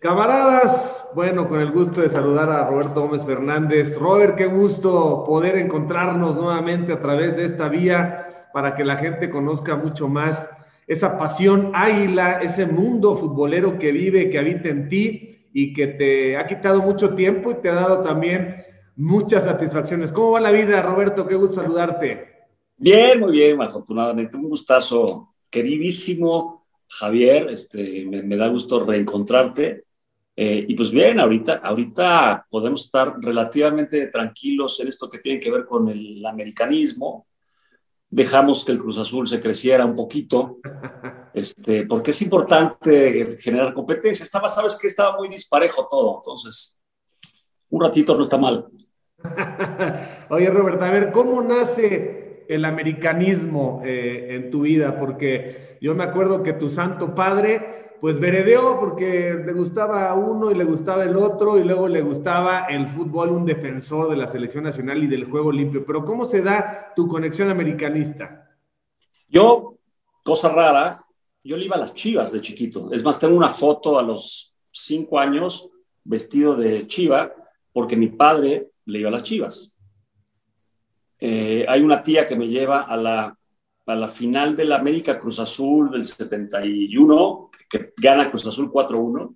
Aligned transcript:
Camaradas, 0.00 1.08
bueno, 1.14 1.46
con 1.46 1.60
el 1.60 1.72
gusto 1.72 2.00
de 2.00 2.08
saludar 2.08 2.48
a 2.48 2.66
Roberto 2.66 3.02
Gómez 3.02 3.26
Fernández. 3.26 3.98
Robert, 3.98 4.34
qué 4.34 4.46
gusto 4.46 5.24
poder 5.26 5.58
encontrarnos 5.58 6.36
nuevamente 6.36 6.94
a 6.94 7.02
través 7.02 7.36
de 7.36 7.44
esta 7.44 7.68
vía 7.68 8.48
para 8.54 8.74
que 8.74 8.82
la 8.82 8.96
gente 8.96 9.28
conozca 9.28 9.76
mucho 9.76 10.08
más 10.08 10.48
esa 10.86 11.18
pasión 11.18 11.72
águila, 11.74 12.40
ese 12.40 12.64
mundo 12.64 13.14
futbolero 13.14 13.78
que 13.78 13.92
vive, 13.92 14.30
que 14.30 14.38
habita 14.38 14.70
en 14.70 14.88
ti 14.88 15.50
y 15.52 15.74
que 15.74 15.88
te 15.88 16.38
ha 16.38 16.46
quitado 16.46 16.80
mucho 16.80 17.14
tiempo 17.14 17.50
y 17.50 17.56
te 17.56 17.68
ha 17.68 17.74
dado 17.74 18.00
también 18.00 18.64
muchas 18.96 19.44
satisfacciones. 19.44 20.12
¿Cómo 20.12 20.30
va 20.30 20.40
la 20.40 20.50
vida, 20.50 20.80
Roberto? 20.80 21.26
Qué 21.26 21.34
gusto 21.34 21.56
saludarte. 21.56 22.26
Bien, 22.78 23.20
muy 23.20 23.32
bien, 23.32 23.60
afortunadamente. 23.60 24.34
Un 24.38 24.48
gustazo, 24.48 25.34
queridísimo 25.50 26.64
Javier. 26.88 27.50
Este, 27.50 28.06
me, 28.06 28.22
me 28.22 28.38
da 28.38 28.48
gusto 28.48 28.82
reencontrarte 28.82 29.89
eh, 30.42 30.64
y 30.66 30.74
pues 30.74 30.90
bien, 30.90 31.20
ahorita, 31.20 31.60
ahorita 31.62 32.46
podemos 32.48 32.86
estar 32.86 33.14
relativamente 33.20 34.06
tranquilos 34.06 34.80
en 34.80 34.88
esto 34.88 35.10
que 35.10 35.18
tiene 35.18 35.38
que 35.38 35.50
ver 35.50 35.66
con 35.66 35.90
el 35.90 36.24
americanismo. 36.24 37.26
Dejamos 38.08 38.64
que 38.64 38.72
el 38.72 38.78
Cruz 38.78 38.96
Azul 38.96 39.28
se 39.28 39.38
creciera 39.38 39.84
un 39.84 39.94
poquito, 39.94 40.56
este, 41.34 41.84
porque 41.84 42.12
es 42.12 42.22
importante 42.22 43.36
generar 43.38 43.74
competencia. 43.74 44.22
Estaba, 44.22 44.48
sabes 44.48 44.78
que 44.80 44.86
estaba 44.86 45.14
muy 45.18 45.28
disparejo 45.28 45.86
todo, 45.90 46.22
entonces 46.24 46.74
un 47.70 47.82
ratito 47.82 48.16
no 48.16 48.22
está 48.22 48.38
mal. 48.38 48.66
Oye, 50.30 50.48
Roberto, 50.48 50.82
a 50.82 50.90
ver, 50.90 51.12
¿cómo 51.12 51.42
nace 51.42 52.46
el 52.48 52.64
americanismo 52.64 53.82
eh, 53.84 54.28
en 54.36 54.50
tu 54.50 54.62
vida? 54.62 54.98
Porque 54.98 55.76
yo 55.82 55.94
me 55.94 56.04
acuerdo 56.04 56.42
que 56.42 56.54
tu 56.54 56.70
santo 56.70 57.14
padre 57.14 57.89
pues 58.00 58.18
veredeó 58.18 58.80
porque 58.80 59.34
le 59.44 59.52
gustaba 59.52 60.14
uno 60.14 60.50
y 60.50 60.54
le 60.54 60.64
gustaba 60.64 61.04
el 61.04 61.16
otro 61.16 61.58
y 61.58 61.64
luego 61.64 61.86
le 61.86 62.00
gustaba 62.00 62.64
el 62.64 62.88
fútbol, 62.88 63.28
un 63.28 63.44
defensor 63.44 64.08
de 64.08 64.16
la 64.16 64.26
selección 64.26 64.64
nacional 64.64 65.02
y 65.04 65.06
del 65.06 65.24
juego 65.24 65.52
limpio. 65.52 65.84
Pero 65.84 66.04
¿cómo 66.04 66.24
se 66.24 66.40
da 66.40 66.92
tu 66.96 67.06
conexión 67.06 67.50
americanista? 67.50 68.48
Yo, 69.28 69.76
cosa 70.24 70.48
rara, 70.48 71.04
yo 71.44 71.58
le 71.58 71.66
iba 71.66 71.76
a 71.76 71.80
las 71.80 71.94
chivas 71.94 72.32
de 72.32 72.40
chiquito. 72.40 72.90
Es 72.90 73.04
más, 73.04 73.20
tengo 73.20 73.36
una 73.36 73.50
foto 73.50 73.98
a 73.98 74.02
los 74.02 74.54
cinco 74.70 75.18
años 75.18 75.68
vestido 76.02 76.56
de 76.56 76.86
chiva 76.86 77.34
porque 77.70 77.96
mi 77.96 78.08
padre 78.08 78.70
le 78.86 79.00
iba 79.00 79.10
a 79.10 79.12
las 79.12 79.24
chivas. 79.24 79.76
Eh, 81.18 81.66
hay 81.68 81.82
una 81.82 82.02
tía 82.02 82.26
que 82.26 82.34
me 82.34 82.48
lleva 82.48 82.80
a 82.80 82.96
la, 82.96 83.36
a 83.84 83.94
la 83.94 84.08
final 84.08 84.56
del 84.56 84.72
América 84.72 85.18
Cruz 85.18 85.38
Azul 85.38 85.90
del 85.90 86.06
71 86.06 87.49
que 87.70 87.92
gana 87.96 88.28
Cruz 88.28 88.46
Azul 88.46 88.70
4-1. 88.70 89.34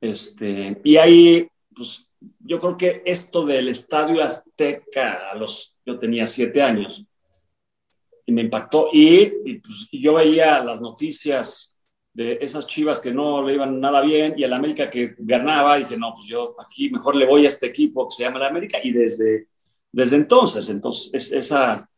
Este, 0.00 0.80
y 0.82 0.96
ahí, 0.96 1.46
pues 1.74 2.08
yo 2.38 2.58
creo 2.58 2.76
que 2.76 3.02
esto 3.04 3.44
del 3.44 3.68
Estadio 3.68 4.22
Azteca, 4.22 5.34
los, 5.34 5.76
yo 5.84 5.98
tenía 5.98 6.26
siete 6.26 6.62
años, 6.62 7.04
y 8.26 8.32
me 8.32 8.42
impactó. 8.42 8.88
Y, 8.92 9.58
pues, 9.58 9.88
yo 9.92 10.14
veía 10.14 10.62
las 10.64 10.80
noticias 10.80 11.76
de 12.12 12.38
esas 12.40 12.66
chivas 12.66 13.00
que 13.00 13.12
no 13.12 13.42
le 13.42 13.54
iban 13.54 13.80
nada 13.80 14.00
bien 14.00 14.34
y 14.36 14.42
el 14.42 14.52
América 14.52 14.90
que 14.90 15.14
ganaba, 15.18 15.78
y 15.78 15.82
dije, 15.82 15.96
no, 15.96 16.14
pues 16.14 16.26
yo 16.26 16.56
aquí 16.58 16.90
mejor 16.90 17.16
le 17.16 17.26
voy 17.26 17.44
a 17.44 17.48
este 17.48 17.66
equipo 17.66 18.08
que 18.08 18.14
se 18.14 18.22
llama 18.22 18.38
el 18.38 18.44
América. 18.44 18.78
Y 18.82 18.92
desde, 18.92 19.48
desde 19.92 20.16
entonces, 20.16 20.68
entonces, 20.70 21.32
esa, 21.32 21.89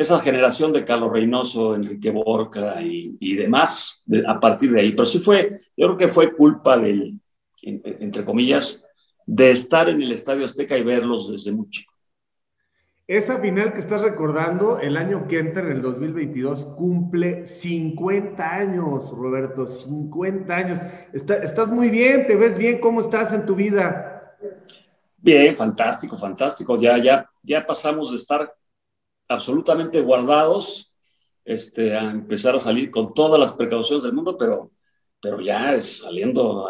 esa 0.00 0.18
generación 0.20 0.72
de 0.72 0.82
Carlos 0.82 1.12
Reynoso, 1.12 1.74
Enrique 1.74 2.10
Borca 2.10 2.80
y, 2.80 3.36
demás, 3.36 4.02
a 4.26 4.40
partir 4.40 4.72
de 4.72 4.80
ahí. 4.80 4.92
Pero 4.92 5.04
sí 5.04 5.18
fue, 5.18 5.60
yo 5.76 5.88
creo 5.88 5.96
que 5.98 6.08
fue 6.08 6.32
culpa 6.32 6.78
del, 6.78 7.20
entre 7.62 8.24
comillas, 8.24 8.86
de 9.26 9.50
estar 9.50 9.90
en 9.90 10.00
el 10.00 10.12
Estadio 10.12 10.46
Azteca 10.46 10.78
y 10.78 10.84
verlos 10.84 11.30
desde 11.30 11.52
muy 11.52 11.68
chico. 11.68 11.92
Esa 13.06 13.40
final 13.40 13.74
que 13.74 13.80
estás 13.80 14.00
recordando, 14.00 14.78
el 14.78 14.96
año 14.96 15.28
que 15.28 15.38
entra, 15.38 15.66
en 15.66 15.72
el 15.72 15.82
2022, 15.82 16.64
cumple 16.78 17.44
50 17.44 18.42
años, 18.42 19.10
Roberto, 19.10 19.66
50 19.66 20.56
años. 20.56 20.80
estás 21.12 21.70
muy 21.70 21.90
bien, 21.90 22.26
te 22.26 22.36
ves 22.36 22.56
bien, 22.56 22.80
¿cómo 22.80 23.02
estás 23.02 23.34
en 23.34 23.44
tu 23.44 23.54
vida? 23.54 24.38
Bien, 25.18 25.54
fantástico, 25.54 26.16
fantástico. 26.16 26.80
Ya, 26.80 26.96
ya, 26.96 27.28
ya 27.42 27.66
pasamos 27.66 28.12
de 28.12 28.16
estar 28.16 28.50
absolutamente 29.30 30.00
guardados, 30.00 30.92
este, 31.44 31.96
a 31.96 32.10
empezar 32.10 32.56
a 32.56 32.60
salir 32.60 32.90
con 32.90 33.14
todas 33.14 33.40
las 33.40 33.52
precauciones 33.52 34.02
del 34.02 34.12
mundo, 34.12 34.36
pero, 34.36 34.72
pero 35.20 35.40
ya 35.40 35.74
es 35.74 35.98
saliendo 35.98 36.68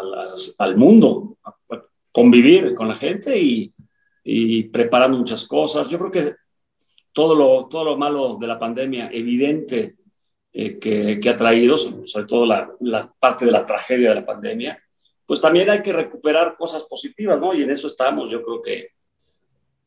al 0.57 0.77
mundo, 0.77 1.37
a, 1.43 1.55
convivir 2.11 2.75
con 2.75 2.87
la 2.87 2.95
gente 2.95 3.39
y, 3.39 3.73
y, 4.23 4.63
preparando 4.63 5.17
muchas 5.17 5.47
cosas. 5.47 5.87
Yo 5.89 5.97
creo 5.97 6.11
que 6.11 6.35
todo 7.11 7.33
lo, 7.35 7.67
todo 7.67 7.85
lo 7.85 7.97
malo 7.97 8.37
de 8.39 8.47
la 8.47 8.59
pandemia, 8.59 9.09
evidente 9.11 9.95
eh, 10.51 10.77
que, 10.77 11.19
que, 11.19 11.29
ha 11.29 11.35
traído, 11.35 11.77
sobre 11.77 12.27
todo 12.27 12.45
la, 12.45 12.69
la, 12.81 13.11
parte 13.19 13.45
de 13.45 13.51
la 13.51 13.65
tragedia 13.65 14.09
de 14.09 14.15
la 14.15 14.25
pandemia, 14.25 14.77
pues 15.25 15.41
también 15.41 15.69
hay 15.69 15.81
que 15.81 15.93
recuperar 15.93 16.57
cosas 16.57 16.83
positivas, 16.83 17.39
¿no? 17.39 17.53
Y 17.53 17.63
en 17.63 17.71
eso 17.71 17.87
estamos, 17.87 18.29
yo 18.29 18.43
creo 18.43 18.61
que 18.61 18.89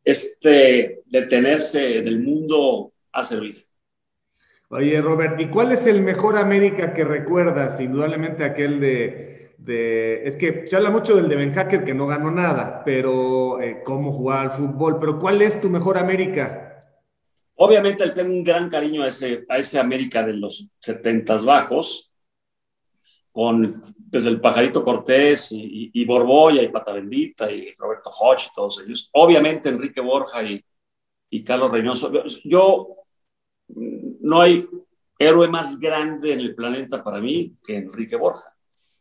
este 0.05 1.03
detenerse 1.07 1.99
en 1.99 2.09
el 2.09 2.21
mundo 2.21 2.93
ha 3.13 3.25
servido. 3.25 3.61
Oye, 4.69 5.01
Robert, 5.01 5.41
¿y 5.41 5.49
cuál 5.49 5.73
es 5.73 5.87
el 5.87 6.01
mejor 6.03 6.37
América 6.37 6.93
que 6.93 7.05
recuerdas? 7.05 7.81
Indudablemente 7.81 8.45
aquel 8.45 8.81
de, 8.81 9.55
de 9.59 10.27
es 10.27 10.37
que 10.37 10.67
se 10.67 10.77
habla 10.77 10.91
mucho 10.91 11.15
del 11.15 11.29
de 11.29 11.37
Ben 11.37 11.53
Hacker 11.53 11.85
que 11.85 11.95
no 11.95 12.07
ganó 12.07 12.31
nada, 12.31 12.83
pero 12.85 13.61
eh, 13.61 13.83
cómo 13.85 14.13
jugaba 14.13 14.43
al 14.43 14.53
fútbol, 14.53 14.99
pero 14.99 15.19
¿cuál 15.21 15.43
es 15.43 15.61
tu 15.61 15.71
mejor 15.71 15.97
América? 15.97 16.81
Obviamente 17.57 18.09
tengo 18.11 18.33
un 18.33 18.43
gran 18.43 18.69
cariño 18.69 19.03
a 19.03 19.09
ese, 19.09 19.45
a 19.49 19.59
ese 19.59 19.79
América 19.79 20.25
de 20.25 20.33
los 20.33 20.69
70 20.81 21.37
bajos, 21.39 22.13
con 23.31 23.95
desde 24.15 24.29
el 24.29 24.41
Pajarito 24.41 24.85
Cortés 24.85 25.51
y, 25.51 25.91
y, 25.93 26.05
Borboya 26.05 26.63
y 26.63 26.69
Pata 26.69 26.93
Bendita 26.93 27.51
y 27.51 27.75
Roberto 27.75 28.11
Hodge 28.11 28.51
todos 28.55 28.81
ellos. 28.81 29.11
Obviamente 29.13 29.69
Enrique 29.69 30.01
Borja 30.01 30.41
y, 30.41 30.65
y 31.31 31.43
Carlos 31.43 31.73
Reynoso. 31.73 32.13
Yo, 32.45 32.95
no 33.67 34.41
hay 34.41 34.69
héroe 35.19 35.49
más 35.49 35.81
grande 35.81 36.33
en 36.33 36.39
el 36.39 36.55
planeta 36.55 37.03
para 37.03 37.21
mí 37.21 37.57
que 37.65 37.79
Enrique 37.79 38.15
Borja. 38.15 38.55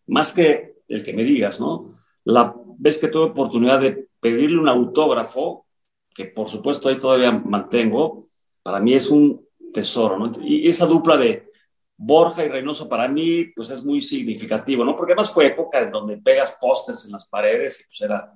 Más 0.08 0.34
que 0.34 0.78
el 0.88 1.04
que 1.04 1.14
me 1.14 1.24
digas, 1.24 1.60
¿no? 1.60 2.00
La 2.24 2.56
vez 2.80 2.98
que 2.98 3.10
tuve 3.10 3.26
oportunidad 3.26 3.82
de 3.82 4.08
pedirle 4.20 4.60
un 4.60 4.68
autógrafo, 4.68 5.68
que 6.16 6.26
por 6.26 6.50
supuesto 6.50 6.90
ahí 6.90 6.98
todavía 6.98 7.32
mantengo, 7.32 8.26
para 8.64 8.80
mí 8.80 8.96
es 8.96 9.12
un 9.12 9.46
tesoro, 9.72 10.18
¿no? 10.18 10.32
Y 10.42 10.68
esa 10.68 10.88
dupla 10.88 11.18
de 11.18 11.52
Borja 11.98 12.44
y 12.44 12.50
Reynoso 12.50 12.90
para 12.90 13.08
mí, 13.08 13.46
pues 13.56 13.70
es 13.70 13.84
muy 13.84 14.02
significativo, 14.02 14.84
¿no? 14.84 14.96
Porque 14.96 15.14
además 15.14 15.32
fue 15.32 15.48
época 15.48 15.80
en 15.80 15.92
donde 15.92 16.18
pegas 16.18 16.58
pósters 16.60 17.06
en 17.06 17.12
las 17.12 17.28
paredes 17.28 17.82
y 17.82 17.84
pues 17.86 18.02
era 18.02 18.34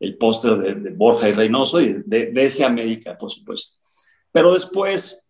el 0.00 0.16
póster 0.16 0.56
de, 0.56 0.90
Borja 0.90 1.28
y 1.28 1.32
Reynoso 1.32 1.80
y 1.80 2.02
de, 2.04 2.32
ese 2.36 2.64
América, 2.64 3.16
por 3.16 3.30
supuesto. 3.30 3.76
Pero 4.32 4.52
después, 4.54 5.24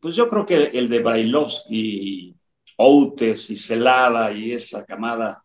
pues 0.00 0.14
yo 0.14 0.28
creo 0.28 0.44
que 0.44 0.56
el 0.56 0.88
de 0.88 1.00
Brailovsky, 1.00 2.36
Outes 2.76 3.50
y 3.50 3.56
Celada 3.56 4.32
y 4.32 4.52
esa 4.52 4.84
camada, 4.84 5.42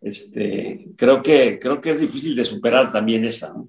este, 0.00 0.88
creo 0.96 1.22
que, 1.22 1.58
creo 1.58 1.80
que 1.80 1.90
es 1.90 2.00
difícil 2.00 2.36
de 2.36 2.44
superar 2.44 2.92
también 2.92 3.24
esa, 3.24 3.52
¿no? 3.52 3.68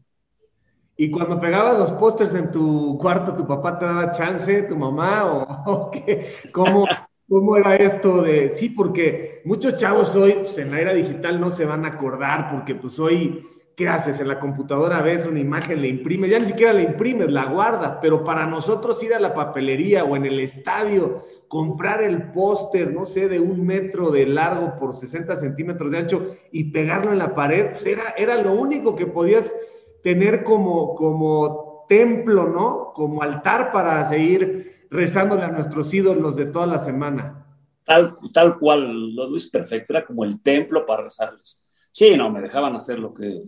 Y 1.00 1.12
cuando 1.12 1.40
pegabas 1.40 1.78
los 1.78 1.92
pósters 1.92 2.34
en 2.34 2.50
tu 2.50 2.98
cuarto, 2.98 3.36
¿tu 3.36 3.46
papá 3.46 3.78
te 3.78 3.86
daba 3.86 4.12
chance, 4.12 4.64
tu 4.64 4.76
mamá 4.76 5.26
o, 5.68 5.92
qué? 5.92 6.38
¿Cómo, 6.52 6.88
¿Cómo 7.30 7.58
era 7.58 7.76
esto 7.76 8.22
de, 8.22 8.56
sí, 8.56 8.70
porque 8.70 9.42
muchos 9.44 9.76
chavos 9.76 10.16
hoy, 10.16 10.32
pues 10.44 10.58
en 10.60 10.72
la 10.72 10.80
era 10.80 10.94
digital 10.94 11.42
no 11.42 11.52
se 11.52 11.66
van 11.66 11.84
a 11.84 11.90
acordar, 11.90 12.50
porque 12.52 12.74
pues 12.74 12.98
hoy, 13.00 13.46
¿qué 13.76 13.90
haces? 13.90 14.22
En 14.22 14.30
la 14.30 14.40
computadora 14.40 15.02
ves 15.02 15.28
una 15.28 15.42
imagen, 15.42 15.82
le 15.82 15.90
imprimes, 15.90 16.30
ya 16.30 16.40
ni 16.40 16.46
siquiera 16.46 16.72
la 16.72 16.84
imprimes, 16.84 17.30
la 17.30 17.48
guardas, 17.48 17.98
pero 18.02 18.24
para 18.24 18.46
nosotros 18.46 19.04
ir 19.04 19.14
a 19.14 19.20
la 19.20 19.34
papelería 19.34 20.06
o 20.06 20.16
en 20.16 20.26
el 20.26 20.40
estadio, 20.40 21.22
comprar 21.50 22.02
el 22.02 22.32
póster, 22.32 22.94
no 22.94 23.04
sé, 23.04 23.28
de 23.28 23.42
un 23.42 23.66
metro 23.66 24.10
de 24.10 24.26
largo 24.26 24.78
por 24.80 24.96
60 24.96 25.36
centímetros 25.36 25.92
de 25.92 25.98
ancho 25.98 26.38
y 26.54 26.72
pegarlo 26.72 27.12
en 27.12 27.18
la 27.18 27.36
pared, 27.36 27.72
pues 27.72 27.86
era, 27.88 28.12
era 28.18 28.42
lo 28.42 28.54
único 28.54 28.96
que 28.96 29.06
podías 29.06 29.54
tener 30.02 30.46
como, 30.46 30.96
como 30.96 31.86
templo, 31.90 32.48
¿no? 32.48 32.94
Como 32.94 33.22
altar 33.22 33.74
para 33.74 34.06
seguir 34.06 34.77
rezándole 34.90 35.44
a 35.44 35.52
nuestros 35.52 35.94
ídolos 35.94 36.36
de 36.36 36.46
toda 36.46 36.68
la 36.68 36.80
semana. 36.80 37.46
Tal, 37.84 38.16
tal 38.34 38.60
cual, 38.60 39.16
lo 39.16 39.36
es 39.36 39.50
perfecto, 39.50 39.94
era 39.94 40.06
como 40.06 40.24
el 40.24 40.42
templo 40.42 40.86
para 40.86 41.04
rezarles. 41.04 41.64
Sí, 41.92 42.16
no, 42.18 42.30
me 42.30 42.42
dejaban 42.42 42.76
hacer 42.76 43.00
lo 43.00 43.14
que, 43.14 43.44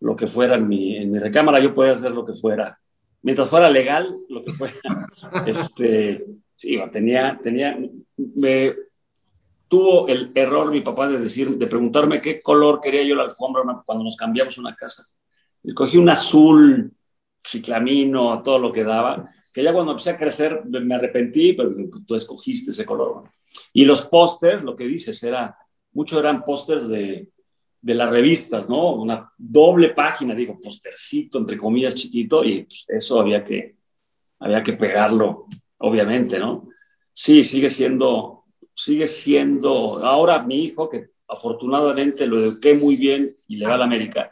lo 0.00 0.16
que 0.16 0.26
fuera 0.26 0.56
en 0.56 0.66
mi, 0.66 0.96
en 0.96 1.12
mi 1.12 1.18
recámara, 1.18 1.60
yo 1.60 1.74
podía 1.74 1.92
hacer 1.92 2.12
lo 2.12 2.24
que 2.24 2.34
fuera. 2.34 2.78
Mientras 3.22 3.48
fuera 3.48 3.70
legal, 3.70 4.12
lo 4.28 4.44
que 4.44 4.52
fuera. 4.54 4.74
este, 5.46 6.26
sí, 6.56 6.80
tenía, 6.90 7.38
tenía, 7.42 7.78
me, 8.16 8.72
tuvo 9.68 10.08
el 10.08 10.32
error 10.34 10.70
mi 10.70 10.80
papá 10.80 11.08
de 11.08 11.18
decir, 11.18 11.48
de 11.50 11.66
preguntarme 11.66 12.20
qué 12.20 12.42
color 12.42 12.80
quería 12.80 13.04
yo 13.04 13.14
la 13.14 13.22
alfombra 13.22 13.62
cuando 13.86 14.04
nos 14.04 14.16
cambiamos 14.16 14.58
una 14.58 14.74
casa. 14.74 15.04
Escogí 15.62 15.96
un 15.96 16.08
azul 16.08 16.92
ciclamino, 17.42 18.32
a 18.32 18.42
todo 18.42 18.58
lo 18.58 18.72
que 18.72 18.84
daba, 18.84 19.30
que 19.52 19.62
ya 19.62 19.72
cuando 19.72 19.92
empecé 19.92 20.10
a 20.10 20.18
crecer 20.18 20.64
me 20.64 20.94
arrepentí, 20.94 21.52
pero 21.52 21.74
tú 22.06 22.14
escogiste 22.14 22.70
ese 22.70 22.86
color. 22.86 23.24
Y 23.72 23.84
los 23.84 24.02
pósters, 24.06 24.64
lo 24.64 24.74
que 24.74 24.84
dices, 24.84 25.22
era, 25.22 25.56
muchos 25.92 26.18
eran 26.18 26.44
pósters 26.44 26.88
de, 26.88 27.28
de 27.82 27.94
las 27.94 28.08
revistas, 28.08 28.68
¿no? 28.68 28.94
Una 28.94 29.30
doble 29.36 29.90
página, 29.90 30.34
digo, 30.34 30.58
postercito, 30.60 31.38
entre 31.38 31.58
comillas, 31.58 31.96
chiquito, 31.96 32.44
y 32.44 32.62
pues, 32.62 32.84
eso 32.88 33.20
había 33.20 33.44
que, 33.44 33.74
había 34.38 34.62
que 34.62 34.72
pegarlo, 34.74 35.46
obviamente, 35.78 36.38
¿no? 36.38 36.68
Sí, 37.12 37.42
sigue 37.42 37.68
siendo, 37.68 38.44
sigue 38.74 39.08
siendo, 39.08 39.98
ahora 40.04 40.42
mi 40.44 40.64
hijo, 40.64 40.88
que 40.88 41.10
afortunadamente 41.28 42.26
lo 42.26 42.38
eduqué 42.38 42.74
muy 42.74 42.96
bien 42.96 43.34
y 43.48 43.56
le 43.56 43.66
va 43.66 43.74
a 43.74 43.78
la 43.78 43.84
América. 43.84 44.30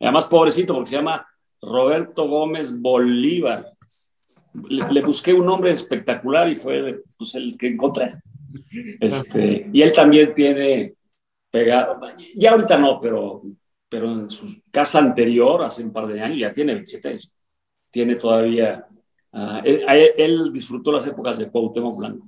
Además, 0.00 0.24
pobrecito, 0.26 0.74
porque 0.74 0.90
se 0.90 0.96
llama 0.96 1.26
Roberto 1.60 2.28
Gómez 2.28 2.78
Bolívar. 2.78 3.72
Le, 4.68 5.02
busqué 5.02 5.32
un 5.32 5.46
nombre 5.46 5.70
espectacular 5.70 6.48
y 6.48 6.54
fue 6.54 7.02
pues, 7.16 7.34
el 7.34 7.56
que 7.56 7.68
encontré. 7.68 8.14
Este, 9.00 9.68
y 9.72 9.82
él 9.82 9.92
también 9.92 10.32
tiene 10.32 10.94
pegado, 11.50 12.00
ya 12.34 12.52
ahorita 12.52 12.78
no, 12.78 13.00
pero, 13.00 13.42
pero 13.88 14.10
en 14.10 14.30
su 14.30 14.62
casa 14.70 14.98
anterior, 14.98 15.62
hace 15.62 15.82
un 15.82 15.92
par 15.92 16.06
de 16.06 16.20
años, 16.20 16.38
ya 16.38 16.52
tiene 16.52 16.74
27 16.74 17.08
años, 17.08 17.32
tiene 17.90 18.16
todavía, 18.16 18.86
uh, 19.32 19.60
él, 19.64 20.50
disfrutó 20.52 20.92
las 20.92 21.06
épocas 21.06 21.38
de 21.38 21.50
Cuauhtémoc 21.50 21.98
Blanco. 21.98 22.26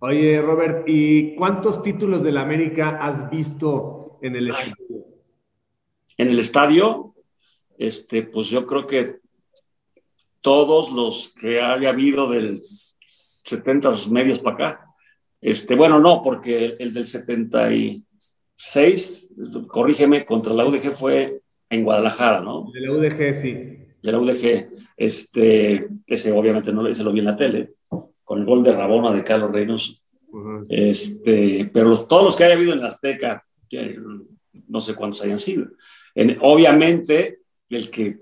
Oye, 0.00 0.40
Robert, 0.40 0.84
¿y 0.86 1.34
cuántos 1.36 1.82
títulos 1.82 2.22
de 2.22 2.32
la 2.32 2.42
América 2.42 2.98
has 3.00 3.30
visto 3.30 4.18
en 4.20 4.36
el 4.36 4.48
estadio? 4.48 4.76
En 6.16 6.28
el 6.28 6.38
estadio, 6.38 7.11
este, 7.86 8.22
pues 8.22 8.48
yo 8.48 8.66
creo 8.66 8.86
que 8.86 9.16
todos 10.40 10.90
los 10.92 11.32
que 11.40 11.60
haya 11.60 11.90
habido 11.90 12.28
del 12.28 12.60
70 12.64 13.90
medios 14.10 14.40
para 14.40 14.56
acá. 14.56 14.86
Este, 15.40 15.74
bueno, 15.74 15.98
no, 15.98 16.22
porque 16.22 16.76
el 16.78 16.92
del 16.92 17.06
70 17.06 17.74
y, 17.74 18.04
seis, 18.54 19.28
corrígeme, 19.66 20.24
contra 20.24 20.54
la 20.54 20.64
UDG 20.64 20.92
fue 20.92 21.40
en 21.68 21.82
Guadalajara, 21.82 22.40
¿no? 22.40 22.70
De 22.72 22.80
la 22.80 22.92
UDG, 22.92 23.40
sí. 23.40 23.52
De 24.02 24.12
la 24.12 24.18
UDG, 24.18 24.68
este, 24.96 25.88
ese 26.06 26.32
obviamente 26.32 26.72
no 26.72 26.94
se 26.94 27.02
lo 27.02 27.12
vi 27.12 27.18
en 27.20 27.24
la 27.24 27.36
tele, 27.36 27.72
con 28.22 28.40
el 28.40 28.44
gol 28.44 28.62
de 28.62 28.72
Rabona 28.72 29.10
de 29.10 29.24
Carlos 29.24 29.50
Reynoso. 29.50 29.94
este, 30.68 31.70
pero 31.72 31.88
los, 31.88 32.06
todos 32.06 32.24
los 32.24 32.36
que 32.36 32.44
haya 32.44 32.54
habido 32.54 32.72
en 32.72 32.80
la 32.80 32.88
Azteca, 32.88 33.44
no 34.68 34.80
sé 34.80 34.94
cuántos 34.94 35.22
hayan 35.22 35.38
sido. 35.38 35.66
obviamente, 36.40 37.41
el 37.76 37.90
que 37.90 38.20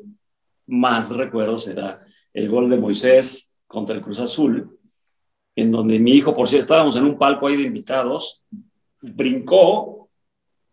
más 0.66 1.10
recuerdo 1.10 1.58
será 1.58 1.98
el 2.32 2.48
gol 2.48 2.70
de 2.70 2.78
Moisés 2.78 3.50
contra 3.66 3.96
el 3.96 4.02
Cruz 4.02 4.20
Azul, 4.20 4.78
en 5.56 5.70
donde 5.72 5.98
mi 5.98 6.12
hijo, 6.12 6.34
por 6.34 6.48
cierto, 6.48 6.64
estábamos 6.64 6.96
en 6.96 7.04
un 7.04 7.18
palco 7.18 7.46
ahí 7.46 7.56
de 7.56 7.64
invitados, 7.64 8.42
brincó 9.00 10.08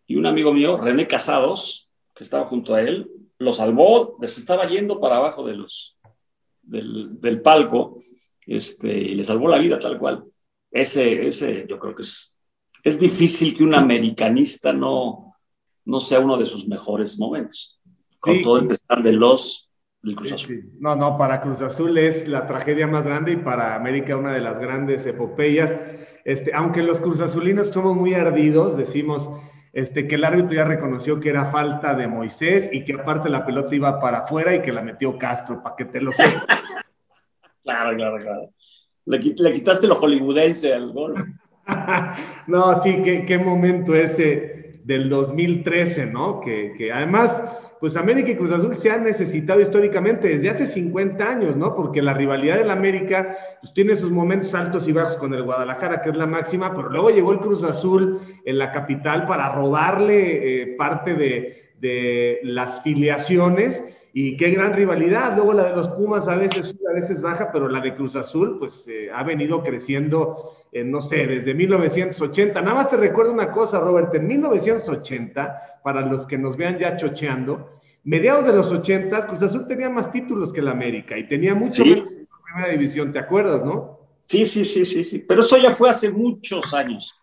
y 0.06 0.16
un 0.16 0.26
amigo 0.26 0.52
mío, 0.52 0.78
René 0.78 1.06
Casados, 1.06 1.88
que 2.14 2.24
estaba 2.24 2.46
junto 2.46 2.74
a 2.74 2.82
él, 2.82 3.10
lo 3.38 3.52
salvó, 3.52 4.16
se 4.22 4.40
estaba 4.40 4.66
yendo 4.66 5.00
para 5.00 5.16
abajo 5.16 5.46
de 5.46 5.54
los, 5.54 5.98
del, 6.62 7.40
palco 7.42 8.02
este, 8.46 8.92
y 8.92 9.14
le 9.14 9.24
salvó 9.24 9.48
la 9.48 9.58
vida 9.58 9.78
tal 9.78 9.98
cual. 9.98 10.24
Ese, 10.70 11.26
ese 11.26 11.66
yo 11.68 11.78
creo 11.78 11.94
que 11.94 12.02
es, 12.02 12.36
es 12.82 12.98
difícil 12.98 13.56
que 13.56 13.64
un 13.64 13.74
americanista 13.74 14.72
no, 14.72 15.36
no 15.84 16.00
sea 16.00 16.20
uno 16.20 16.36
de 16.36 16.46
sus 16.46 16.66
mejores 16.66 17.18
momentos, 17.18 17.77
con 18.20 18.42
todo 18.42 18.58
el 18.58 18.68
pesar 18.68 19.02
de 19.02 19.12
los 19.12 19.68
del 20.02 20.14
Cruz 20.14 20.32
Azul. 20.32 20.70
No, 20.78 20.96
no, 20.96 21.18
para 21.18 21.40
Cruz 21.40 21.60
Azul 21.60 21.98
es 21.98 22.28
la 22.28 22.46
tragedia 22.46 22.86
más 22.86 23.04
grande 23.04 23.32
y 23.32 23.36
para 23.36 23.74
América 23.74 24.16
una 24.16 24.32
de 24.32 24.40
las 24.40 24.58
grandes 24.58 25.04
epopeyas. 25.06 25.74
Este, 26.24 26.52
aunque 26.54 26.82
los 26.82 27.00
Cruz 27.00 27.20
Azulinos 27.20 27.68
somos 27.68 27.96
muy 27.96 28.14
ardidos, 28.14 28.76
decimos, 28.76 29.28
este, 29.72 30.06
que 30.06 30.16
el 30.16 30.24
árbitro 30.24 30.52
ya 30.52 30.64
reconoció 30.64 31.20
que 31.20 31.30
era 31.30 31.50
falta 31.50 31.94
de 31.94 32.06
Moisés 32.06 32.68
y 32.72 32.84
que 32.84 32.94
aparte 32.94 33.28
la 33.28 33.44
pelota 33.44 33.74
iba 33.74 33.98
para 34.00 34.18
afuera 34.18 34.54
y 34.54 34.62
que 34.62 34.72
la 34.72 34.82
metió 34.82 35.18
Castro, 35.18 35.62
para 35.62 35.76
que 35.76 35.86
te 35.86 36.00
lo 36.00 36.12
sepas. 36.12 36.46
claro, 37.64 37.96
claro, 37.96 38.18
claro. 38.18 38.50
Le, 39.06 39.20
quitaste 39.20 39.86
lo 39.86 39.96
hollywoodense 39.96 40.74
al 40.74 40.92
gol. 40.92 41.14
no, 42.46 42.80
sí, 42.82 43.00
qué, 43.02 43.24
qué 43.24 43.38
momento 43.38 43.94
ese 43.94 44.57
del 44.88 45.10
2013, 45.10 46.06
¿no? 46.06 46.40
Que, 46.40 46.72
que 46.72 46.90
además 46.90 47.42
pues 47.78 47.96
América 47.96 48.30
y 48.30 48.36
Cruz 48.36 48.50
Azul 48.50 48.74
se 48.74 48.90
han 48.90 49.04
necesitado 49.04 49.60
históricamente 49.60 50.28
desde 50.28 50.48
hace 50.48 50.66
50 50.66 51.30
años, 51.30 51.56
¿no? 51.56 51.76
Porque 51.76 52.00
la 52.00 52.14
rivalidad 52.14 52.56
del 52.56 52.70
América 52.70 53.36
pues, 53.60 53.74
tiene 53.74 53.94
sus 53.94 54.10
momentos 54.10 54.54
altos 54.54 54.88
y 54.88 54.92
bajos 54.92 55.18
con 55.18 55.34
el 55.34 55.42
Guadalajara, 55.42 56.00
que 56.00 56.08
es 56.08 56.16
la 56.16 56.26
máxima, 56.26 56.74
pero 56.74 56.88
luego 56.88 57.10
llegó 57.10 57.32
el 57.32 57.38
Cruz 57.38 57.62
Azul 57.64 58.18
en 58.46 58.58
la 58.58 58.72
capital 58.72 59.26
para 59.26 59.54
robarle 59.54 60.62
eh, 60.62 60.66
parte 60.78 61.14
de, 61.14 61.70
de, 61.78 62.40
las 62.42 62.82
filiaciones 62.82 63.84
y 64.12 64.36
qué 64.36 64.50
gran 64.50 64.72
rivalidad. 64.72 65.34
Luego 65.36 65.52
la 65.52 65.70
de 65.70 65.76
los 65.76 65.88
Pumas 65.88 66.28
a 66.28 66.36
veces 66.36 66.66
sube, 66.66 66.88
a 66.90 67.00
veces 67.00 67.22
baja, 67.22 67.50
pero 67.52 67.68
la 67.68 67.80
de 67.80 67.94
Cruz 67.94 68.16
Azul 68.16 68.58
pues 68.58 68.86
eh, 68.88 69.10
ha 69.14 69.22
venido 69.22 69.62
creciendo, 69.62 70.52
eh, 70.72 70.84
no 70.84 71.02
sé, 71.02 71.26
desde 71.26 71.54
1980. 71.54 72.60
Nada 72.60 72.74
más 72.74 72.88
te 72.88 72.96
recuerdo 72.96 73.32
una 73.32 73.50
cosa, 73.50 73.80
Robert, 73.80 74.14
en 74.14 74.26
1980, 74.26 75.80
para 75.82 76.00
los 76.02 76.26
que 76.26 76.38
nos 76.38 76.56
vean 76.56 76.78
ya 76.78 76.96
chocheando, 76.96 77.80
mediados 78.04 78.46
de 78.46 78.52
los 78.52 78.68
80, 78.68 79.26
Cruz 79.26 79.42
Azul 79.42 79.66
tenía 79.66 79.90
más 79.90 80.10
títulos 80.10 80.52
que 80.52 80.62
la 80.62 80.70
América 80.70 81.16
y 81.18 81.28
tenía 81.28 81.54
mucho 81.54 81.84
más 81.84 81.98
en 81.98 82.28
la 82.30 82.44
primera 82.44 82.72
división, 82.72 83.12
¿te 83.12 83.18
acuerdas, 83.18 83.64
no? 83.64 83.98
Sí, 84.26 84.44
sí, 84.44 84.64
sí, 84.64 84.84
sí, 84.84 85.04
sí, 85.04 85.18
pero 85.20 85.40
eso 85.40 85.56
ya 85.56 85.70
fue 85.70 85.88
hace 85.88 86.10
muchos 86.10 86.74
años. 86.74 87.17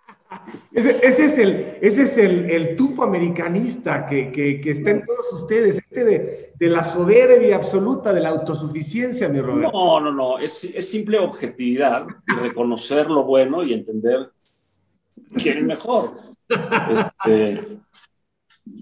Ese, 0.72 1.06
es 1.06 1.38
el, 1.38 1.78
ese 1.82 2.04
es 2.04 2.18
el, 2.18 2.76
tufo 2.76 3.04
americanista 3.04 4.06
que, 4.06 4.32
que, 4.32 4.72
está 4.72 4.92
en 4.92 5.06
todos 5.06 5.34
ustedes, 5.34 5.78
este 5.78 6.04
de, 6.04 6.54
de, 6.56 6.70
la 6.70 6.84
soberbia 6.84 7.56
absoluta, 7.56 8.14
de 8.14 8.22
la 8.22 8.30
autosuficiencia, 8.30 9.30
mi 9.30 9.42
Roberto. 9.42 9.72
No, 9.72 10.00
no, 10.00 10.12
no, 10.12 10.38
es, 10.38 10.64
es 10.66 10.90
simple 10.90 11.20
objetividad 11.20 12.06
y 12.28 12.34
reconocer 12.34 13.10
lo 13.10 13.24
bueno 13.24 13.64
y 13.64 13.74
entender 13.74 14.32
quién 15.34 15.60
es 15.60 15.64
mejor. 15.64 16.14
Este, 17.26 17.80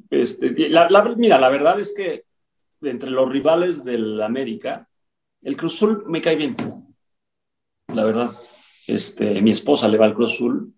este, 0.09 0.69
la, 0.69 1.15
mira, 1.15 1.39
la 1.39 1.49
verdad 1.49 1.79
es 1.79 1.93
que 1.93 2.25
entre 2.81 3.09
los 3.09 3.29
rivales 3.29 3.83
del 3.83 4.21
América, 4.21 4.87
el 5.41 5.55
Cruz 5.55 5.75
Azul 5.75 6.03
me 6.07 6.21
cae 6.21 6.35
bien. 6.35 6.55
La 7.87 8.03
verdad, 8.03 8.31
este, 8.87 9.41
mi 9.41 9.51
esposa 9.51 9.87
le 9.87 9.97
va 9.97 10.05
al 10.05 10.13
Cruz 10.13 10.33
Azul 10.33 10.73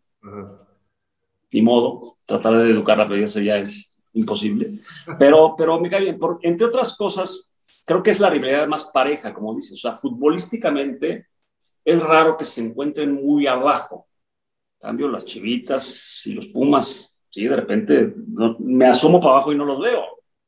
ni 1.51 1.61
modo, 1.61 2.17
tratar 2.25 2.57
de 2.57 2.71
educarla, 2.71 3.07
pero 3.07 3.25
eso 3.25 3.39
ya 3.39 3.57
es 3.57 3.97
imposible. 4.13 4.71
Pero, 5.19 5.55
pero 5.57 5.79
me 5.79 5.89
bien, 5.89 6.17
entre 6.41 6.67
otras 6.67 6.95
cosas, 6.95 7.53
creo 7.85 8.01
que 8.01 8.11
es 8.11 8.19
la 8.19 8.29
rivalidad 8.29 8.67
más 8.67 8.85
pareja, 8.85 9.33
como 9.33 9.55
dices. 9.55 9.73
O 9.73 9.89
sea, 9.89 9.97
futbolísticamente 9.97 11.27
es 11.83 12.01
raro 12.01 12.35
que 12.37 12.45
se 12.45 12.61
encuentren 12.61 13.13
muy 13.13 13.47
abajo. 13.47 14.07
En 14.79 14.89
cambio, 14.89 15.07
las 15.07 15.25
chivitas 15.25 16.25
y 16.25 16.33
los 16.33 16.47
pumas, 16.47 17.25
sí, 17.29 17.47
de 17.47 17.55
repente 17.55 18.13
me 18.59 18.87
asomo 18.87 19.19
para 19.19 19.35
abajo 19.35 19.53
y 19.53 19.55
no 19.55 19.65
los 19.65 19.79
veo. 19.79 20.03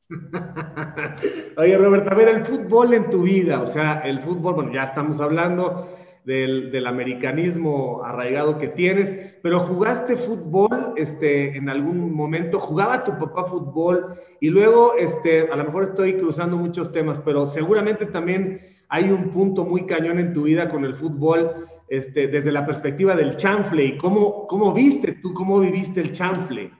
Oye, 1.56 1.76
Roberto, 1.76 2.10
a 2.10 2.14
ver, 2.14 2.28
el 2.28 2.46
fútbol 2.46 2.94
en 2.94 3.10
tu 3.10 3.22
vida, 3.22 3.60
o 3.60 3.66
sea, 3.66 4.00
el 4.00 4.22
fútbol, 4.22 4.54
bueno, 4.54 4.72
ya 4.72 4.84
estamos 4.84 5.20
hablando, 5.20 5.88
del, 6.28 6.86
americanismo 6.86 8.02
arraigado 8.04 8.58
que 8.58 8.68
tienes, 8.68 9.10
pero 9.42 9.60
jugaste 9.60 10.14
fútbol 10.14 10.92
este, 10.96 11.56
en 11.56 11.70
algún 11.70 12.12
momento, 12.12 12.60
jugaba 12.60 13.02
tu 13.02 13.12
papá 13.18 13.44
fútbol 13.44 14.14
y 14.38 14.50
luego, 14.50 14.94
este, 14.98 15.50
a 15.50 15.56
lo 15.56 15.64
mejor 15.64 15.84
estoy 15.84 16.18
cruzando 16.18 16.58
muchos 16.58 16.92
temas, 16.92 17.18
pero 17.24 17.46
seguramente 17.46 18.04
también 18.04 18.60
hay 18.90 19.10
un 19.10 19.30
punto 19.30 19.64
muy 19.64 19.86
cañón 19.86 20.18
en 20.18 20.34
tu 20.34 20.42
vida 20.42 20.68
con 20.68 20.84
el 20.84 20.94
fútbol 20.94 21.66
este, 21.88 22.28
desde 22.28 22.52
la 22.52 22.66
perspectiva 22.66 23.16
del 23.16 23.34
chanfle. 23.36 23.84
Y 23.84 23.96
cómo, 23.96 24.46
cómo 24.46 24.74
viste 24.74 25.18
tú, 25.22 25.32
cómo 25.32 25.60
viviste 25.60 26.00
el 26.00 26.12
chanfle. 26.12 26.70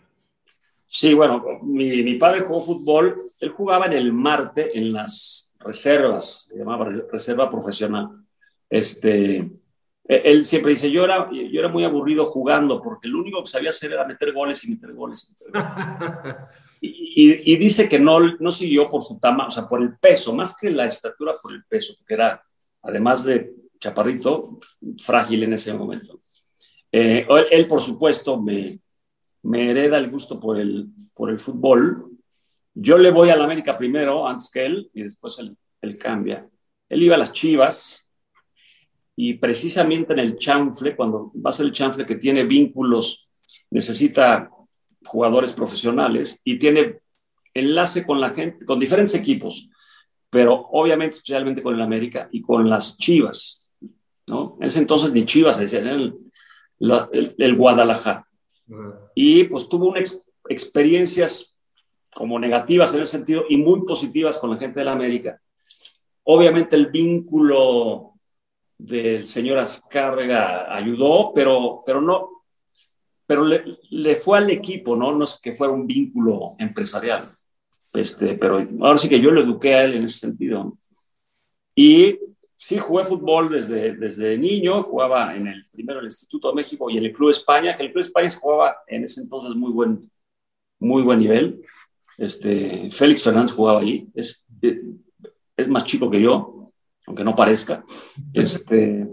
Sí, 0.86 1.14
bueno, 1.14 1.42
mi, 1.62 2.02
mi 2.02 2.14
padre 2.14 2.40
jugó 2.40 2.60
fútbol, 2.60 3.24
él 3.40 3.48
jugaba 3.50 3.86
en 3.86 3.92
el 3.94 4.12
Marte, 4.12 4.78
en 4.78 4.92
las 4.92 5.54
reservas, 5.58 6.48
se 6.48 6.58
llamaba 6.58 6.90
reserva 7.10 7.50
profesional 7.50 8.27
este, 8.70 9.50
e, 10.08 10.22
él 10.24 10.44
siempre 10.44 10.70
dice, 10.70 10.90
yo 10.90 11.04
era, 11.04 11.30
yo 11.30 11.60
era 11.60 11.68
muy 11.68 11.84
aburrido 11.84 12.26
jugando 12.26 12.82
porque 12.82 13.08
lo 13.08 13.18
único 13.18 13.42
que 13.42 13.50
sabía 13.50 13.70
hacer 13.70 13.92
era 13.92 14.06
meter 14.06 14.32
goles 14.32 14.64
y 14.64 14.70
meter 14.70 14.92
goles. 14.94 15.28
Y, 15.28 15.44
meter 15.44 15.62
goles. 15.62 16.36
y, 16.80 17.52
y, 17.52 17.56
dice 17.56 17.88
que 17.88 18.00
no, 18.00 18.20
no 18.38 18.52
siguió 18.52 18.90
por 18.90 19.02
su 19.02 19.18
tamaño, 19.18 19.48
o 19.48 19.52
sea, 19.52 19.68
por 19.68 19.82
el 19.82 19.98
peso, 19.98 20.34
más 20.34 20.56
que 20.56 20.70
la 20.70 20.86
estatura, 20.86 21.32
por 21.42 21.52
el 21.52 21.64
peso, 21.64 21.94
porque 21.98 22.14
era, 22.14 22.42
además 22.82 23.24
de 23.24 23.54
chaparrito, 23.78 24.58
frágil 24.98 25.44
en 25.44 25.52
ese 25.52 25.74
momento. 25.74 26.20
Eh, 26.90 27.26
él, 27.50 27.66
por 27.66 27.80
supuesto, 27.80 28.40
me, 28.40 28.80
me 29.42 29.70
hereda 29.70 29.98
el 29.98 30.10
gusto 30.10 30.40
por 30.40 30.58
el, 30.58 30.88
por 31.14 31.30
el 31.30 31.38
fútbol. 31.38 32.10
Yo 32.74 32.98
le 32.98 33.10
voy 33.10 33.30
a 33.30 33.36
la 33.36 33.44
América 33.44 33.76
primero, 33.76 34.26
antes 34.26 34.50
que 34.50 34.64
él, 34.64 34.90
y 34.94 35.02
después 35.02 35.38
él, 35.38 35.56
él 35.82 35.98
cambia. 35.98 36.48
Él 36.88 37.02
iba 37.02 37.14
a 37.14 37.18
las 37.18 37.32
Chivas 37.32 38.07
y 39.20 39.34
precisamente 39.34 40.12
en 40.12 40.20
el 40.20 40.38
chanfle, 40.38 40.94
cuando 40.94 41.32
va 41.44 41.50
a 41.50 41.52
ser 41.52 41.66
el 41.66 41.72
chanfle 41.72 42.06
que 42.06 42.14
tiene 42.14 42.44
vínculos, 42.44 43.28
necesita 43.68 44.48
jugadores 45.04 45.52
profesionales 45.52 46.40
y 46.44 46.56
tiene 46.56 47.00
enlace 47.52 48.06
con 48.06 48.20
la 48.20 48.30
gente, 48.30 48.64
con 48.64 48.78
diferentes 48.78 49.16
equipos, 49.16 49.68
pero 50.30 50.68
obviamente 50.70 51.16
especialmente 51.16 51.64
con 51.64 51.74
el 51.74 51.82
América 51.82 52.28
y 52.30 52.42
con 52.42 52.70
las 52.70 52.96
Chivas, 52.96 53.74
¿no? 54.28 54.56
En 54.60 54.68
ese 54.68 54.78
entonces 54.78 55.10
ni 55.10 55.24
Chivas, 55.24 55.58
decían 55.58 55.88
el, 55.88 56.14
el, 57.38 57.56
Guadalajara. 57.56 58.24
Y 59.16 59.42
pues 59.44 59.68
tuvo 59.68 59.88
unas 59.88 60.24
experiencias 60.48 61.56
como 62.14 62.38
negativas 62.38 62.94
en 62.94 63.02
ese 63.02 63.16
sentido 63.16 63.46
y 63.48 63.56
muy 63.56 63.84
positivas 63.84 64.38
con 64.38 64.50
la 64.50 64.58
gente 64.58 64.78
de 64.78 64.84
la 64.84 64.92
América. 64.92 65.40
Obviamente 66.22 66.76
el 66.76 66.86
vínculo 66.86 68.14
del 68.78 69.26
señor 69.26 69.58
Azcárraga 69.58 70.72
ayudó, 70.74 71.32
pero, 71.34 71.80
pero 71.84 72.00
no, 72.00 72.44
pero 73.26 73.44
le, 73.44 73.78
le, 73.90 74.14
fue 74.14 74.38
al 74.38 74.48
equipo, 74.50 74.96
¿no? 74.96 75.12
No 75.12 75.24
es 75.24 75.38
que 75.42 75.52
fuera 75.52 75.72
un 75.72 75.86
vínculo 75.86 76.54
empresarial. 76.58 77.24
Este, 77.92 78.34
pero 78.34 78.66
ahora 78.80 78.98
sí 78.98 79.08
que 79.08 79.20
yo 79.20 79.30
lo 79.30 79.40
eduqué 79.40 79.74
a 79.74 79.82
él 79.82 79.94
en 79.94 80.04
ese 80.04 80.20
sentido. 80.20 80.78
Y 81.74 82.18
sí, 82.56 82.78
jugué 82.78 83.04
fútbol 83.04 83.50
desde, 83.50 83.96
desde 83.96 84.38
niño, 84.38 84.82
jugaba 84.82 85.34
en 85.36 85.48
el 85.48 85.64
primero 85.70 86.00
el 86.00 86.06
Instituto 86.06 86.48
de 86.48 86.54
México 86.54 86.88
y 86.88 86.98
en 86.98 87.04
el 87.04 87.12
Club 87.12 87.30
España, 87.30 87.76
que 87.76 87.82
el 87.82 87.92
Club 87.92 88.02
España 88.02 88.30
jugaba 88.30 88.76
en 88.86 89.04
ese 89.04 89.20
entonces 89.22 89.54
muy 89.54 89.72
buen, 89.72 90.00
muy 90.78 91.02
buen 91.02 91.18
nivel. 91.18 91.62
Este, 92.16 92.90
Félix 92.90 93.22
Fernández 93.22 93.52
jugaba 93.52 93.80
ahí, 93.80 94.08
es, 94.14 94.46
es 95.56 95.68
más 95.68 95.84
chico 95.84 96.10
que 96.10 96.20
yo, 96.20 96.57
aunque 97.08 97.24
no 97.24 97.34
parezca. 97.34 97.84
Este, 98.34 99.08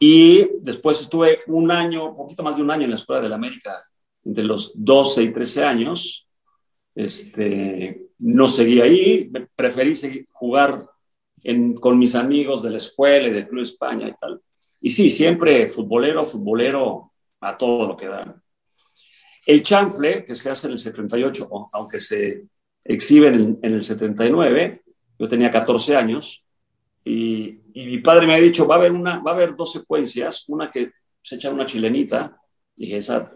y 0.00 0.48
después 0.60 1.00
estuve 1.00 1.40
un 1.46 1.70
año, 1.70 2.10
un 2.10 2.16
poquito 2.16 2.42
más 2.42 2.56
de 2.56 2.62
un 2.62 2.70
año 2.70 2.84
en 2.84 2.90
la 2.90 2.96
Escuela 2.96 3.22
de 3.22 3.28
la 3.28 3.36
América, 3.36 3.78
entre 4.24 4.44
los 4.44 4.72
12 4.74 5.22
y 5.22 5.32
13 5.32 5.64
años, 5.64 6.26
este, 6.94 8.08
no 8.18 8.48
seguí 8.48 8.80
ahí, 8.80 9.30
preferí 9.54 9.94
seguir, 9.94 10.26
jugar 10.32 10.88
con 11.80 11.98
mis 11.98 12.14
amigos 12.14 12.62
de 12.62 12.70
la 12.70 12.78
escuela 12.78 13.28
y 13.28 13.32
del 13.32 13.46
Club 13.46 13.62
España 13.62 14.08
y 14.08 14.14
tal. 14.14 14.40
Y 14.80 14.90
sí, 14.90 15.10
siempre 15.10 15.68
futbolero, 15.68 16.24
futbolero 16.24 17.12
a 17.40 17.56
todo 17.56 17.86
lo 17.86 17.96
que 17.96 18.08
dan. 18.08 18.34
El 19.46 19.62
chanfle, 19.62 20.24
que 20.24 20.34
se 20.34 20.50
hace 20.50 20.66
en 20.66 20.72
el 20.72 20.78
78, 20.78 21.48
aunque 21.72 22.00
se 22.00 22.46
exhibe 22.84 23.28
en, 23.28 23.58
el 23.62 23.82
79, 23.82 24.82
yo 25.18 25.28
tenía 25.28 25.50
14 25.50 25.96
años, 25.96 26.44
y, 27.08 27.60
mi 27.74 27.98
padre 27.98 28.26
me 28.26 28.34
ha 28.34 28.38
dicho, 28.38 28.66
va 28.66 28.74
a 28.74 28.78
haber, 28.78 28.92
una, 28.92 29.20
va 29.20 29.30
a 29.30 29.34
haber 29.34 29.54
dos 29.54 29.72
secuencias, 29.72 30.44
una 30.48 30.70
que 30.70 30.92
se 31.22 31.36
echa 31.36 31.50
una 31.50 31.64
chilenita, 31.64 32.36
dije, 32.74 32.96
esa 32.98 33.32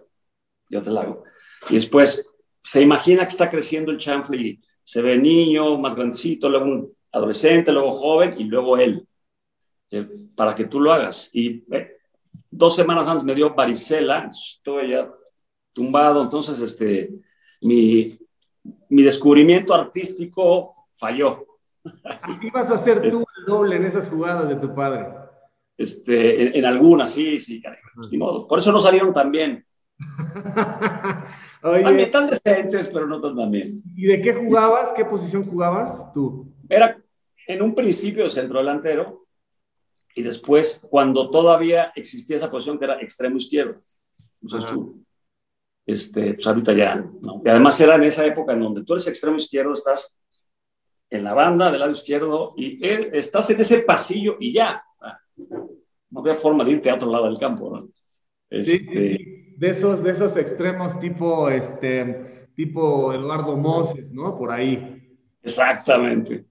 yo 0.68 0.82
te 0.82 0.90
la 0.90 1.02
hago. 1.02 1.24
Y 1.70 1.74
después 1.74 2.28
se 2.60 2.82
imagina 2.82 3.22
que 3.22 3.28
está 3.28 3.50
creciendo 3.50 3.92
el 3.92 3.98
chanfle 3.98 4.36
y 4.36 4.60
se 4.82 5.00
ve 5.00 5.16
niño, 5.16 5.78
más 5.78 5.94
grandecito, 5.94 6.48
luego 6.48 6.66
un 6.66 6.92
adolescente, 7.12 7.72
luego 7.72 7.94
joven 7.94 8.34
y 8.38 8.44
luego 8.44 8.78
él, 8.78 9.06
para 10.34 10.54
que 10.54 10.64
tú 10.64 10.80
lo 10.80 10.92
hagas. 10.92 11.30
Y 11.32 11.64
eh, 11.72 11.98
dos 12.50 12.74
semanas 12.74 13.06
antes 13.06 13.24
me 13.24 13.34
dio 13.34 13.54
varicela, 13.54 14.28
estuve 14.30 14.88
ya 14.88 15.08
tumbado, 15.72 16.22
entonces 16.22 16.60
este, 16.60 17.10
mi, 17.62 18.18
mi 18.88 19.02
descubrimiento 19.02 19.74
artístico 19.74 20.88
falló. 20.92 21.46
¿Qué 21.84 22.46
ibas 22.46 22.70
a 22.70 22.74
hacer 22.74 23.10
tú 23.10 23.24
doble 23.46 23.76
en 23.76 23.84
esas 23.84 24.08
jugadas 24.08 24.48
de 24.48 24.56
tu 24.56 24.74
padre? 24.74 25.06
Este, 25.76 26.58
en, 26.58 26.64
algunas, 26.64 27.10
sí, 27.10 27.38
sí, 27.38 27.62
Por 28.48 28.58
eso 28.58 28.72
no 28.72 28.78
salieron 28.78 29.12
tan 29.12 29.30
bien. 29.30 29.64
También 31.62 32.10
tan 32.10 32.28
decentes, 32.28 32.90
pero 32.92 33.06
no 33.06 33.20
tan 33.20 33.50
bien. 33.50 33.82
¿Y 33.96 34.06
de 34.06 34.20
qué 34.20 34.34
jugabas? 34.34 34.92
¿Qué 34.92 35.04
posición 35.04 35.44
jugabas 35.44 36.12
tú? 36.12 36.52
Era 36.68 37.00
en 37.46 37.62
un 37.62 37.74
principio 37.74 38.28
centro 38.28 38.58
delantero 38.58 39.26
y 40.14 40.22
después 40.22 40.86
cuando 40.90 41.30
todavía 41.30 41.92
existía 41.94 42.36
esa 42.36 42.50
posición 42.50 42.78
que 42.78 42.84
era 42.84 43.00
extremo 43.00 43.36
izquierdo. 43.36 43.80
este, 45.86 46.34
pues 46.34 46.46
ahorita 46.46 46.72
ya, 46.74 46.96
¿no? 46.96 47.42
Y 47.44 47.48
además 47.48 47.80
era 47.80 47.94
en 47.94 48.04
esa 48.04 48.26
época 48.26 48.52
en 48.52 48.60
donde 48.60 48.84
tú 48.84 48.94
eres 48.94 49.06
extremo 49.08 49.36
izquierdo, 49.36 49.72
estás 49.72 50.18
en 51.12 51.24
la 51.24 51.34
banda 51.34 51.70
del 51.70 51.80
lado 51.80 51.92
izquierdo 51.92 52.54
y 52.56 52.80
estás 52.82 53.50
en 53.50 53.60
ese 53.60 53.80
pasillo 53.80 54.36
y 54.40 54.52
ya. 54.52 54.82
No 56.10 56.20
había 56.20 56.34
forma 56.34 56.64
de 56.64 56.72
irte 56.72 56.90
a 56.90 56.94
otro 56.94 57.10
lado 57.10 57.26
del 57.26 57.38
campo, 57.38 57.70
¿no? 57.70 57.88
Este, 58.48 59.54
de 59.56 59.68
esos, 59.68 60.02
de 60.02 60.10
esos 60.10 60.36
extremos 60.36 60.98
tipo, 60.98 61.50
este, 61.50 62.48
tipo 62.56 63.12
Eduardo 63.12 63.56
Moses, 63.56 64.10
¿no? 64.10 64.38
Por 64.38 64.52
ahí. 64.52 65.16
Exactamente. 65.42 66.46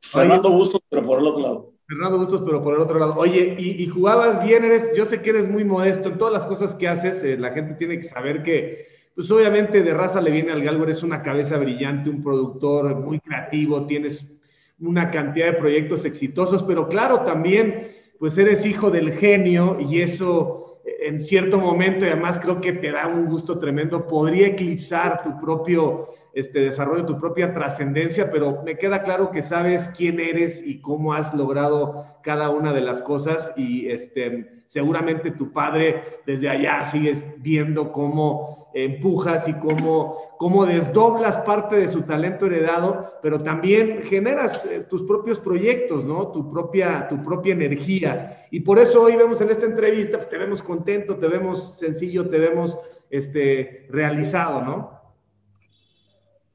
Fernando 0.00 0.50
Bustos, 0.50 0.80
pero 0.88 1.04
por 1.04 1.18
el 1.18 1.26
otro 1.26 1.42
lado. 1.42 1.72
Fernando 1.88 2.18
Bustos, 2.18 2.42
pero 2.44 2.62
por 2.62 2.74
el 2.74 2.80
otro 2.80 2.98
lado. 3.00 3.14
Oye, 3.16 3.56
y, 3.58 3.86
jugabas 3.86 4.44
bien, 4.44 4.64
eres, 4.64 4.92
yo 4.96 5.06
sé 5.06 5.22
que 5.22 5.30
eres 5.30 5.48
muy 5.48 5.64
modesto 5.64 6.08
en 6.08 6.18
todas 6.18 6.32
las 6.32 6.46
cosas 6.46 6.74
que 6.74 6.86
haces, 6.86 7.22
eh, 7.24 7.36
la 7.36 7.50
gente 7.50 7.74
tiene 7.74 7.98
que 7.98 8.04
saber 8.04 8.44
que, 8.44 8.95
pues 9.16 9.30
obviamente 9.30 9.82
de 9.82 9.94
raza 9.94 10.20
le 10.20 10.30
viene 10.30 10.52
al 10.52 10.62
galgo, 10.62 10.84
eres 10.84 11.02
una 11.02 11.22
cabeza 11.22 11.56
brillante, 11.56 12.10
un 12.10 12.22
productor 12.22 12.94
muy 12.96 13.18
creativo, 13.18 13.86
tienes 13.86 14.30
una 14.78 15.10
cantidad 15.10 15.46
de 15.46 15.52
proyectos 15.54 16.04
exitosos, 16.04 16.62
pero 16.62 16.86
claro, 16.86 17.20
también, 17.20 17.92
pues 18.18 18.36
eres 18.36 18.66
hijo 18.66 18.90
del 18.90 19.12
genio 19.12 19.78
y 19.80 20.02
eso 20.02 20.82
en 21.06 21.20
cierto 21.20 21.58
momento, 21.58 22.04
y 22.04 22.08
además 22.08 22.36
creo 22.38 22.60
que 22.60 22.72
te 22.72 22.90
da 22.90 23.06
un 23.06 23.26
gusto 23.26 23.58
tremendo, 23.58 24.08
podría 24.08 24.48
eclipsar 24.48 25.22
tu 25.22 25.38
propio 25.38 26.08
este, 26.34 26.60
desarrollo, 26.60 27.06
tu 27.06 27.18
propia 27.18 27.54
trascendencia, 27.54 28.30
pero 28.30 28.62
me 28.64 28.76
queda 28.76 29.02
claro 29.02 29.30
que 29.30 29.40
sabes 29.40 29.90
quién 29.96 30.18
eres 30.18 30.60
y 30.66 30.80
cómo 30.80 31.14
has 31.14 31.32
logrado 31.32 32.18
cada 32.22 32.50
una 32.50 32.72
de 32.72 32.80
las 32.80 33.02
cosas 33.02 33.52
y 33.56 33.88
este, 33.88 34.62
seguramente 34.66 35.30
tu 35.30 35.52
padre 35.52 36.02
desde 36.26 36.48
allá 36.48 36.84
sigues 36.84 37.22
viendo 37.38 37.92
cómo 37.92 38.66
empujas 38.76 39.48
y 39.48 39.54
cómo, 39.54 40.34
cómo 40.38 40.66
desdoblas 40.66 41.38
parte 41.38 41.76
de 41.76 41.88
su 41.88 42.02
talento 42.02 42.44
heredado, 42.44 43.10
pero 43.22 43.38
también 43.38 44.02
generas 44.02 44.66
eh, 44.66 44.80
tus 44.80 45.02
propios 45.04 45.40
proyectos, 45.40 46.04
¿no? 46.04 46.28
Tu 46.28 46.46
propia, 46.50 47.08
tu 47.08 47.22
propia 47.22 47.54
energía. 47.54 48.46
Y 48.50 48.60
por 48.60 48.78
eso 48.78 49.02
hoy 49.02 49.16
vemos 49.16 49.40
en 49.40 49.50
esta 49.50 49.64
entrevista, 49.64 50.18
pues 50.18 50.28
te 50.28 50.36
vemos 50.36 50.62
contento, 50.62 50.95
te 51.00 51.26
vemos 51.28 51.78
sencillo, 51.78 52.28
te 52.28 52.38
vemos 52.38 52.78
este, 53.10 53.86
realizado, 53.90 54.62
¿no? 54.62 54.96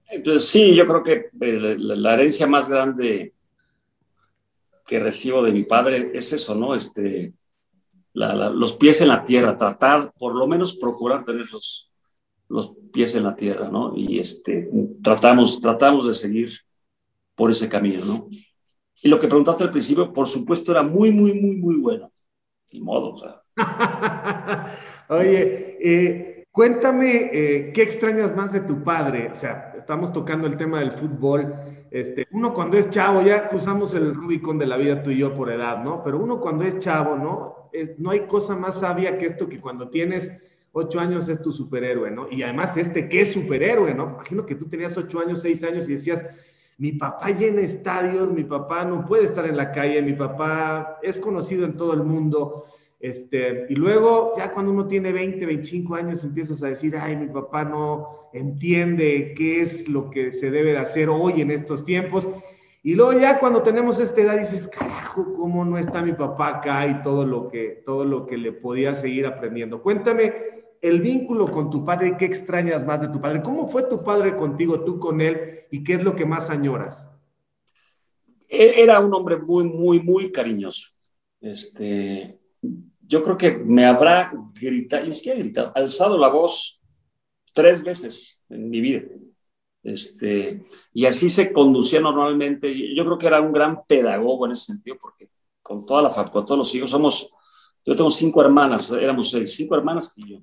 Entonces, 0.10 0.50
sí, 0.50 0.76
yo 0.76 0.86
creo 0.86 1.04
que 1.04 1.30
eh, 1.40 1.76
la, 1.78 2.14
herencia 2.14 2.46
más 2.46 2.68
grande 2.68 3.34
que 4.86 5.00
recibo 5.00 5.42
de 5.42 5.54
mi 5.54 5.64
padre 5.64 6.12
es 6.14 6.34
eso, 6.34 6.54
¿no? 6.54 6.76
Este, 6.76 7.34
los 8.14 8.74
pies 8.76 9.02
en 9.02 9.08
la 9.08 9.24
tierra, 9.24 9.56
tratar, 9.56 10.12
por 10.20 10.36
lo 10.36 10.48
menos 10.48 10.76
procurar 10.76 11.24
tener 11.24 11.50
los, 11.50 11.90
los 12.50 12.74
pies 12.92 13.16
en 13.16 13.24
la 13.24 13.36
tierra, 13.36 13.70
¿no? 13.70 13.94
Y 13.96 14.20
este, 14.20 14.70
tratamos, 15.02 15.62
tratamos 15.62 16.08
de 16.08 16.14
seguir 16.14 16.52
por 17.36 17.50
ese 17.50 17.70
camino, 17.70 18.04
¿no? 18.06 18.28
Y 19.02 19.08
lo 19.08 19.18
que 19.18 19.28
preguntaste 19.28 19.64
al 19.64 19.72
principio, 19.72 20.12
por 20.12 20.28
supuesto, 20.28 20.72
era 20.72 20.84
muy, 20.84 21.12
muy, 21.12 21.34
muy, 21.34 21.56
muy 21.56 21.76
bueno. 21.76 22.12
Ni 22.72 22.82
modo, 22.82 23.14
o 23.14 23.18
sea. 23.18 23.41
Oye, 25.10 25.78
eh, 25.82 26.32
Cuéntame, 26.52 27.30
eh, 27.32 27.72
¿qué 27.74 27.82
extrañas 27.82 28.36
más 28.36 28.52
de 28.52 28.60
tu 28.60 28.84
padre? 28.84 29.30
O 29.32 29.36
sea, 29.36 29.74
estamos 29.78 30.12
tocando 30.12 30.48
el 30.48 30.58
tema 30.58 30.82
del 30.82 30.92
fútbol. 30.92 31.56
Este, 31.92 32.28
uno 32.32 32.54
cuando 32.54 32.78
es 32.78 32.90
chavo, 32.90 33.22
ya 33.22 33.48
cruzamos 33.48 33.96
el 33.96 34.14
Rubicón 34.14 34.58
de 34.58 34.66
la 34.66 34.76
vida 34.76 35.02
tú 35.02 35.12
y 35.12 35.20
yo 35.20 35.34
por 35.34 35.50
edad, 35.50 35.82
¿no? 35.82 36.04
Pero 36.04 36.20
uno 36.20 36.42
cuando 36.42 36.66
es 36.66 36.78
chavo, 36.80 37.16
¿no? 37.16 37.70
no 38.00 38.10
hay 38.10 38.28
cosa 38.28 38.54
más 38.58 38.82
sabia 38.82 39.18
que 39.18 39.28
esto 39.28 39.48
que 39.48 39.62
cuando 39.62 39.90
tienes 39.90 40.30
ocho 40.74 41.00
años 41.00 41.30
es 41.30 41.42
tu 41.42 41.54
superhéroe, 41.54 42.12
¿no? 42.12 42.30
Y 42.30 42.44
además 42.44 42.76
este, 42.76 43.08
¿qué 43.08 43.22
es 43.22 43.32
superhéroe, 43.32 43.94
no? 43.94 44.10
Imagino 44.16 44.46
que 44.46 44.56
tú 44.56 44.68
tenías 44.68 44.98
ocho 44.98 45.22
años, 45.22 45.42
seis 45.42 45.64
años 45.64 45.88
y 45.88 45.94
decías, 45.94 46.26
mi 46.78 46.92
papá 46.92 47.30
llena 47.30 47.62
estadios, 47.62 48.34
mi 48.34 48.44
papá 48.44 48.84
no 48.84 49.06
puede 49.06 49.24
estar 49.24 49.46
en 49.46 49.56
la 49.56 49.72
calle, 49.72 50.02
mi 50.02 50.14
papá 50.14 51.00
es 51.02 51.18
conocido 51.18 51.64
en 51.66 51.78
todo 51.78 51.94
el 51.94 52.04
mundo. 52.04 52.66
Este, 53.02 53.66
y 53.68 53.76
luego, 53.76 54.34
ya 54.38 54.52
cuando 54.52 54.72
uno 54.72 54.88
tiene 54.88 55.12
20, 55.12 55.46
25 55.46 55.96
años, 55.96 56.24
empiezas 56.24 56.62
a 56.62 56.68
decir, 56.68 56.96
ay, 56.96 57.16
mi 57.16 57.28
papá 57.28 57.64
no 57.64 58.30
entiende 58.34 59.34
qué 59.36 59.62
es 59.62 59.88
lo 59.90 60.10
que 60.10 60.32
se 60.32 60.52
debe 60.52 60.74
de 60.74 60.78
hacer 60.78 61.10
hoy 61.10 61.42
en 61.42 61.50
estos 61.52 61.84
tiempos. 61.84 62.30
Y 62.84 62.96
luego 62.96 63.20
ya 63.20 63.40
cuando 63.40 63.64
tenemos 63.64 64.00
esta 64.00 64.22
edad 64.22 64.40
dices, 64.40 64.68
carajo, 64.68 65.34
¿cómo 65.36 65.66
no 65.66 65.78
está 65.78 66.02
mi 66.02 66.14
papá 66.14 66.58
acá 66.58 66.88
y 66.88 67.02
todo 67.02 67.26
lo 67.26 67.50
que, 67.50 67.82
todo 67.86 68.06
lo 68.06 68.26
que 68.26 68.38
le 68.38 68.52
podía 68.52 68.94
seguir 68.94 69.26
aprendiendo? 69.26 69.82
Cuéntame 69.82 70.34
el 70.82 71.02
vínculo 71.02 71.50
con 71.50 71.70
tu 71.70 71.86
padre, 71.86 72.16
¿qué 72.18 72.26
extrañas 72.26 72.86
más 72.86 73.02
de 73.02 73.10
tu 73.10 73.22
padre? 73.22 73.42
¿Cómo 73.42 73.68
fue 73.68 73.84
tu 73.84 74.04
padre 74.04 74.36
contigo, 74.36 74.84
tú 74.84 75.00
con 75.00 75.22
él 75.22 75.66
y 75.70 75.84
qué 75.84 75.96
es 75.96 76.04
lo 76.04 76.16
que 76.16 76.26
más 76.26 76.50
añoras? 76.50 77.08
E-, 78.48 78.82
era 78.82 79.00
un 79.00 79.14
hombre 79.14 79.38
muy, 79.38 79.64
muy, 79.64 80.00
muy 80.00 80.32
cariñoso. 80.32 80.90
Este, 81.40 82.40
yo 83.12 83.22
creo 83.22 83.38
que 83.38 83.52
me 83.52 83.86
habrá 83.86 84.32
gritado, 84.54 85.06
que 85.22 85.32
ha 85.34 85.36
gritado, 85.36 85.74
alzado 85.76 86.18
la 86.18 86.30
voz 86.30 86.80
tres 87.54 87.84
veces 87.84 88.42
en 88.48 88.70
mi 88.70 88.80
vida. 88.80 89.02
Este, 89.84 90.62
y 90.94 91.06
así 91.06 91.30
se 91.30 91.52
conducía 91.52 92.00
normalmente. 92.00 92.74
Yo 92.96 93.04
creo 93.04 93.18
que 93.18 93.28
era 93.28 93.42
un 93.42 93.52
gran 93.52 93.84
pedagogo 93.86 94.46
en 94.46 94.54
ese 94.54 94.68
sentido, 94.68 94.98
porque 95.02 95.30
con 95.62 95.86
toda 95.86 96.04
la 96.04 96.32
con 96.32 96.46
todos 96.46 96.58
los 96.58 96.74
hijos 96.74 96.90
somos, 96.90 97.30
yo 97.86 97.98
tengo 97.98 98.12
cinco 98.12 98.42
hermanas, 98.42 98.90
éramos 98.92 99.30
seis, 99.30 99.56
cinco 99.56 99.76
hermanas 99.76 100.14
y 100.16 100.30
yo. 100.30 100.38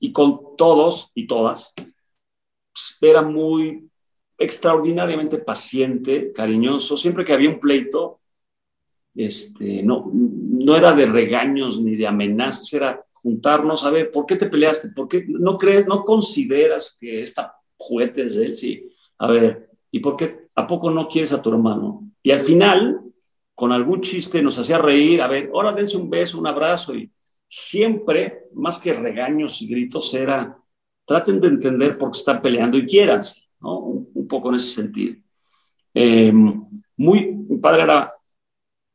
Y 0.00 0.10
con 0.10 0.56
todos 0.56 1.10
y 1.14 1.26
todas, 1.26 1.74
pues, 1.76 2.96
era 3.02 3.20
muy 3.20 3.90
extraordinariamente 4.38 5.36
paciente, 5.36 6.32
cariñoso. 6.32 6.96
Siempre 6.96 7.26
que 7.26 7.34
había 7.34 7.50
un 7.50 7.60
pleito, 7.60 8.20
este, 9.14 9.82
no, 9.82 10.10
no 10.66 10.76
era 10.76 10.92
de 10.92 11.06
regaños 11.06 11.80
ni 11.80 11.94
de 11.94 12.08
amenazas, 12.08 12.72
era 12.72 13.00
juntarnos 13.12 13.84
a 13.84 13.90
ver, 13.90 14.10
¿por 14.10 14.26
qué 14.26 14.34
te 14.34 14.46
peleaste? 14.48 14.88
¿Por 14.88 15.06
qué 15.06 15.24
no 15.28 15.58
crees, 15.58 15.86
no 15.86 16.04
consideras 16.04 16.96
que 16.98 17.22
esta 17.22 17.54
juguete 17.76 18.26
es 18.26 18.36
él? 18.36 18.56
Sí. 18.56 18.90
A 19.18 19.28
ver, 19.28 19.70
¿y 19.92 20.00
por 20.00 20.16
qué 20.16 20.48
a 20.56 20.66
poco 20.66 20.90
no 20.90 21.08
quieres 21.08 21.32
a 21.32 21.40
tu 21.40 21.50
hermano? 21.50 22.10
Y 22.20 22.32
al 22.32 22.40
final, 22.40 23.00
con 23.54 23.70
algún 23.70 24.00
chiste 24.00 24.42
nos 24.42 24.58
hacía 24.58 24.78
reír, 24.78 25.22
a 25.22 25.28
ver, 25.28 25.50
ahora 25.54 25.70
dense 25.70 25.96
un 25.96 26.10
beso, 26.10 26.36
un 26.36 26.48
abrazo 26.48 26.96
y 26.96 27.12
siempre, 27.46 28.46
más 28.52 28.80
que 28.80 28.92
regaños 28.92 29.62
y 29.62 29.68
gritos, 29.68 30.12
era 30.14 30.58
traten 31.04 31.40
de 31.40 31.46
entender 31.46 31.96
por 31.96 32.10
qué 32.10 32.18
están 32.18 32.42
peleando 32.42 32.76
y 32.76 32.86
quieran, 32.86 33.22
¿no? 33.60 33.78
Un, 33.78 34.26
poco 34.26 34.48
en 34.48 34.56
ese 34.56 34.82
sentido. 34.82 35.14
Eh, 35.94 36.32
muy, 36.96 37.32
mi 37.48 37.58
padre 37.58 37.84
era 37.84 38.12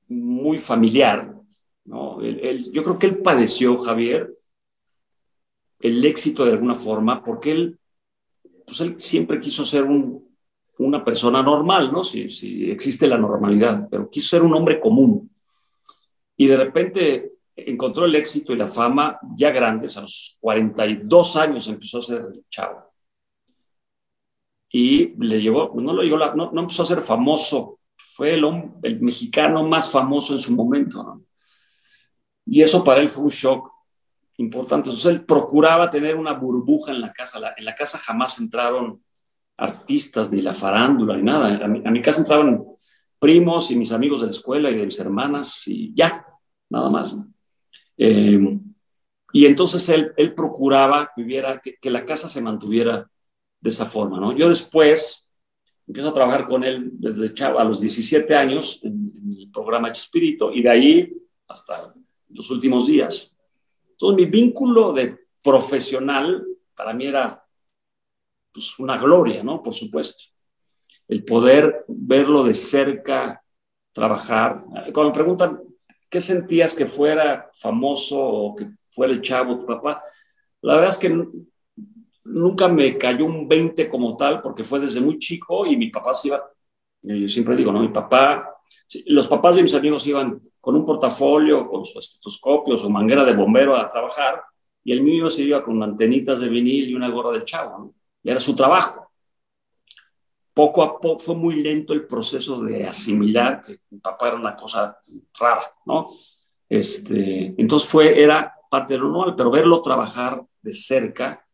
muy 0.09 0.57
familiar, 0.57 1.40
¿no? 1.85 2.21
yo 2.21 2.83
creo 2.83 2.99
que 2.99 3.07
él 3.07 3.17
padeció, 3.19 3.77
Javier, 3.79 4.33
el 5.79 6.03
éxito 6.05 6.45
de 6.45 6.51
alguna 6.51 6.75
forma, 6.75 7.23
porque 7.23 7.51
él, 7.51 7.79
pues 8.65 8.79
él 8.81 8.95
siempre 8.99 9.39
quiso 9.39 9.65
ser 9.65 9.83
un, 9.83 10.35
una 10.77 11.03
persona 11.03 11.41
normal, 11.41 11.91
¿no? 11.91 12.03
Si, 12.03 12.29
si 12.29 12.69
existe 12.69 13.07
la 13.07 13.17
normalidad, 13.17 13.87
pero 13.89 14.09
quiso 14.09 14.29
ser 14.29 14.43
un 14.43 14.53
hombre 14.53 14.79
común. 14.79 15.29
Y 16.37 16.47
de 16.47 16.57
repente 16.57 17.31
encontró 17.55 18.05
el 18.05 18.15
éxito 18.15 18.53
y 18.53 18.57
la 18.57 18.67
fama 18.67 19.19
ya 19.35 19.51
grandes, 19.51 19.97
a 19.97 20.01
los 20.01 20.37
42 20.39 21.35
años 21.35 21.67
empezó 21.67 21.97
a 21.97 22.01
ser 22.03 22.25
chavo. 22.49 22.91
Y 24.71 25.13
le 25.23 25.41
llevó, 25.41 25.73
no, 25.75 25.93
lo 25.93 26.35
no, 26.35 26.51
no 26.51 26.61
empezó 26.61 26.83
a 26.83 26.87
ser 26.87 27.01
famoso 27.01 27.79
fue 28.13 28.33
el, 28.33 28.43
el 28.83 29.01
mexicano 29.01 29.63
más 29.63 29.89
famoso 29.89 30.33
en 30.33 30.41
su 30.41 30.53
momento. 30.53 31.21
Y 32.51 32.61
eso 32.61 32.83
para 32.83 32.99
él 32.99 33.07
fue 33.07 33.23
un 33.23 33.29
shock 33.29 33.71
importante. 34.35 34.89
Entonces 34.89 35.09
él 35.09 35.23
procuraba 35.23 35.89
tener 35.89 36.17
una 36.17 36.33
burbuja 36.33 36.91
en 36.91 36.99
la 36.99 37.13
casa. 37.13 37.39
en 37.55 37.63
la 37.63 37.73
casa 37.73 37.97
jamás 37.97 38.37
entraron 38.39 39.01
artistas, 39.55 40.29
ni 40.29 40.41
la 40.41 40.51
farándula, 40.51 41.15
ni 41.15 41.23
nada. 41.23 41.63
A 41.65 41.67
mi, 41.67 42.01
casa 42.01 42.19
entraban 42.19 42.61
primos 43.17 43.71
y 43.71 43.77
mis 43.77 43.93
amigos 43.93 44.19
de 44.19 44.27
la 44.27 44.31
escuela 44.31 44.69
y 44.69 44.75
de 44.75 44.85
mis 44.85 44.99
hermanas 44.99 45.65
y 45.65 45.93
ya, 45.95 46.25
nada 46.69 46.89
más. 46.89 47.15
Eh, 47.97 48.59
y 49.31 49.45
entonces 49.45 49.87
él, 49.87 50.11
él 50.17 50.33
procuraba 50.35 51.09
que, 51.15 51.23
hubiera, 51.23 51.61
que, 51.61 51.77
que, 51.77 51.89
la 51.89 52.03
casa 52.03 52.27
se 52.27 52.41
mantuviera 52.41 53.09
de 53.61 53.69
esa 53.69 53.85
forma. 53.85 54.19
¿no? 54.19 54.35
Yo 54.35 54.49
después 54.49 55.31
empiezo 55.87 56.09
a 56.09 56.13
trabajar 56.13 56.47
con 56.47 56.65
él 56.65 56.89
desde 56.95 57.33
chavo, 57.33 57.59
a 57.59 57.63
los 57.63 57.79
17 57.79 58.35
años 58.35 58.81
en, 58.83 59.09
el 59.39 59.49
programa 59.49 59.93
Chespirito 59.93 60.51
y 60.51 60.61
de 60.61 60.69
ahí 60.69 61.13
hasta 61.47 61.93
los 62.33 62.49
últimos 62.51 62.87
días. 62.87 63.35
Entonces 63.91 64.25
mi 64.25 64.31
vínculo 64.31 64.93
de 64.93 65.17
profesional 65.41 66.45
para 66.75 66.93
mí 66.93 67.05
era 67.05 67.43
pues, 68.51 68.77
una 68.79 68.97
gloria, 68.97 69.43
¿no? 69.43 69.61
Por 69.61 69.73
supuesto. 69.73 70.25
El 71.07 71.23
poder 71.23 71.85
verlo 71.87 72.43
de 72.43 72.53
cerca, 72.53 73.43
trabajar. 73.91 74.63
Cuando 74.93 75.09
me 75.09 75.13
preguntan, 75.13 75.61
¿qué 76.09 76.21
sentías 76.21 76.75
que 76.75 76.85
fuera 76.85 77.49
famoso 77.53 78.19
o 78.19 78.55
que 78.55 78.69
fuera 78.89 79.13
el 79.13 79.21
chavo 79.21 79.59
tu 79.59 79.65
papá? 79.65 80.01
La 80.61 80.75
verdad 80.75 80.89
es 80.89 80.97
que 80.97 81.27
nunca 82.23 82.67
me 82.67 82.97
cayó 82.97 83.25
un 83.25 83.47
20 83.47 83.89
como 83.89 84.15
tal, 84.15 84.41
porque 84.41 84.63
fue 84.63 84.79
desde 84.79 85.01
muy 85.01 85.17
chico 85.17 85.65
y 85.65 85.75
mi 85.75 85.89
papá 85.89 86.13
se 86.13 86.29
iba, 86.29 86.41
yo 87.01 87.27
siempre 87.27 87.55
digo, 87.55 87.71
¿no? 87.71 87.81
Mi 87.81 87.89
papá, 87.89 88.55
los 89.05 89.27
papás 89.27 89.55
de 89.55 89.63
mis 89.63 89.73
amigos 89.73 90.05
iban 90.07 90.41
con 90.61 90.75
un 90.75 90.85
portafolio, 90.85 91.67
con 91.67 91.85
su 91.85 91.99
estetoscopio, 91.99 92.77
su 92.77 92.89
manguera 92.89 93.25
de 93.25 93.33
bombero 93.33 93.75
a 93.75 93.89
trabajar, 93.89 94.43
y 94.83 94.91
el 94.91 95.01
mío 95.01 95.29
se 95.29 95.41
iba 95.41 95.63
con 95.63 95.81
antenitas 95.81 96.39
de 96.39 96.49
vinil 96.49 96.89
y 96.89 96.93
una 96.93 97.09
gorra 97.09 97.31
del 97.31 97.43
chavo, 97.43 97.77
¿no? 97.77 97.95
Y 98.23 98.29
era 98.29 98.39
su 98.39 98.55
trabajo. 98.55 99.11
Poco 100.53 100.83
a 100.83 100.99
poco 100.99 101.19
fue 101.19 101.35
muy 101.35 101.55
lento 101.61 101.93
el 101.93 102.05
proceso 102.05 102.61
de 102.61 102.85
asimilar 102.85 103.61
que 103.61 103.77
mi 103.89 103.99
papá 103.99 104.27
era 104.27 104.37
una 104.37 104.55
cosa 104.55 104.97
rara, 105.39 105.63
¿no? 105.85 106.07
Este, 106.69 107.55
entonces 107.57 107.89
fue, 107.89 108.21
era 108.21 108.53
parte 108.69 108.93
de 108.93 108.99
lo 108.99 109.09
normal, 109.09 109.35
pero 109.35 109.51
verlo 109.51 109.81
trabajar 109.81 110.41
de 110.61 110.73
cerca, 110.73 111.45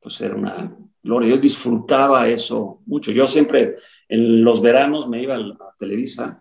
pues 0.00 0.20
era 0.20 0.34
una 0.34 0.76
gloria. 1.02 1.30
Yo 1.30 1.40
disfrutaba 1.40 2.28
eso 2.28 2.80
mucho. 2.86 3.12
Yo 3.12 3.26
siempre 3.26 3.76
en 4.08 4.42
los 4.44 4.60
veranos 4.60 5.08
me 5.08 5.22
iba 5.22 5.36
a 5.36 5.74
Televisa, 5.78 6.36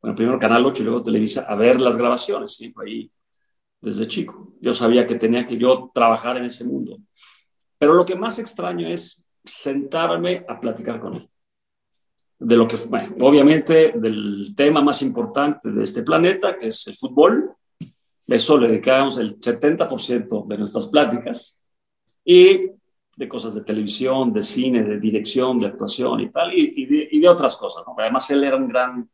bueno, 0.00 0.16
primero 0.16 0.38
Canal 0.38 0.64
8 0.64 0.82
y 0.82 0.86
luego 0.86 1.02
Televisa, 1.02 1.42
a 1.42 1.54
ver 1.54 1.80
las 1.80 1.96
grabaciones, 1.96 2.54
siempre 2.54 2.86
ahí 2.86 3.10
desde 3.80 4.06
chico. 4.06 4.52
Yo 4.60 4.74
sabía 4.74 5.06
que 5.06 5.14
tenía 5.14 5.46
que 5.46 5.56
yo 5.56 5.90
trabajar 5.92 6.36
en 6.36 6.44
ese 6.44 6.64
mundo. 6.64 6.98
Pero 7.78 7.94
lo 7.94 8.04
que 8.04 8.14
más 8.14 8.38
extraño 8.38 8.86
es 8.88 9.24
sentarme 9.44 10.44
a 10.48 10.60
platicar 10.60 11.00
con 11.00 11.14
él. 11.14 11.30
De 12.38 12.56
lo 12.56 12.66
que, 12.66 12.76
bueno, 12.76 13.14
obviamente, 13.20 13.92
del 13.96 14.54
tema 14.56 14.80
más 14.80 15.02
importante 15.02 15.70
de 15.70 15.84
este 15.84 16.02
planeta, 16.02 16.58
que 16.58 16.68
es 16.68 16.86
el 16.86 16.94
fútbol. 16.94 17.54
Eso 18.26 18.58
le 18.58 18.68
dedicamos 18.68 19.18
el 19.18 19.38
70% 19.38 20.46
de 20.46 20.58
nuestras 20.58 20.86
pláticas. 20.86 21.60
Y 22.24 22.70
de 23.16 23.28
cosas 23.28 23.54
de 23.54 23.62
televisión, 23.62 24.32
de 24.32 24.42
cine, 24.42 24.82
de 24.82 24.98
dirección, 24.98 25.58
de 25.58 25.66
actuación 25.66 26.20
y 26.20 26.30
tal, 26.30 26.52
y, 26.54 27.18
de, 27.20 27.28
otras 27.28 27.54
cosas. 27.56 27.84
Además, 27.98 28.30
él 28.30 28.44
era 28.44 28.56
un 28.56 28.66
gran 28.66 29.10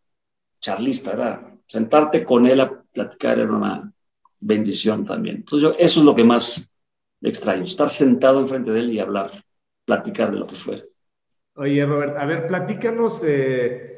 charlista, 0.61 1.12
era 1.12 1.57
sentarte 1.66 2.25
con 2.25 2.47
él 2.47 2.61
a 2.61 2.83
platicar 2.92 3.38
era 3.38 3.53
una 3.53 3.92
bendición 4.40 5.05
también. 5.05 5.37
Entonces, 5.37 5.77
eso 5.79 6.01
es 6.01 6.07
lo 6.07 6.14
que 6.14 6.25
más 6.25 6.73
extraño, 7.21 7.64
estar 7.64 7.90
sentado 7.90 8.40
enfrente 8.40 8.71
de 8.71 8.81
él 8.81 8.92
y 8.92 9.01
hablar, 9.01 9.45
platicar 9.85 10.31
de 10.31 10.38
lo 10.38 10.47
que 10.47 10.55
fue. 10.55 10.88
Oye, 11.55 11.85
Robert, 11.85 12.16
a 12.19 12.27
ver, 12.27 12.47
platícanos 12.47 13.23
eh, 13.25 13.97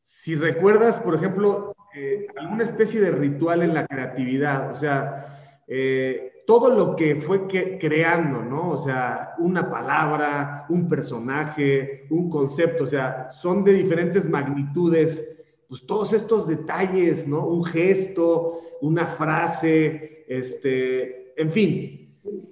si 0.00 0.36
recuerdas, 0.36 0.98
por 1.00 1.14
ejemplo, 1.14 1.74
eh, 1.94 2.26
alguna 2.36 2.64
especie 2.64 3.00
de 3.00 3.10
ritual 3.10 3.62
en 3.62 3.74
la 3.74 3.86
creatividad, 3.86 4.70
o 4.70 4.74
sea, 4.74 5.62
eh, 5.66 6.42
todo 6.46 6.70
lo 6.70 6.96
que 6.96 7.16
fue 7.20 7.46
creando, 7.46 8.42
¿no? 8.42 8.70
O 8.70 8.76
sea, 8.76 9.34
una 9.38 9.70
palabra, 9.70 10.66
un 10.68 10.88
personaje, 10.88 12.06
un 12.10 12.28
concepto, 12.28 12.84
o 12.84 12.86
sea, 12.86 13.30
son 13.30 13.62
de 13.62 13.74
diferentes 13.74 14.28
magnitudes, 14.28 15.29
pues 15.70 15.86
todos 15.86 16.12
estos 16.12 16.46
detalles, 16.46 17.26
¿no? 17.26 17.46
Un 17.46 17.64
gesto, 17.64 18.60
una 18.82 19.06
frase, 19.06 20.26
este, 20.28 21.32
en 21.40 21.50
fin. 21.50 21.96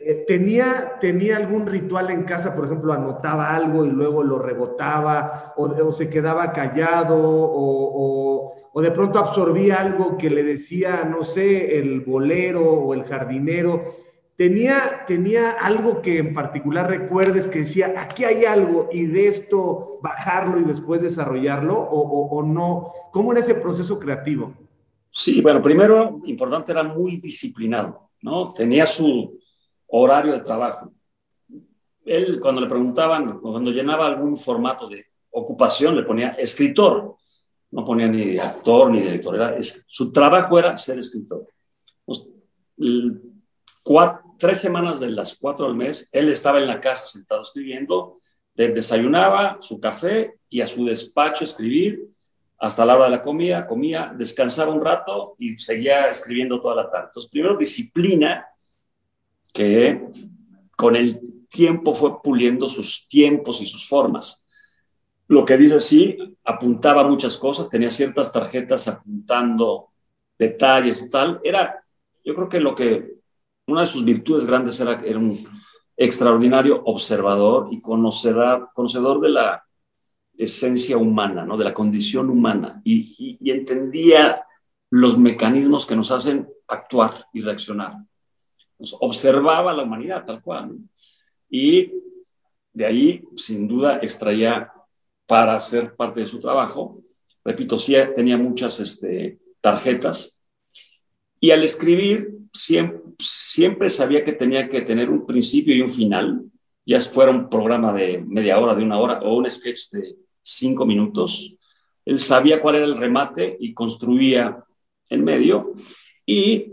Eh, 0.01 0.25
tenía, 0.27 0.95
tenía 0.99 1.37
algún 1.37 1.67
ritual 1.67 2.09
en 2.09 2.23
casa, 2.23 2.57
por 2.57 2.65
ejemplo, 2.65 2.95
anotaba 2.95 3.55
algo 3.55 3.85
y 3.85 3.91
luego 3.91 4.23
lo 4.23 4.39
rebotaba, 4.39 5.53
o, 5.59 5.93
se 5.93 6.09
quedaba 6.09 6.53
callado, 6.53 7.19
o 7.21 8.59
o 8.79 8.81
de 8.81 8.93
pronto 8.93 9.19
absorbía 9.19 9.81
algo 9.81 10.17
que 10.17 10.31
le 10.31 10.45
decía, 10.45 11.03
no 11.03 11.25
sé, 11.25 11.81
el 11.81 12.01
bolero 12.01 12.63
o 12.63 12.95
el 12.95 13.03
jardinero. 13.03 13.97
Tenía, 14.39 15.05
tenía 15.09 15.51
algo 15.51 16.01
que 16.01 16.19
en 16.19 16.33
particular 16.33 16.89
recuerdes 16.89 17.49
que 17.49 17.59
decía, 17.61 17.93
aquí 17.97 18.23
hay 18.23 18.45
algo 18.45 18.89
y 18.93 19.07
de 19.07 19.27
esto 19.27 19.99
bajarlo 20.01 20.61
y 20.61 20.65
después 20.65 21.03
desarrollarlo 21.03 21.77
o, 21.77 22.29
o 22.29 22.43
no. 22.45 22.93
¿Cómo 23.13 23.33
era 23.33 23.41
ese 23.41 23.57
proceso 23.57 23.99
creativo? 23.99 24.55
Sí, 25.11 25.41
bueno, 25.41 25.61
primero, 25.61 26.21
importante, 26.25 26.71
era 26.71 26.85
muy 26.85 27.17
disciplinado, 27.17 28.11
¿no? 28.23 28.53
Tenía 28.53 28.87
su 28.87 29.41
horario 29.89 30.35
de 30.35 30.41
trabajo. 30.41 30.93
Él, 32.05 32.39
cuando 32.41 32.61
le 32.61 32.69
preguntaban, 32.69 33.41
cuando 33.41 33.73
llenaba 33.73 34.07
algún 34.07 34.39
formato 34.39 34.89
de 34.89 35.05
ocupación, 35.31 35.97
le 35.97 36.05
ponía 36.05 36.29
escritor 36.39 37.19
no 37.71 37.85
ponía 37.85 38.09
ni 38.09 38.39
actor 38.39 38.91
ni 38.91 39.01
director, 39.01 39.35
era, 39.35 39.57
su 39.61 40.11
trabajo 40.11 40.59
era 40.59 40.79
ser 40.79 40.99
escritor. 40.99 41.47
Tres 44.39 44.61
semanas 44.61 45.01
de 45.01 45.11
las 45.11 45.37
cuatro 45.37 45.67
al 45.67 45.75
mes, 45.75 46.09
él 46.13 46.31
estaba 46.31 46.59
en 46.59 46.67
la 46.67 46.81
casa 46.81 47.07
sentado 47.07 47.43
escribiendo, 47.43 48.21
desayunaba 48.55 49.59
su 49.61 49.79
café 49.79 50.35
y 50.49 50.61
a 50.61 50.67
su 50.67 50.85
despacho 50.85 51.45
escribir 51.45 52.09
hasta 52.59 52.85
la 52.85 52.97
hora 52.97 53.05
de 53.05 53.13
la 53.13 53.23
comida, 53.23 53.67
comía, 53.67 54.13
descansaba 54.17 54.73
un 54.73 54.85
rato 54.85 55.37
y 55.39 55.57
seguía 55.59 56.09
escribiendo 56.09 56.61
toda 56.61 56.75
la 56.75 56.91
tarde. 56.91 57.07
Entonces, 57.07 57.31
primero 57.31 57.57
disciplina, 57.57 58.47
que 59.53 60.03
con 60.77 60.97
el 60.97 61.21
tiempo 61.49 61.95
fue 61.95 62.21
puliendo 62.21 62.69
sus 62.69 63.07
tiempos 63.09 63.63
y 63.63 63.67
sus 63.67 63.89
formas. 63.89 64.45
Lo 65.29 65.45
que 65.45 65.57
dice 65.57 65.79
sí, 65.79 66.17
apuntaba 66.45 67.07
muchas 67.07 67.37
cosas, 67.37 67.69
tenía 67.69 67.91
ciertas 67.91 68.33
tarjetas 68.33 68.89
apuntando 68.89 69.91
detalles 70.39 71.03
y 71.03 71.11
tal. 71.11 71.41
Era, 71.45 71.85
yo 72.25 72.35
creo 72.35 72.49
que 72.49 72.61
lo 72.61 72.75
que, 72.75 73.18
una 73.69 73.83
de 73.83 73.87
sus 73.87 74.05
virtudes 74.05 74.45
grandes 74.45 74.81
era, 74.81 75.01
era 75.05 75.19
un 75.19 75.37
extraordinario 75.97 76.83
observador 76.85 77.69
y 77.71 77.81
conocedor, 77.81 78.71
conocedor 78.73 79.21
de 79.21 79.29
la 79.31 79.65
esencia 80.39 80.97
humana, 80.97 81.45
¿no? 81.45 81.57
de 81.57 81.65
la 81.65 81.75
condición 81.75 82.31
humana, 82.31 82.81
y, 82.85 83.37
entendía 83.51 84.45
los 84.91 85.19
mecanismos 85.19 85.85
que 85.85 85.97
nos 85.97 86.11
hacen 86.11 86.49
actuar 86.69 87.27
y 87.33 87.43
reaccionar. 87.43 87.97
observaba 89.01 89.73
la 89.73 89.83
humanidad 89.83 90.25
tal 90.25 90.41
cual. 90.41 90.79
Y 91.51 91.93
de 92.73 92.87
ahí, 92.87 93.25
sin 93.37 93.67
duda, 93.67 93.99
extraía 94.01 94.73
para 95.27 95.57
hacer 95.57 95.97
parte 95.97 96.21
de 96.21 96.27
su 96.27 96.39
trabajo. 96.41 97.03
Repito, 97.45 97.77
sí 97.77 97.95
tenía 98.15 98.37
muchas 98.37 98.79
este, 98.81 99.39
tarjetas. 99.61 100.39
Y 101.41 101.51
al 101.51 101.65
escribir, 101.65 102.38
siempre, 102.53 103.01
siempre 103.19 103.91
sabía 103.91 104.25
que 104.25 104.33
tenía 104.33 104.69
que 104.69 104.83
tener 104.83 105.11
un 105.11 105.27
principio 105.27 105.75
y 105.75 105.81
un 105.81 105.89
final, 105.89 106.43
ya 106.85 107.01
fuera 107.01 107.31
un 107.31 107.49
programa 107.49 107.93
de 107.93 108.25
media 108.27 108.59
hora, 108.59 108.75
de 108.75 108.83
una 108.83 108.99
hora, 108.99 109.21
o 109.23 109.37
un 109.37 109.51
sketch 109.51 109.91
de 109.93 110.17
cinco 110.43 110.87
minutos. 110.87 111.55
Él 112.05 112.19
sabía 112.19 112.61
cuál 112.63 112.77
era 112.77 112.87
el 112.87 112.97
remate 112.97 113.57
y 113.61 113.75
construía 113.75 114.65
en 115.11 115.25
medio. 115.25 115.73
Y 116.25 116.73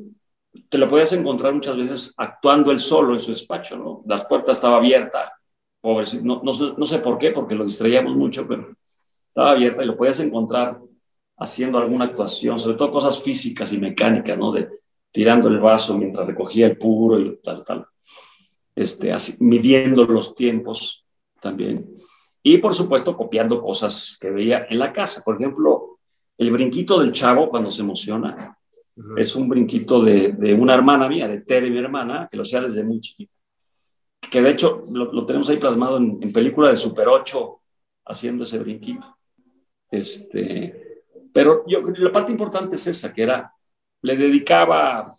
te 0.70 0.78
lo 0.78 0.88
podías 0.88 1.12
encontrar 1.14 1.54
muchas 1.54 1.76
veces 1.76 2.14
actuando 2.18 2.72
él 2.72 2.80
solo 2.80 3.14
en 3.14 3.22
su 3.22 3.32
despacho, 3.32 3.78
¿no? 3.78 4.04
La 4.06 4.26
puerta 4.28 4.54
estaba 4.54 4.78
abierta, 4.78 5.34
no, 6.22 6.42
no, 6.44 6.86
sé 6.86 7.00
por 7.00 7.18
qué, 7.18 7.32
porque 7.32 7.56
lo 7.56 7.66
distraíamos 7.66 8.16
mucho, 8.16 8.48
pero 8.48 8.76
estaba 9.28 9.52
abierta 9.52 9.84
y 9.84 9.88
lo 9.88 9.96
podías 9.96 10.20
encontrar 10.20 10.80
haciendo 11.38 11.78
alguna 11.78 12.06
actuación, 12.06 12.58
sobre 12.58 12.78
todo 12.78 12.92
cosas 12.92 13.22
físicas 13.22 13.72
y 13.74 13.78
mecánicas, 13.78 14.38
¿no? 14.38 14.52
De 14.52 14.70
tirando 15.15 15.47
el 15.47 15.62
vaso 15.62 15.97
mientras 15.97 16.28
recogía 16.28 16.67
el 16.67 16.78
puro 16.78 17.17
y 17.17 17.38
tal, 17.38 17.63
tal. 17.63 17.88
Este, 18.75 19.13
así, 19.13 19.38
midiendo 19.39 20.04
los 20.04 20.36
tiempos 20.36 21.06
también. 21.39 21.89
Y 22.43 22.58
por 22.58 22.75
supuesto, 22.75 23.15
copiando 23.15 23.62
cosas 23.62 24.17
que 24.19 24.30
veía 24.30 24.67
en 24.69 24.78
la 24.78 24.91
casa. 24.91 25.23
Por 25.23 25.38
ejemplo, 25.38 25.99
el 26.38 26.51
brinquito 26.51 26.99
del 26.99 27.13
chavo 27.13 27.47
cuando 27.47 27.71
se 27.71 27.82
emociona 27.82 28.58
es 29.15 29.34
un 29.38 29.47
brinquito 29.47 30.04
de, 30.04 30.34
de, 30.34 30.54
una 30.54 30.73
hermana 30.73 31.08
mía, 31.08 31.30
de 31.30 31.39
Tere, 31.39 31.69
mi 31.69 31.80
hermana, 31.80 32.28
que 32.30 32.36
lo 32.36 32.43
hacía 32.43 32.60
desde 32.60 32.84
muy 32.84 32.99
chiquito. 32.99 33.32
Que 34.19 34.41
de 34.41 34.49
hecho 34.49 34.82
lo, 34.91 35.25
tenemos 35.25 35.47
ahí 35.47 35.56
plasmado 35.56 35.95
en, 35.95 36.34
película 36.34 36.67
de 36.71 36.75
Super 36.75 37.08
8, 37.08 37.62
haciendo 38.08 38.43
ese 38.43 38.60
brinquito. 38.60 39.17
Este, 39.89 41.04
pero 41.32 41.63
yo, 41.67 41.80
la 41.99 42.12
parte 42.12 42.34
importante 42.34 42.75
es 42.75 42.86
esa, 42.88 43.13
que 43.13 43.23
era, 43.23 43.55
le 44.06 44.15
dedicaba 44.15 45.15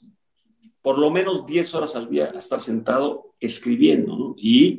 por 0.81 0.97
lo 0.97 1.11
menos 1.11 1.45
10 1.45 1.75
horas 1.75 1.97
al 1.97 2.09
día 2.09 2.31
a 2.33 2.39
estar 2.39 2.61
sentado 2.61 3.35
escribiendo, 3.41 4.17
¿no? 4.17 4.35
Y 4.39 4.79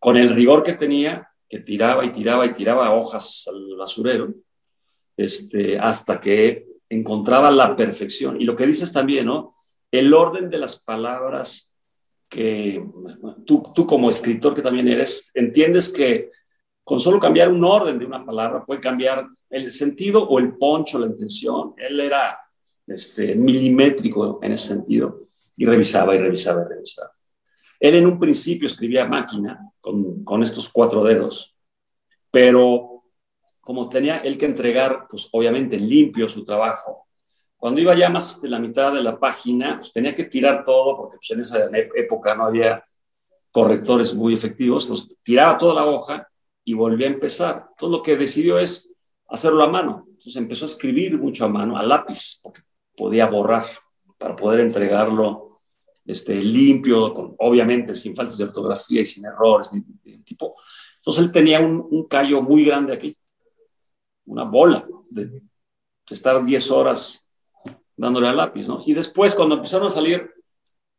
con 0.00 0.16
el 0.16 0.30
rigor 0.30 0.64
que 0.64 0.72
tenía, 0.72 1.28
que 1.48 1.60
tiraba 1.60 2.04
y 2.04 2.10
tiraba 2.10 2.44
y 2.46 2.52
tiraba 2.52 2.92
hojas 2.92 3.44
al 3.46 3.76
basurero, 3.78 4.34
este, 5.16 5.78
hasta 5.78 6.20
que 6.20 6.66
encontraba 6.88 7.52
la 7.52 7.76
perfección. 7.76 8.40
Y 8.40 8.44
lo 8.44 8.56
que 8.56 8.66
dices 8.66 8.92
también, 8.92 9.26
¿no? 9.26 9.52
El 9.92 10.12
orden 10.12 10.50
de 10.50 10.58
las 10.58 10.80
palabras 10.80 11.72
que 12.28 12.84
tú, 13.46 13.62
tú 13.72 13.86
como 13.86 14.10
escritor 14.10 14.52
que 14.52 14.62
también 14.62 14.88
eres, 14.88 15.30
entiendes 15.32 15.92
que 15.92 16.30
con 16.82 16.98
solo 16.98 17.20
cambiar 17.20 17.52
un 17.52 17.62
orden 17.62 18.00
de 18.00 18.06
una 18.06 18.26
palabra 18.26 18.64
puede 18.64 18.80
cambiar 18.80 19.28
el 19.48 19.70
sentido 19.70 20.26
o 20.26 20.40
el 20.40 20.56
poncho, 20.56 20.98
la 20.98 21.06
intención. 21.06 21.74
Él 21.76 22.00
era 22.00 22.41
este, 22.86 23.34
milimétrico 23.34 24.40
en 24.42 24.52
ese 24.52 24.68
sentido 24.68 25.20
y 25.56 25.66
revisaba 25.66 26.14
y 26.14 26.18
revisaba 26.18 26.62
y 26.62 26.68
revisaba. 26.68 27.10
Él 27.78 27.96
en 27.96 28.06
un 28.06 28.18
principio 28.18 28.66
escribía 28.66 29.04
máquina 29.04 29.72
con, 29.80 30.24
con 30.24 30.42
estos 30.42 30.68
cuatro 30.68 31.02
dedos, 31.02 31.54
pero 32.30 33.04
como 33.60 33.88
tenía 33.88 34.18
él 34.18 34.38
que 34.38 34.46
entregar, 34.46 35.06
pues 35.08 35.28
obviamente 35.32 35.78
limpio 35.78 36.28
su 36.28 36.44
trabajo, 36.44 37.02
cuando 37.62 37.80
iba 37.80 37.94
ya 37.94 38.08
más 38.08 38.42
de 38.42 38.48
la 38.48 38.58
mitad 38.58 38.92
de 38.92 39.04
la 39.04 39.20
página, 39.20 39.78
pues 39.78 39.92
tenía 39.92 40.16
que 40.16 40.24
tirar 40.24 40.64
todo, 40.64 40.96
porque 40.96 41.18
pues, 41.18 41.30
en 41.30 41.40
esa 41.40 41.70
época 41.94 42.34
no 42.34 42.46
había 42.46 42.84
correctores 43.52 44.14
muy 44.14 44.34
efectivos, 44.34 44.82
entonces 44.86 45.16
tiraba 45.22 45.58
toda 45.58 45.74
la 45.74 45.86
hoja 45.86 46.28
y 46.64 46.74
volvía 46.74 47.06
a 47.06 47.12
empezar. 47.12 47.66
Entonces 47.70 47.98
lo 47.98 48.02
que 48.02 48.16
decidió 48.16 48.58
es 48.58 48.92
hacerlo 49.28 49.62
a 49.62 49.68
mano. 49.68 50.06
Entonces 50.08 50.34
empezó 50.34 50.64
a 50.64 50.68
escribir 50.68 51.16
mucho 51.18 51.44
a 51.44 51.48
mano, 51.48 51.76
a 51.76 51.84
lápiz, 51.84 52.40
porque 52.42 52.62
podía 52.96 53.26
borrar 53.26 53.66
para 54.18 54.36
poder 54.36 54.60
entregarlo 54.60 55.60
este, 56.04 56.34
limpio, 56.36 57.12
con, 57.14 57.34
obviamente 57.38 57.94
sin 57.94 58.14
faltas 58.14 58.38
de 58.38 58.44
ortografía 58.44 59.00
y 59.00 59.04
sin 59.04 59.24
errores 59.24 59.70
de, 59.72 60.18
tipo. 60.18 60.56
Entonces 60.96 61.24
él 61.24 61.32
tenía 61.32 61.60
un, 61.60 61.86
un, 61.90 62.06
callo 62.06 62.42
muy 62.42 62.64
grande 62.64 62.94
aquí, 62.94 63.16
una 64.26 64.44
bola 64.44 64.86
de, 65.10 65.42
estar 66.08 66.44
10 66.44 66.70
horas 66.70 67.26
dándole 67.96 68.28
al 68.28 68.36
lápiz, 68.36 68.68
¿no? 68.68 68.82
Y 68.84 68.92
después, 68.92 69.34
cuando 69.34 69.54
empezaron 69.54 69.86
a 69.86 69.90
salir 69.90 70.30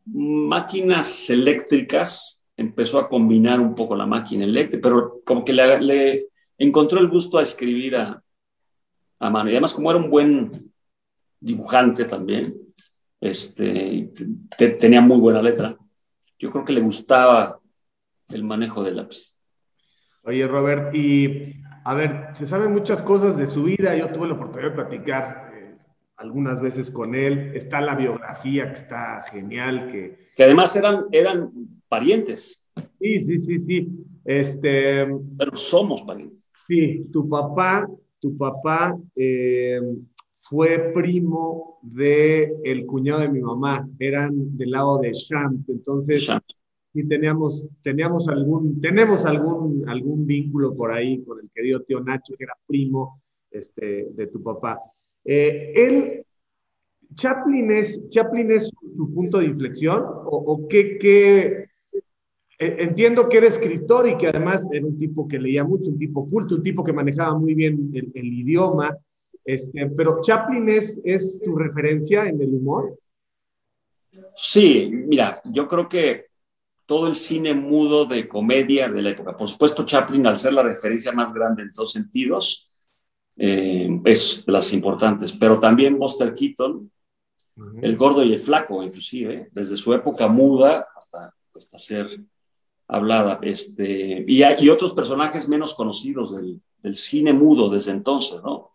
máquinas 0.06 1.30
eléctricas, 1.30 2.44
empezó 2.58 3.00
a 3.00 3.08
combinar 3.08 3.60
un 3.60 3.76
poco 3.76 3.96
la 3.96 4.06
máquina 4.06 4.44
eléctrica, 4.44 4.82
pero 4.82 5.22
como 5.26 5.46
que 5.46 5.54
le, 5.54 6.28
encontró 6.58 7.00
el 7.00 7.10
gusto 7.10 7.38
a 7.38 7.44
escribir 7.44 7.96
a, 7.96 8.24
a 9.20 9.30
mano. 9.30 9.50
Y 9.50 9.54
además, 9.54 9.74
como 9.74 9.92
era 9.92 10.00
un 10.00 10.10
buen 10.10 10.73
dibujante 11.44 12.06
también, 12.06 12.56
este, 13.20 14.12
tenía 14.80 15.02
muy 15.02 15.20
buena 15.20 15.42
letra. 15.42 15.78
Yo 16.40 16.50
creo 16.52 16.66
que 16.66 16.74
le 16.74 16.82
gustaba 16.82 17.60
el 18.30 18.44
manejo 18.44 18.84
del 18.84 18.98
lápiz. 18.98 19.38
Oye, 20.24 20.48
Robert, 20.48 20.96
y 20.96 21.54
a 21.84 21.94
ver, 21.94 22.30
se 22.34 22.46
saben 22.46 22.72
muchas 22.72 23.02
cosas 23.02 23.38
de 23.38 23.48
su 23.48 23.64
vida. 23.64 23.96
Yo 23.96 24.10
tuve 24.10 24.28
la 24.28 24.36
oportunidad 24.36 24.70
de 24.70 24.76
platicar 24.76 25.52
eh, 25.54 25.78
algunas 26.16 26.62
veces 26.62 26.90
con 26.90 27.14
él. 27.14 27.52
Está 27.56 27.82
la 27.82 27.96
biografía 27.96 28.68
que 28.68 28.80
está 28.80 29.24
genial. 29.30 29.92
Que, 29.92 30.30
que 30.36 30.44
además 30.44 30.76
eran, 30.76 31.06
eran 31.12 31.52
parientes. 31.90 32.64
Sí, 33.00 33.22
sí, 33.22 33.40
sí, 33.40 33.62
sí. 33.62 33.90
Este, 34.24 35.06
Pero 35.38 35.58
somos 35.58 36.04
parientes. 36.04 36.50
Sí, 36.68 37.10
tu 37.12 37.28
papá, 37.28 37.86
tu 38.20 38.38
papá 38.38 38.98
eh, 39.16 39.82
fue 40.54 40.92
primo 40.94 41.80
de 41.82 42.54
el 42.63 42.86
cuñado 42.86 43.22
de 43.22 43.30
mi 43.30 43.42
mamá, 43.42 43.89
eran 43.98 44.56
del 44.56 44.70
lado 44.70 45.00
de 45.00 45.12
Shant, 45.12 45.68
entonces 45.68 46.30
sí 46.94 47.08
teníamos, 47.08 47.68
teníamos 47.82 48.28
algún, 48.28 48.80
tenemos 48.80 49.26
algún, 49.26 49.84
algún 49.89 50.28
vínculo 50.28 50.76
por 50.76 50.92
ahí 50.92 51.24
con 51.24 51.39
el 51.39 51.50
querido 51.50 51.82
tío 51.82 52.02
Nacho, 52.02 52.36
que 52.38 52.44
era 52.44 52.54
primo 52.68 53.20
este, 53.50 54.10
de 54.12 54.28
tu 54.28 54.44
papá. 54.44 54.80
Eh, 55.26 55.74
él, 55.76 56.26
Chaplin 57.16 57.72
es, 57.72 58.08
Chaplin 58.10 58.52
es 58.52 58.72
su 58.96 59.12
punto 59.12 59.39
de 59.39 59.46
inflexión, 59.46 60.04
o, 60.06 60.68
qué, 60.70 61.00
qué 61.00 61.66
e, 62.60 62.84
entiendo 62.84 63.28
que 63.28 63.38
era 63.38 63.48
escritor 63.48 64.08
y 64.08 64.18
que 64.18 64.28
además 64.28 64.70
era 64.72 64.86
un 64.86 65.00
tipo 65.00 65.28
que 65.28 65.39
leía 65.39 65.63
mucho, 65.63 65.89
un 65.89 65.98
tipo 65.98 66.30
culto, 66.30 66.54
un 66.54 66.62
tipo 66.62 66.84
que 66.84 66.94
manejaba 66.94 67.39
muy 67.39 67.56
bien 67.56 67.89
el, 67.96 68.12
el 68.13 68.34
idioma. 68.34 68.96
Este, 69.46 69.88
pero 69.88 70.22
Chaplin 70.22 70.70
es, 70.70 71.00
es 71.04 71.42
su 71.44 71.56
referencia 71.56 72.26
en 72.26 72.42
el 72.42 72.54
humor. 72.54 72.98
Sí, 74.36 74.90
mira, 74.92 75.42
yo 75.46 75.68
creo 75.68 75.90
que 75.90 76.28
todo 76.86 77.08
el 77.08 77.16
cine 77.16 77.54
mudo 77.54 78.06
de 78.06 78.28
comedia 78.28 78.90
de 78.90 79.02
la 79.02 79.10
época, 79.12 79.36
por 79.36 79.48
supuesto 79.48 79.86
Chaplin, 79.86 80.28
al 80.28 80.38
ser 80.38 80.54
la 80.54 80.64
referencia 80.64 81.12
más 81.12 81.34
grande 81.34 81.64
en 81.64 81.72
todos 81.72 81.92
sentidos, 81.92 82.70
eh, 83.38 83.90
es 84.06 84.44
de 84.46 84.52
las 84.52 84.72
importantes, 84.74 85.34
pero 85.34 85.60
también 85.60 85.98
Buster 85.98 86.34
Keaton, 86.34 86.92
el 87.82 87.98
gordo 87.98 88.24
y 88.24 88.34
el 88.34 88.40
flaco, 88.40 88.84
inclusive, 88.84 89.50
desde 89.52 89.78
su 89.78 89.94
época 89.94 90.28
muda 90.28 90.88
hasta, 90.96 91.34
hasta 91.54 91.78
ser 91.78 92.08
hablada, 92.88 93.40
este, 93.42 94.24
y, 94.28 94.44
y 94.44 94.70
otros 94.70 94.94
personajes 94.94 95.48
menos 95.48 95.74
conocidos 95.74 96.36
del, 96.36 96.62
del 96.82 96.96
cine 96.96 97.32
mudo 97.34 97.70
desde 97.70 97.92
entonces, 97.92 98.42
¿no? 98.44 98.70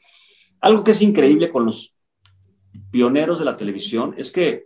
Algo 0.61 0.85
que 0.85 0.93
es 0.93 1.03
increíble 1.03 1.51
con 1.51 1.67
los 1.67 1.95
pioneros 2.91 3.39
de 3.39 3.45
la 3.45 3.57
televisión 3.57 4.15
es 4.17 4.33
que 4.33 4.65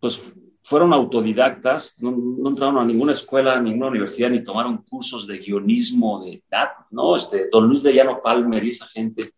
pues 0.00 0.34
fueron 0.62 0.92
autodidactas, 0.94 1.96
no, 2.00 2.48
entraron 2.48 2.78
a 2.78 2.84
ninguna 2.84 3.12
escuela, 3.12 3.54
a 3.54 3.60
ninguna 3.60 3.88
universidad, 3.88 4.30
ni 4.30 4.42
tomaron 4.42 4.78
cursos 4.78 5.26
de 5.26 5.38
guionismo, 5.38 6.24
de 6.24 6.42
¿no? 6.90 7.16
Este, 7.16 7.48
don 7.50 7.68
Luis 7.68 7.82
de 7.82 7.92
Llano 7.92 8.20
Palmer 8.22 8.64
y 8.64 8.70
esa 8.70 8.86
gente, 8.86 9.34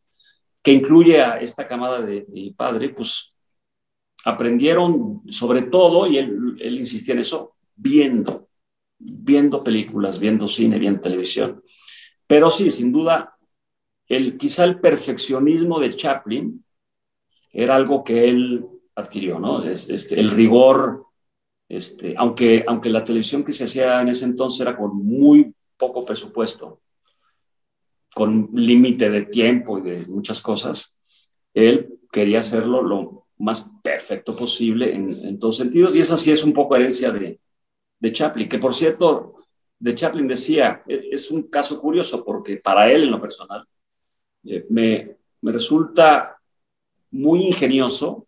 que 0.63 0.73
incluye 0.73 1.21
a 1.21 1.41
esta 1.41 1.67
camada 1.67 2.01
de, 2.01 2.27
mi 2.29 2.53
padre, 2.53 2.91
pues 2.91 3.35
aprendieron 4.25 5.23
sobre 5.29 5.63
todo, 5.63 6.07
y 6.07 6.19
él, 6.19 6.57
él 6.61 6.79
insistía 6.79 7.15
en 7.15 7.21
eso, 7.21 7.57
viendo, 7.75 8.49
viendo 8.99 9.65
películas, 9.65 10.21
viendo 10.21 10.47
cine, 10.47 10.79
viendo 10.79 11.01
televisión. 11.01 11.61
Pero 12.27 12.51
sí, 12.53 12.71
sin 12.71 12.93
duda, 12.93 13.36
el, 14.09 14.37
quizá 14.39 14.65
el 14.65 14.81
perfeccionismo 14.81 15.81
de 15.81 15.95
Chaplin 15.95 16.65
era 17.53 17.77
algo 17.77 18.05
que 18.05 18.29
él 18.29 18.67
adquirió, 18.95 19.39
¿no? 19.39 19.63
Este, 19.63 20.19
el 20.19 20.31
rigor 20.31 21.07
este, 21.69 22.15
aunque, 22.17 22.65
aunque 22.67 22.91
la 22.91 23.05
televisión 23.05 23.45
que 23.45 23.53
se 23.53 23.65
hacía 23.65 24.01
en 24.01 24.09
ese 24.09 24.25
entonces 24.25 24.61
era 24.61 24.77
con 24.77 24.97
muy 24.97 25.55
poco 25.77 26.05
presupuesto, 26.05 26.81
con 28.15 28.51
límite 28.55 29.11
de 29.11 29.23
tiempo 29.23 29.79
y 29.79 29.83
de 29.83 30.07
muchas 30.07 30.41
cosas, 30.41 30.95
él 31.53 31.99
quería 32.11 32.41
hacerlo 32.41 32.83
lo 32.83 33.27
más 33.39 33.67
perfecto 33.83 34.35
posible 34.35 34.95
en, 34.95 35.13
en 35.27 35.39
todos 35.39 35.57
sentidos. 35.57 35.95
Y 35.95 36.01
esa 36.01 36.17
sí 36.17 36.31
es 36.31 36.45
un 36.45 36.53
poco 36.53 36.77
herencia 36.77 37.11
de, 37.11 37.41
de 37.99 38.13
Chaplin, 38.13 38.49
que 38.49 38.59
por 38.59 38.75
cierto, 38.75 39.35
de 39.79 39.95
Chaplin 39.95 40.29
decía, 40.29 40.83
e, 40.87 41.09
es 41.11 41.31
un 41.31 41.45
caso 41.45 41.81
curioso 41.81 42.25
porque 42.25 42.57
para 42.59 42.91
él 42.91 43.05
en 43.05 43.11
lo 43.11 43.21
personal 43.21 43.67
eh, 44.47 44.67
me, 44.71 45.17
me 45.43 45.53
resulta 45.53 46.39
muy 47.11 47.47
ingenioso 47.47 48.27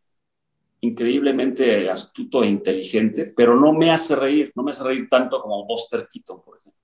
increíblemente 0.80 1.90
astuto 1.90 2.42
e 2.42 2.48
inteligente, 2.48 3.32
pero 3.36 3.58
no 3.58 3.72
me 3.72 3.90
hace 3.90 4.14
reír, 4.14 4.52
no 4.54 4.62
me 4.62 4.70
hace 4.70 4.84
reír 4.84 5.08
tanto 5.08 5.40
como 5.40 5.66
Buster 5.66 6.08
Keaton, 6.10 6.42
por 6.42 6.58
ejemplo. 6.58 6.80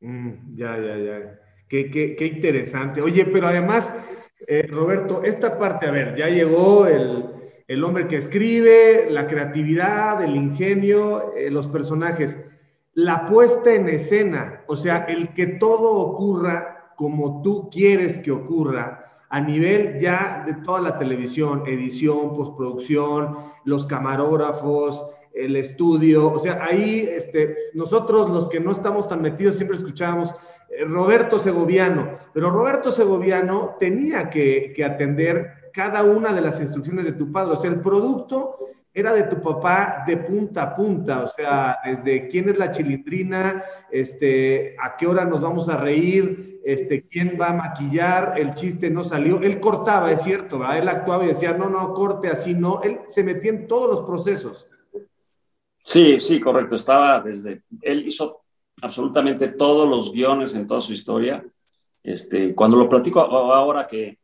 Mm, 0.00 0.56
ya, 0.56 0.78
ya, 0.78 0.96
ya. 0.98 1.40
Qué, 1.68 1.90
qué, 1.90 2.16
qué, 2.16 2.26
interesante. 2.26 3.00
Oye, 3.00 3.24
pero 3.26 3.46
además, 3.48 3.92
eh, 4.46 4.66
Roberto, 4.68 5.22
esta 5.22 5.58
parte, 5.58 5.86
a 5.86 5.90
ver, 5.90 6.16
ya 6.16 6.28
llegó 6.28 6.86
el, 6.86 7.24
el 7.66 7.84
hombre 7.84 8.08
que 8.08 8.16
escribe, 8.16 9.08
la 9.10 9.26
creatividad, 9.26 10.22
el 10.22 10.36
ingenio, 10.36 11.34
eh, 11.34 11.50
los 11.50 11.68
personajes. 11.68 12.36
La 12.94 13.26
puesta 13.26 13.72
en 13.72 13.88
escena, 13.88 14.64
o 14.66 14.76
sea, 14.76 15.04
el 15.04 15.32
que 15.34 15.46
todo 15.46 15.92
ocurra 15.92 16.73
como 16.96 17.42
tú 17.42 17.68
quieres 17.70 18.18
que 18.18 18.30
ocurra, 18.30 19.04
a 19.28 19.40
nivel 19.40 19.98
ya 19.98 20.44
de 20.46 20.54
toda 20.62 20.80
la 20.80 20.98
televisión, 20.98 21.64
edición, 21.66 22.36
postproducción, 22.36 23.36
los 23.64 23.86
camarógrafos, 23.86 25.04
el 25.32 25.56
estudio, 25.56 26.32
o 26.32 26.38
sea, 26.38 26.64
ahí 26.64 27.08
este, 27.10 27.56
nosotros 27.74 28.30
los 28.30 28.48
que 28.48 28.60
no 28.60 28.70
estamos 28.70 29.08
tan 29.08 29.20
metidos 29.20 29.56
siempre 29.56 29.76
escuchábamos 29.76 30.32
eh, 30.70 30.84
Roberto 30.84 31.40
Segoviano, 31.40 32.18
pero 32.32 32.50
Roberto 32.50 32.92
Segoviano 32.92 33.74
tenía 33.80 34.30
que, 34.30 34.72
que 34.76 34.84
atender 34.84 35.70
cada 35.72 36.04
una 36.04 36.32
de 36.32 36.40
las 36.40 36.60
instrucciones 36.60 37.04
de 37.04 37.12
tu 37.12 37.32
padre, 37.32 37.54
o 37.54 37.56
sea, 37.56 37.70
el 37.70 37.80
producto 37.80 38.58
era 38.96 39.12
de 39.12 39.24
tu 39.24 39.42
papá 39.42 40.04
de 40.06 40.16
punta 40.16 40.62
a 40.62 40.76
punta, 40.76 41.24
o 41.24 41.28
sea, 41.28 41.78
desde 41.84 42.28
quién 42.28 42.48
es 42.48 42.56
la 42.56 42.70
chilindrina, 42.70 43.64
este, 43.90 44.76
a 44.80 44.96
qué 44.96 45.08
hora 45.08 45.24
nos 45.24 45.40
vamos 45.40 45.68
a 45.68 45.76
reír, 45.76 46.60
este, 46.64 47.08
quién 47.08 47.36
va 47.38 47.48
a 47.48 47.54
maquillar, 47.54 48.34
el 48.38 48.54
chiste 48.54 48.88
no 48.88 49.02
salió, 49.02 49.42
él 49.42 49.58
cortaba, 49.58 50.12
es 50.12 50.22
cierto, 50.22 50.60
¿verdad? 50.60 50.78
él 50.78 50.88
actuaba 50.88 51.24
y 51.24 51.28
decía, 51.28 51.52
no, 51.52 51.68
no, 51.68 51.92
corte 51.92 52.28
así, 52.28 52.54
no, 52.54 52.82
él 52.82 53.00
se 53.08 53.24
metía 53.24 53.50
en 53.50 53.66
todos 53.66 53.90
los 53.90 54.06
procesos. 54.06 54.68
Sí, 55.84 56.20
sí, 56.20 56.40
correcto, 56.40 56.76
estaba 56.76 57.20
desde, 57.20 57.62
él 57.82 58.06
hizo 58.06 58.44
absolutamente 58.80 59.48
todos 59.48 59.88
los 59.88 60.12
guiones 60.12 60.54
en 60.54 60.68
toda 60.68 60.80
su 60.80 60.92
historia. 60.92 61.44
Este, 62.02 62.54
cuando 62.54 62.76
lo 62.76 62.88
platico 62.88 63.20
ahora 63.20 63.86
que 63.86 64.18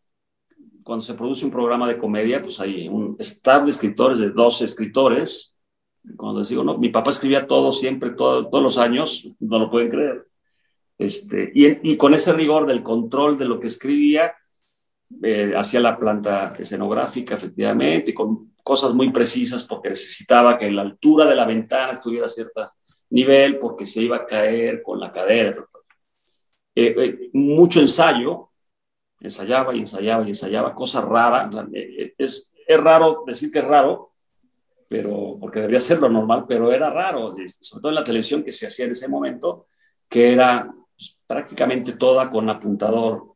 cuando 0.83 1.05
se 1.05 1.15
produce 1.15 1.45
un 1.45 1.51
programa 1.51 1.89
de 1.89 1.99
comedia, 1.99 2.43
pues 2.43 2.61
hay 2.61 2.89
un 2.89 3.17
staff 3.19 3.65
de 3.65 3.71
escritores, 3.71 4.19
de 4.19 4.31
12 4.31 4.65
escritores. 4.65 5.57
Cuando 6.17 6.41
les 6.41 6.49
digo, 6.49 6.65
no, 6.65 6.79
mi 6.79 6.89
papá 6.89 7.11
escribía 7.11 7.47
todo 7.47 7.73
siempre, 7.73 8.11
todos 8.11 8.63
los 8.63 8.79
años, 8.79 9.29
no 9.41 9.59
lo 9.59 9.71
pueden 9.71 9.91
creer. 9.91 10.27
Este, 10.99 11.51
y, 11.55 11.93
y, 11.93 11.97
con 11.97 12.13
ese 12.13 12.33
rigor 12.33 12.67
del 12.67 12.83
control 12.83 13.39
de 13.39 13.47
lo 13.47 13.59
que 13.59 13.69
escribía, 13.69 14.35
eh, 15.23 15.55
hacía 15.57 15.81
la 15.81 15.99
planta 15.99 16.55
escenográfica, 16.59 17.35
efectivamente, 17.35 18.15
con 18.15 18.55
cosas 18.63 18.95
muy 18.95 19.11
precisas, 19.11 19.65
porque 19.65 19.89
necesitaba 19.91 20.57
que 20.57 20.71
la 20.71 20.83
altura 20.83 21.27
de 21.27 21.35
la 21.35 21.47
ventana 21.47 21.93
estuviera 21.93 22.27
a 22.27 22.29
cierto 22.29 22.63
nivel, 23.11 23.59
porque 23.59 23.87
se 23.87 24.03
iba 24.03 24.19
a 24.19 24.27
caer 24.27 24.83
con 24.83 25.01
la 25.01 25.11
cadera. 25.11 25.67
Eh, 26.75 26.95
eh, 26.97 27.31
mucho 27.33 27.81
ensayo, 27.81 28.50
ensayaba 29.21 29.75
y 29.75 29.81
ensayaba 29.81 30.25
y 30.25 30.29
ensayaba, 30.29 30.75
cosas 30.75 31.05
raras. 31.05 31.55
Eh, 31.73 31.97
eh, 31.99 32.15
es, 32.19 32.53
es 32.67 32.81
raro 32.81 33.25
decir 33.27 33.51
que 33.51 33.61
es 33.61 33.65
raro, 33.65 34.13
pero, 34.89 35.37
porque 35.41 35.61
debería 35.61 35.81
ser 35.81 36.01
lo 36.01 36.09
normal, 36.09 36.47
pero 36.49 36.73
era 36.73 36.91
raro, 36.91 37.35
sobre 37.61 37.81
todo 37.81 37.89
en 37.91 37.95
la 37.95 38.05
televisión 38.05 38.43
que 38.43 38.53
se 38.53 38.67
hacía 38.67 38.87
en 38.87 38.91
ese 38.91 39.09
momento, 39.09 39.67
que 40.09 40.33
era 40.33 40.69
pues, 40.97 41.17
prácticamente 41.27 41.93
toda 41.93 42.29
con 42.29 42.51
apuntador 42.51 43.35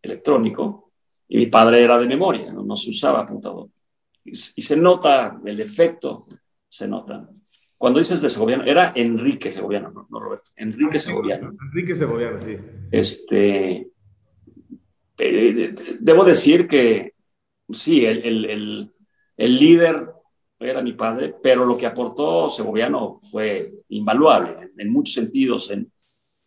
electrónico, 0.00 0.92
y 1.28 1.36
mi 1.36 1.46
padre 1.46 1.82
era 1.82 1.98
de 1.98 2.06
memoria, 2.06 2.50
no, 2.50 2.76
se 2.76 2.90
usaba 2.90 3.20
apuntador. 3.20 3.68
Y, 4.24 4.34
se 4.34 4.76
nota 4.76 5.38
el 5.44 5.60
efecto, 5.60 6.26
se 6.68 6.88
nota. 6.88 7.28
Cuando 7.76 7.98
dices 7.98 8.22
de 8.22 8.30
Segoviano, 8.30 8.64
era 8.64 8.92
Enrique 8.94 9.50
Segoviano, 9.50 9.90
no, 9.90 10.06
no 10.08 10.20
Roberto, 10.20 10.50
Enrique 10.56 10.96
ah, 10.96 11.00
Segoviano. 11.00 11.50
Enrique 11.62 11.94
Segoviano, 11.94 12.38
sí. 12.38 12.56
Este, 12.90 13.90
eh, 15.18 15.74
debo 15.98 16.24
decir 16.24 16.68
que 16.68 17.14
sí, 17.70 18.04
el, 18.04 18.90
líder 19.36 20.08
era 20.58 20.82
mi 20.82 20.92
padre, 20.92 21.34
pero 21.42 21.64
lo 21.64 21.76
que 21.76 21.86
aportó 21.86 22.50
Segoviano 22.50 23.18
fue 23.30 23.72
invaluable 23.90 24.70
en, 24.76 24.90
muchos 24.90 25.14
sentidos, 25.14 25.70
en, 25.70 25.90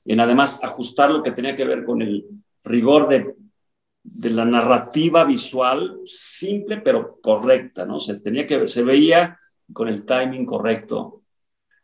en, 0.05 0.19
además 0.19 0.63
ajustar 0.63 1.11
lo 1.11 1.23
que 1.23 1.31
tenía 1.31 1.55
que 1.55 1.65
ver 1.65 1.85
con 1.85 2.01
el 2.01 2.25
rigor 2.63 3.07
de, 3.07 3.35
la 4.29 4.45
narrativa 4.45 5.23
visual 5.23 5.99
simple 6.05 6.77
pero 6.77 7.19
correcta, 7.21 7.85
¿no? 7.85 7.99
Se, 7.99 8.19
tenía 8.19 8.47
que, 8.47 8.67
se 8.67 8.81
veía 8.83 9.37
con 9.71 9.87
el 9.87 10.05
timing 10.05 10.45
correcto 10.45 11.21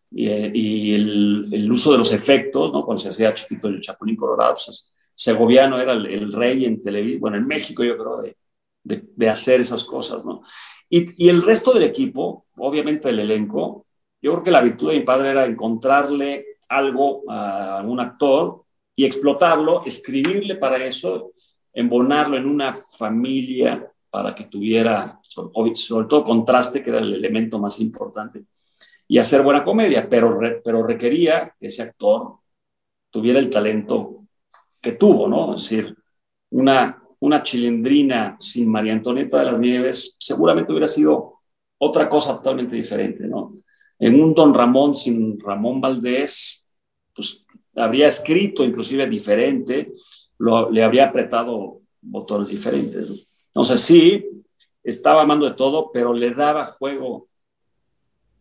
y, 0.10 0.28
eh, 0.28 0.96
el, 0.96 1.72
uso 1.72 1.92
de 1.92 2.00
los 2.00 2.12
efectos, 2.12 2.72
¿no? 2.74 2.84
Cuando 2.84 3.02
se 3.02 3.10
hacía 3.10 3.34
chiquito 3.34 3.68
el 3.68 3.82
Chapulín 3.82 4.16
Colorado, 4.16 4.56
pues, 4.56 4.92
Segoviano 5.18 5.80
era 5.80 5.94
el, 5.94 6.32
rey 6.32 6.66
en 6.66 6.80
televisión, 6.80 7.22
bueno, 7.22 7.38
en 7.38 7.48
México 7.48 7.84
yo 7.84 7.98
creo, 7.98 8.22
de, 8.22 8.38
de, 8.84 9.30
hacer 9.30 9.62
esas 9.62 9.84
cosas, 9.84 10.24
¿no? 10.24 10.44
Y, 10.90 11.28
el 11.28 11.42
resto 11.42 11.74
del 11.74 11.84
equipo, 11.84 12.46
obviamente 12.58 13.10
el 13.10 13.20
elenco, 13.20 13.88
yo 14.22 14.34
creo 14.34 14.44
que 14.44 14.52
la 14.52 14.62
virtud 14.62 14.92
de 14.92 15.00
mi 15.00 15.04
padre 15.04 15.32
era 15.32 15.48
encontrarle 15.48 16.46
algo 16.70 17.24
a 17.32 17.82
un 17.84 18.00
actor 18.00 18.64
y 18.96 19.06
explotarlo, 19.06 19.84
escribirle 19.86 20.56
para 20.56 20.86
eso, 20.86 21.32
embonarlo 21.74 22.38
en 22.38 22.46
una 22.46 22.72
familia 22.72 23.92
para 24.12 24.36
que 24.36 24.44
tuviera, 24.44 25.20
sobre, 25.24 25.76
sobre 25.76 26.08
todo 26.08 26.24
contraste, 26.24 26.84
que 26.84 26.92
era 26.92 27.00
el 27.00 27.16
elemento 27.16 27.58
más 27.58 27.80
importante, 27.80 28.46
y 29.08 29.18
hacer 29.18 29.42
buena 29.42 29.64
comedia, 29.64 30.08
pero, 30.08 30.40
pero 30.64 30.86
requería 30.86 31.56
que 31.60 31.68
ese 31.68 31.82
actor 31.82 32.38
tuviera 33.10 33.40
el 33.40 33.50
talento 33.50 34.17
que 34.82 34.94
tuvo, 34.94 35.28
¿no? 35.28 35.56
Es 35.56 35.64
decir, 35.64 35.96
una, 36.52 37.02
una 37.20 37.44
chilindrina 37.44 38.38
sin 38.40 38.70
María 38.70 38.94
Antonieta 38.94 39.40
de 39.40 39.46
las 39.46 39.60
Nieves 39.60 40.16
seguramente 40.20 40.72
hubiera 40.72 40.88
sido 40.88 41.40
otra 41.80 42.10
cosa 42.10 42.36
totalmente 42.36 42.76
diferente, 42.76 43.28
¿no? 43.28 43.58
En 44.00 44.22
un 44.22 44.34
Don 44.34 44.54
Ramón 44.54 44.96
sin 44.96 45.40
Ramón 45.40 45.82
Valdés, 45.82 46.68
pues 47.14 47.44
habría 47.76 48.08
escrito 48.08 48.64
inclusive 48.64 49.08
diferente, 49.08 49.92
lo, 50.38 50.70
le 50.70 50.84
habría 50.84 51.06
apretado 51.06 51.82
botones 52.02 52.50
diferentes. 52.50 53.36
Entonces 53.48 53.80
sí, 53.80 54.26
estaba 54.84 55.24
amando 55.24 55.48
de 55.48 55.56
todo, 55.56 55.92
pero 55.92 56.14
le 56.14 56.32
daba 56.32 56.66
juego 56.66 57.28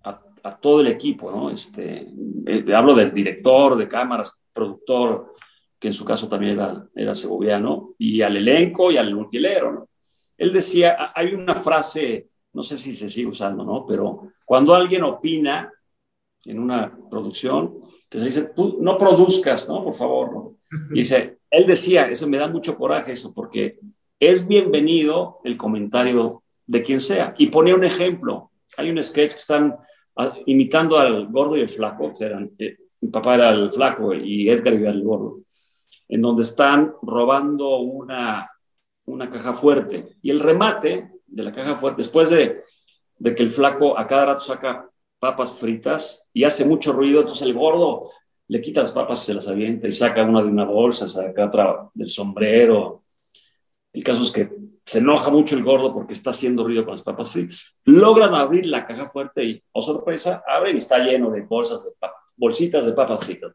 a, 0.04 0.20
a 0.42 0.56
todo 0.58 0.80
el 0.82 0.88
equipo, 0.88 1.30
¿no? 1.30 1.50
Este, 1.50 2.06
eh, 2.46 2.64
hablo 2.74 2.94
del 2.94 3.12
director 3.12 3.76
de 3.76 3.88
cámaras, 3.88 4.36
productor, 4.52 5.34
que 5.78 5.88
en 5.88 5.94
su 5.94 6.04
caso 6.04 6.28
también 6.28 6.52
era, 6.52 6.86
era 6.94 7.14
segoviano, 7.14 7.94
y 7.98 8.22
al 8.22 8.36
elenco 8.36 8.90
y 8.90 8.96
al 8.96 9.14
utilero, 9.14 9.72
¿no? 9.72 9.88
Él 10.36 10.52
decía, 10.52 11.12
hay 11.14 11.34
una 11.34 11.54
frase, 11.54 12.28
no 12.52 12.62
sé 12.62 12.76
si 12.76 12.94
se 12.94 13.08
sigue 13.08 13.28
usando, 13.28 13.64
¿no? 13.64 13.86
Pero 13.86 14.32
cuando 14.44 14.74
alguien 14.74 15.02
opina 15.02 15.72
en 16.44 16.58
una 16.58 16.96
producción, 17.10 17.78
que 18.08 18.18
se 18.18 18.26
dice, 18.26 18.42
tú 18.54 18.78
no 18.80 18.96
produzcas, 18.98 19.68
¿no? 19.68 19.82
Por 19.82 19.94
favor, 19.94 20.32
¿no? 20.32 20.56
Y 20.90 20.98
dice, 20.98 21.38
él 21.50 21.66
decía, 21.66 22.08
eso 22.08 22.28
me 22.28 22.38
da 22.38 22.48
mucho 22.48 22.76
coraje 22.76 23.12
eso, 23.12 23.32
porque 23.32 23.78
es 24.18 24.46
bienvenido 24.46 25.40
el 25.44 25.56
comentario 25.56 26.42
de 26.66 26.82
quien 26.82 27.00
sea. 27.00 27.34
Y 27.38 27.48
ponía 27.48 27.74
un 27.74 27.84
ejemplo. 27.84 28.50
Hay 28.76 28.90
un 28.90 29.02
sketch 29.02 29.32
que 29.32 29.38
están 29.38 29.76
ah, 30.16 30.34
imitando 30.46 30.98
al 30.98 31.28
gordo 31.28 31.56
y 31.56 31.60
el 31.60 31.68
flaco, 31.68 32.12
eran, 32.20 32.50
eh, 32.58 32.76
mi 33.00 33.08
papá 33.08 33.34
era 33.36 33.50
el 33.50 33.70
flaco 33.70 34.14
y 34.14 34.48
Edgar 34.48 34.74
era 34.74 34.90
el 34.90 35.02
gordo, 35.02 35.40
en 36.08 36.22
donde 36.22 36.42
están 36.42 36.94
robando 37.02 37.78
una, 37.78 38.50
una 39.06 39.30
caja 39.30 39.52
fuerte. 39.52 40.16
Y 40.22 40.30
el 40.30 40.40
remate 40.40 41.10
de 41.26 41.42
la 41.42 41.52
caja 41.52 41.74
fuerte, 41.74 42.02
después 42.02 42.30
de, 42.30 42.56
de 43.18 43.34
que 43.34 43.42
el 43.42 43.48
flaco 43.48 43.98
a 43.98 44.06
cada 44.06 44.26
rato 44.26 44.40
saca 44.40 44.88
papas 45.18 45.58
fritas 45.58 46.26
y 46.32 46.44
hace 46.44 46.64
mucho 46.64 46.92
ruido, 46.92 47.20
entonces 47.20 47.46
el 47.46 47.54
gordo 47.54 48.10
le 48.48 48.60
quita 48.60 48.80
las 48.80 48.92
papas 48.92 49.24
se 49.24 49.34
las 49.34 49.48
avienta 49.48 49.88
y 49.88 49.92
saca 49.92 50.22
una 50.22 50.42
de 50.42 50.48
una 50.48 50.64
bolsa, 50.64 51.08
saca 51.08 51.46
otra 51.46 51.88
del 51.94 52.08
sombrero. 52.08 53.04
El 53.92 54.04
caso 54.04 54.22
es 54.22 54.30
que 54.30 54.50
se 54.84 54.98
enoja 55.00 55.30
mucho 55.30 55.56
el 55.56 55.64
gordo 55.64 55.92
porque 55.92 56.12
está 56.12 56.30
haciendo 56.30 56.62
ruido 56.62 56.84
con 56.84 56.92
las 56.92 57.02
papas 57.02 57.30
fritas. 57.30 57.76
Logran 57.84 58.34
abrir 58.34 58.66
la 58.66 58.86
caja 58.86 59.08
fuerte 59.08 59.44
y, 59.44 59.62
oh 59.72 59.82
sorpresa, 59.82 60.44
abren 60.46 60.76
y 60.76 60.78
está 60.78 60.98
lleno 60.98 61.30
de 61.30 61.40
bolsas 61.40 61.82
de 61.84 61.90
papas, 61.98 62.32
bolsitas 62.36 62.86
de 62.86 62.92
papas 62.92 63.24
fritas. 63.24 63.52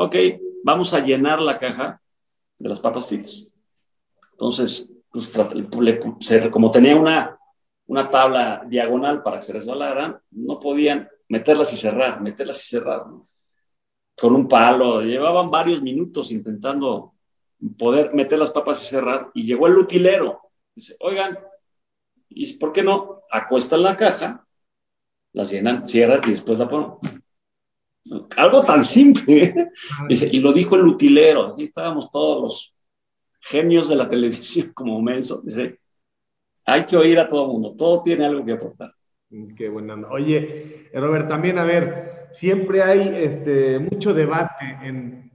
Ok, 0.00 0.14
vamos 0.62 0.94
a 0.94 1.00
llenar 1.00 1.42
la 1.42 1.58
caja 1.58 2.00
de 2.56 2.68
las 2.68 2.78
papas 2.78 3.08
fritas. 3.08 3.50
Entonces, 4.30 4.88
pues, 5.10 5.32
como 6.52 6.70
tenía 6.70 6.94
una, 6.94 7.36
una 7.86 8.08
tabla 8.08 8.62
diagonal 8.64 9.24
para 9.24 9.40
que 9.40 9.46
se 9.46 9.54
resbalaran, 9.54 10.16
no 10.30 10.60
podían 10.60 11.08
meterlas 11.28 11.72
y 11.72 11.76
cerrar, 11.76 12.20
meterlas 12.20 12.64
y 12.64 12.68
cerrar. 12.68 13.06
Con 14.16 14.36
un 14.36 14.46
palo, 14.46 15.02
llevaban 15.02 15.50
varios 15.50 15.82
minutos 15.82 16.30
intentando 16.30 17.14
poder 17.76 18.14
meter 18.14 18.38
las 18.38 18.52
papas 18.52 18.80
y 18.84 18.86
cerrar, 18.86 19.32
y 19.34 19.46
llegó 19.46 19.66
el 19.66 19.78
utilero. 19.78 20.42
Dice, 20.76 20.94
oigan, 21.00 21.36
¿y 22.28 22.52
por 22.52 22.72
qué 22.72 22.84
no 22.84 23.22
acuestan 23.32 23.82
la 23.82 23.96
caja, 23.96 24.46
las 25.32 25.50
llenan, 25.50 25.84
cierran 25.88 26.20
y 26.24 26.30
después 26.30 26.56
la 26.56 26.68
ponen? 26.68 27.17
Algo 28.36 28.62
tan 28.62 28.84
simple. 28.84 29.70
Dice, 30.08 30.28
y 30.30 30.40
lo 30.40 30.52
dijo 30.52 30.76
el 30.76 30.86
utilero. 30.86 31.52
Aquí 31.52 31.64
estábamos 31.64 32.10
todos 32.10 32.42
los 32.42 32.74
genios 33.40 33.88
de 33.88 33.96
la 33.96 34.08
televisión 34.08 34.72
como 34.74 35.00
menso. 35.00 35.42
Dice, 35.42 35.78
hay 36.64 36.84
que 36.84 36.96
oír 36.96 37.18
a 37.18 37.28
todo 37.28 37.46
el 37.46 37.52
mundo, 37.52 37.74
todo 37.76 38.02
tiene 38.02 38.26
algo 38.26 38.44
que 38.44 38.52
aportar. 38.52 38.92
Qué 39.56 39.68
buena. 39.68 39.94
Oye, 40.10 40.90
Robert, 40.92 41.28
también 41.28 41.58
a 41.58 41.64
ver, 41.64 42.28
siempre 42.32 42.82
hay 42.82 43.12
este, 43.14 43.78
mucho 43.78 44.14
debate 44.14 44.64
en 44.82 45.30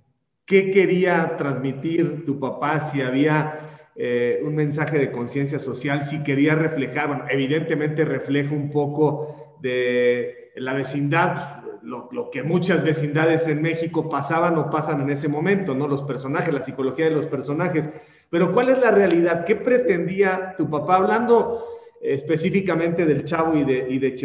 qué 0.46 0.72
quería 0.72 1.36
transmitir 1.38 2.26
tu 2.26 2.40
papá, 2.40 2.80
si 2.80 3.02
había 3.02 3.90
eh, 3.96 4.42
un 4.44 4.56
mensaje 4.56 4.98
de 4.98 5.12
conciencia 5.12 5.60
social, 5.60 6.06
si 6.06 6.24
quería 6.24 6.56
reflejar, 6.56 7.08
bueno, 7.08 7.26
evidentemente 7.30 8.06
refleja 8.06 8.54
un 8.54 8.72
poco 8.72 9.58
de 9.62 10.52
la 10.56 10.74
vecindad, 10.74 11.63
lo, 11.84 12.30
que 12.32 12.44
muchas 12.44 12.84
vecindades 12.84 13.48
en 13.48 13.62
México 13.62 14.10
pasaban 14.10 14.58
o 14.58 14.70
pasan 14.70 15.02
en 15.02 15.10
ese 15.10 15.28
momento, 15.28 15.76
¿no? 15.76 15.88
Los 15.88 16.02
personajes, 16.02 16.54
la 16.54 16.62
psicología 16.62 17.06
de 17.06 17.12
los 17.12 17.26
personajes. 17.26 17.90
Pero 18.30 18.54
¿cuál 18.54 18.70
es 18.70 18.80
la 18.80 18.92
realidad? 18.92 19.46
¿Qué 19.46 19.56
pretendía 19.56 20.56
tu 20.58 20.70
papá? 20.70 20.96
Hablando 20.96 21.66
específicamente 22.02 23.06
del 23.06 23.26
Chavo 23.26 23.58
y 23.58 23.64
de, 23.64 23.88
y 23.90 24.00
de 24.00 24.16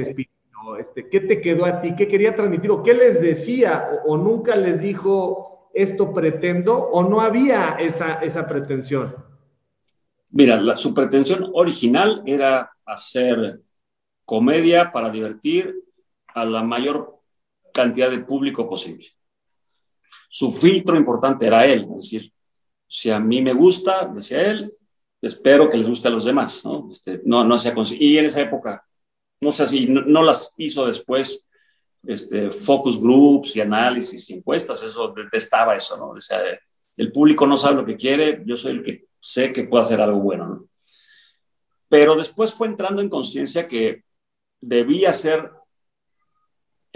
este, 0.79 1.09
¿qué 1.09 1.21
te 1.21 1.41
quedó 1.41 1.65
a 1.65 1.81
ti? 1.81 1.95
¿Qué 1.97 2.07
quería 2.07 2.37
transmitir? 2.37 2.71
¿O 2.71 2.83
qué 2.83 2.95
les 2.95 3.21
decía? 3.21 3.89
¿O, 4.05 4.15
o 4.15 4.17
nunca 4.17 4.55
les 4.55 4.81
dijo 4.81 5.71
esto 5.75 6.13
pretendo 6.13 6.77
o 6.77 7.09
no 7.09 7.21
había 7.21 7.77
esa, 7.79 8.15
esa 8.15 8.47
pretensión? 8.47 9.15
Mira, 10.31 10.77
su 10.77 10.95
pretensión 10.95 11.51
original 11.55 12.23
era 12.27 12.71
hacer 12.85 13.61
comedia 14.25 14.93
para 14.93 15.11
divertir 15.11 15.75
a 16.35 16.45
la 16.45 16.63
mayor 16.63 17.18
cantidad 17.73 18.11
de 18.11 18.21
público 18.21 18.69
posible. 18.69 19.07
Su 20.31 20.51
filtro 20.51 20.97
importante 20.97 21.47
era 21.47 21.65
él, 21.67 21.87
es 21.97 22.03
decir, 22.03 22.33
si 22.87 23.11
a 23.11 23.19
mí 23.19 23.43
me 23.43 23.53
gusta, 23.53 24.07
decía 24.07 24.43
él, 24.43 24.71
espero 25.21 25.69
que 25.69 25.77
les 25.77 25.89
guste 25.89 26.09
a 26.09 26.11
los 26.11 26.25
demás, 26.25 26.65
¿no? 26.65 26.91
Este, 26.93 27.21
no, 27.25 27.45
no 27.45 27.55
hacía 27.55 27.75
y 27.99 28.19
en 28.19 28.27
esa 28.27 28.43
época, 28.43 28.85
no 29.41 29.53
sé 29.53 29.67
si 29.67 29.87
no 29.87 30.23
las 30.23 30.55
hizo 30.57 30.87
después 30.87 31.49
este, 32.07 32.51
focus 32.51 33.01
groups 33.01 33.57
y 33.57 33.61
análisis 33.61 34.31
y 34.31 34.35
encuestas, 34.35 34.83
eso 34.83 35.13
detestaba 35.15 35.77
eso, 35.77 35.97
¿no? 35.97 36.11
O 36.11 36.21
sea, 36.21 36.41
el 36.97 37.13
público 37.13 37.47
no 37.47 37.57
sabe 37.57 37.77
lo 37.77 37.85
que 37.85 37.97
quiere, 37.97 38.43
yo 38.47 38.57
soy 38.57 38.73
el 38.73 38.83
que 38.83 39.07
sé 39.21 39.53
que 39.53 39.65
puede 39.65 39.83
hacer 39.83 40.01
algo 40.01 40.21
bueno, 40.21 40.49
¿no? 40.49 40.69
Pero 41.89 42.17
después 42.17 42.53
fue 42.53 42.67
entrando 42.67 43.01
en 43.01 43.09
conciencia 43.09 43.67
que 43.67 44.05
debía 44.61 45.13
ser 45.13 45.51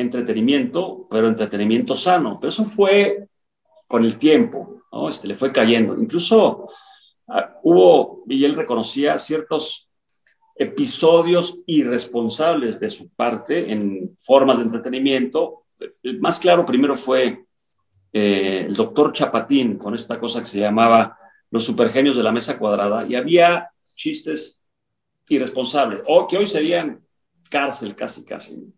entretenimiento, 0.02 1.06
pero 1.10 1.26
entretenimiento 1.26 1.96
sano. 1.96 2.38
Pero 2.40 2.50
eso 2.50 2.64
fue 2.64 3.28
con 3.86 4.04
el 4.04 4.18
tiempo. 4.18 4.82
Este, 5.08 5.28
le 5.28 5.34
fue 5.34 5.52
cayendo. 5.52 5.96
Incluso 5.98 6.66
ah, 7.28 7.58
hubo, 7.62 8.24
y 8.28 8.44
él 8.44 8.54
reconocía 8.54 9.18
ciertos 9.18 9.88
episodios 10.54 11.58
irresponsables 11.66 12.78
de 12.78 12.90
su 12.90 13.08
parte 13.10 13.72
en 13.72 14.16
formas 14.20 14.58
de 14.58 14.64
entretenimiento. 14.64 15.64
El 16.02 16.20
más 16.20 16.38
claro 16.38 16.66
primero 16.66 16.96
fue 16.96 17.46
eh, 18.12 18.64
el 18.66 18.74
doctor 18.74 19.12
Chapatín 19.12 19.78
con 19.78 19.94
esta 19.94 20.20
cosa 20.20 20.40
que 20.40 20.46
se 20.46 20.60
llamaba 20.60 21.16
Los 21.50 21.64
supergenios 21.64 22.16
de 22.16 22.22
la 22.22 22.32
mesa 22.32 22.58
cuadrada 22.58 23.06
y 23.06 23.14
había 23.14 23.70
chistes 23.94 24.62
irresponsables 25.28 26.02
o 26.06 26.26
que 26.26 26.36
hoy 26.36 26.46
serían 26.46 27.02
cárcel 27.48 27.96
casi 27.96 28.24
casi. 28.24 28.72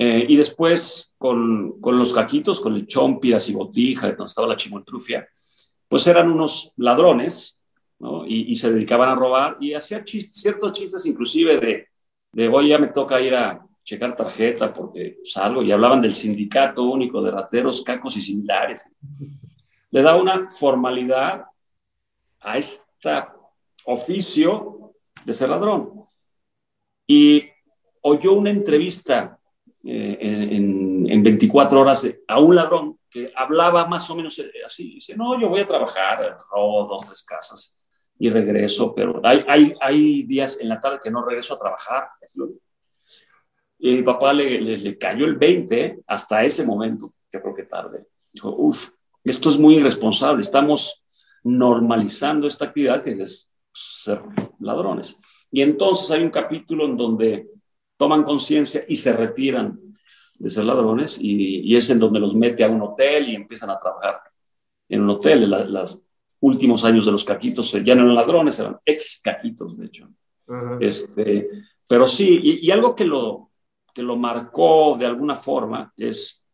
Eh, 0.00 0.26
y 0.28 0.36
después 0.36 1.12
con, 1.18 1.80
con, 1.80 1.98
los 1.98 2.14
caquitos, 2.14 2.60
con 2.60 2.76
el 2.76 2.86
chompiras 2.86 3.48
y 3.48 3.52
botija, 3.52 4.06
donde 4.12 4.26
estaba 4.26 4.46
la 4.46 4.56
chimoltrufia, 4.56 5.28
pues 5.88 6.06
eran 6.06 6.30
unos 6.30 6.72
ladrones 6.76 7.58
y, 8.28 8.54
se 8.54 8.72
dedicaban 8.72 9.08
a 9.08 9.16
robar 9.16 9.56
y 9.58 9.74
hacían 9.74 10.06
ciertos 10.06 10.72
chistes 10.72 11.04
inclusive 11.04 11.58
de, 11.58 11.88
de, 12.30 12.48
hoy 12.48 12.68
ya 12.68 12.78
me 12.78 12.88
toca 12.88 13.20
ir 13.20 13.34
a 13.34 13.66
checar 13.82 14.14
tarjeta 14.14 14.72
porque 14.72 15.18
salgo 15.24 15.64
y 15.64 15.72
hablaban 15.72 16.00
del 16.00 16.14
sindicato 16.14 16.84
único 16.84 17.20
de 17.20 17.32
rateros, 17.32 17.82
cacos 17.82 18.16
y 18.16 18.22
similares. 18.22 18.88
Le 19.90 20.02
da 20.02 20.14
una 20.14 20.48
formalidad 20.48 21.46
a 22.38 22.56
este 22.56 23.24
oficio 23.84 24.92
de 25.24 25.34
ser 25.34 25.48
ladrón. 25.48 26.04
Y 27.04 27.42
oyó 28.02 28.34
una 28.34 28.50
entrevista 28.50 29.37
eh, 29.84 30.18
en, 30.20 31.10
en, 31.10 31.22
24 31.22 31.80
horas 31.80 32.08
a 32.26 32.40
un 32.40 32.56
ladrón 32.56 32.98
que 33.08 33.32
hablaba 33.34 33.86
más 33.86 34.08
o 34.10 34.16
menos 34.16 34.40
así. 34.64 34.94
Dice, 34.94 35.16
no, 35.16 35.38
yo 35.40 35.48
voy 35.48 35.60
a 35.60 35.66
trabajar, 35.66 36.36
robo 36.50 36.86
dos, 36.86 37.06
tres 37.06 37.24
casas 37.24 37.78
y 38.18 38.30
regreso, 38.30 38.94
pero 38.94 39.20
hay, 39.22 39.44
hay, 39.46 39.74
hay 39.80 40.22
días 40.24 40.58
en 40.60 40.68
la 40.68 40.80
tarde 40.80 40.98
que 41.02 41.10
no 41.10 41.24
regreso 41.24 41.54
a 41.54 41.58
trabajar. 41.58 42.08
Y 43.78 43.94
mi 43.94 44.02
papá 44.02 44.32
le, 44.32 44.60
le, 44.60 44.98
cayó 44.98 45.24
el 45.24 45.36
20 45.36 46.00
hasta 46.06 46.42
ese 46.42 46.66
momento, 46.66 47.14
yo 47.32 47.40
creo 47.40 47.54
que 47.54 47.62
tarde. 47.62 48.06
Dijo, 48.32 48.50
uff, 48.50 48.90
esto 49.22 49.48
es 49.48 49.58
muy 49.58 49.76
irresponsable, 49.76 50.40
estamos 50.40 51.02
normalizando 51.44 52.48
esta 52.48 52.66
actividad 52.66 53.04
que 53.04 53.22
es 53.22 53.48
ser 53.72 54.20
ladrones. 54.58 55.18
Y 55.52 55.62
entonces 55.62 56.10
hay 56.10 56.22
un 56.22 56.30
capítulo 56.30 56.84
en 56.86 56.96
donde 56.96 57.48
toman 57.98 58.22
conciencia 58.22 58.84
y 58.88 58.96
se 58.96 59.12
retiran 59.12 59.78
de 60.38 60.48
ser 60.48 60.64
ladrones 60.64 61.18
y, 61.20 61.60
y, 61.60 61.76
es 61.76 61.90
en 61.90 61.98
donde 61.98 62.20
los 62.20 62.34
mete 62.34 62.64
a 62.64 62.68
un 62.68 62.80
hotel 62.80 63.28
y 63.28 63.34
empiezan 63.34 63.70
a 63.70 63.78
trabajar 63.78 64.20
en 64.88 65.02
un 65.02 65.10
hotel. 65.10 65.50
las, 65.50 66.02
últimos 66.40 66.84
años 66.84 67.04
de 67.04 67.12
los 67.12 67.24
caquitos 67.24 67.72
ya 67.84 67.94
no 67.94 68.02
eran 68.02 68.14
ladrones, 68.14 68.58
eran 68.58 68.78
ex 68.84 69.20
caquitos, 69.22 69.76
de 69.76 69.86
hecho. 69.86 70.08
este, 70.80 71.48
pero 71.88 72.06
sí, 72.06 72.40
y, 72.62 72.70
algo 72.70 72.94
que 72.94 73.04
lo, 73.04 73.50
que 73.92 74.02
lo 74.02 74.16
marcó 74.16 74.96
de 74.98 75.06
alguna 75.06 75.34
forma 75.34 75.92
es, 75.96 76.46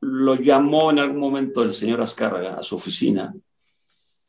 lo 0.00 0.36
llamó 0.36 0.90
en 0.90 1.00
algún 1.00 1.20
momento 1.20 1.62
el 1.62 1.72
señor 1.72 2.00
Azcárraga 2.00 2.56
a 2.56 2.62
su 2.62 2.76
oficina 2.76 3.34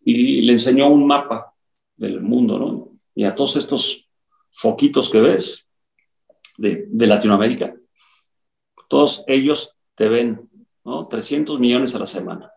y 0.03 0.41
le 0.41 0.53
enseñó 0.53 0.87
un 0.87 1.05
mapa 1.05 1.53
del 1.95 2.21
mundo, 2.21 2.57
¿no? 2.59 2.89
Y 3.13 3.23
a 3.23 3.35
todos 3.35 3.55
estos 3.57 4.09
foquitos 4.51 5.09
que 5.09 5.19
ves 5.19 5.64
de, 6.57 6.87
Latinoamérica, 7.07 7.75
todos 8.87 9.23
ellos 9.27 9.75
te 9.95 10.09
ven, 10.09 10.49
¿no? 10.83 11.07
300 11.07 11.59
millones 11.59 11.95
a 11.95 11.99
la 11.99 12.07
semana 12.07 12.51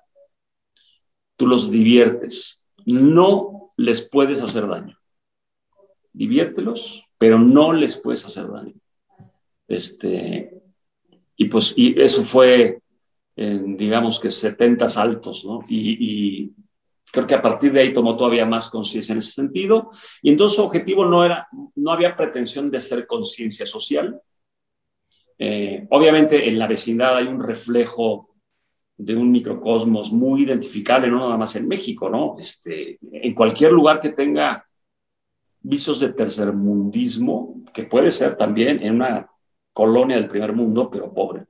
tú 1.38 1.46
los 1.46 1.70
diviertes. 1.70 2.66
No 2.84 3.72
les 3.78 4.06
puedes 4.06 4.42
hacer 4.42 4.66
daño. 4.66 4.98
Diviértelos, 6.12 7.04
pero 7.16 7.38
no 7.38 7.72
les 7.72 7.96
puedes 7.96 8.26
hacer 8.26 8.50
daño. 8.50 8.74
Este, 9.66 10.60
y 11.36 11.44
pues 11.46 11.72
y 11.76 11.98
eso 12.00 12.22
fue, 12.22 12.82
en, 13.36 13.76
digamos 13.76 14.20
que 14.20 14.30
70 14.30 14.88
saltos, 14.88 15.44
¿no? 15.44 15.60
Y, 15.68 16.52
Creo 17.10 17.26
que 17.26 17.34
a 17.34 17.42
partir 17.42 17.72
de 17.72 17.80
ahí 17.80 17.92
tomó 17.92 18.16
todavía 18.16 18.44
más 18.44 18.70
conciencia 18.70 19.12
en 19.12 19.18
ese 19.18 19.32
sentido. 19.32 19.90
Y 20.22 20.30
entonces 20.30 20.56
su 20.56 20.64
objetivo 20.64 21.04
no 21.04 21.24
era, 21.24 21.48
no 21.74 21.92
había 21.92 22.16
pretensión 22.16 22.70
de 22.70 22.80
ser 22.80 23.06
conciencia 23.06 23.66
social. 23.66 24.20
Eh, 25.38 25.86
obviamente 25.90 26.48
en 26.48 26.58
la 26.58 26.66
vecindad 26.66 27.16
hay 27.16 27.26
un 27.26 27.42
reflejo 27.42 28.34
de 28.96 29.14
un 29.14 29.30
microcosmos 29.30 30.12
muy 30.12 30.42
identificable, 30.42 31.08
no 31.08 31.20
nada 31.20 31.36
más 31.36 31.54
en 31.54 31.68
México, 31.68 32.10
¿no? 32.10 32.36
Este, 32.38 32.98
en 33.12 33.34
cualquier 33.34 33.70
lugar 33.70 34.00
que 34.00 34.10
tenga 34.10 34.66
visos 35.60 36.00
de 36.00 36.12
tercermundismo, 36.12 37.62
que 37.72 37.84
puede 37.84 38.10
ser 38.10 38.36
también 38.36 38.82
en 38.82 38.96
una 38.96 39.30
colonia 39.72 40.16
del 40.16 40.28
primer 40.28 40.52
mundo, 40.52 40.90
pero 40.90 41.14
pobre. 41.14 41.46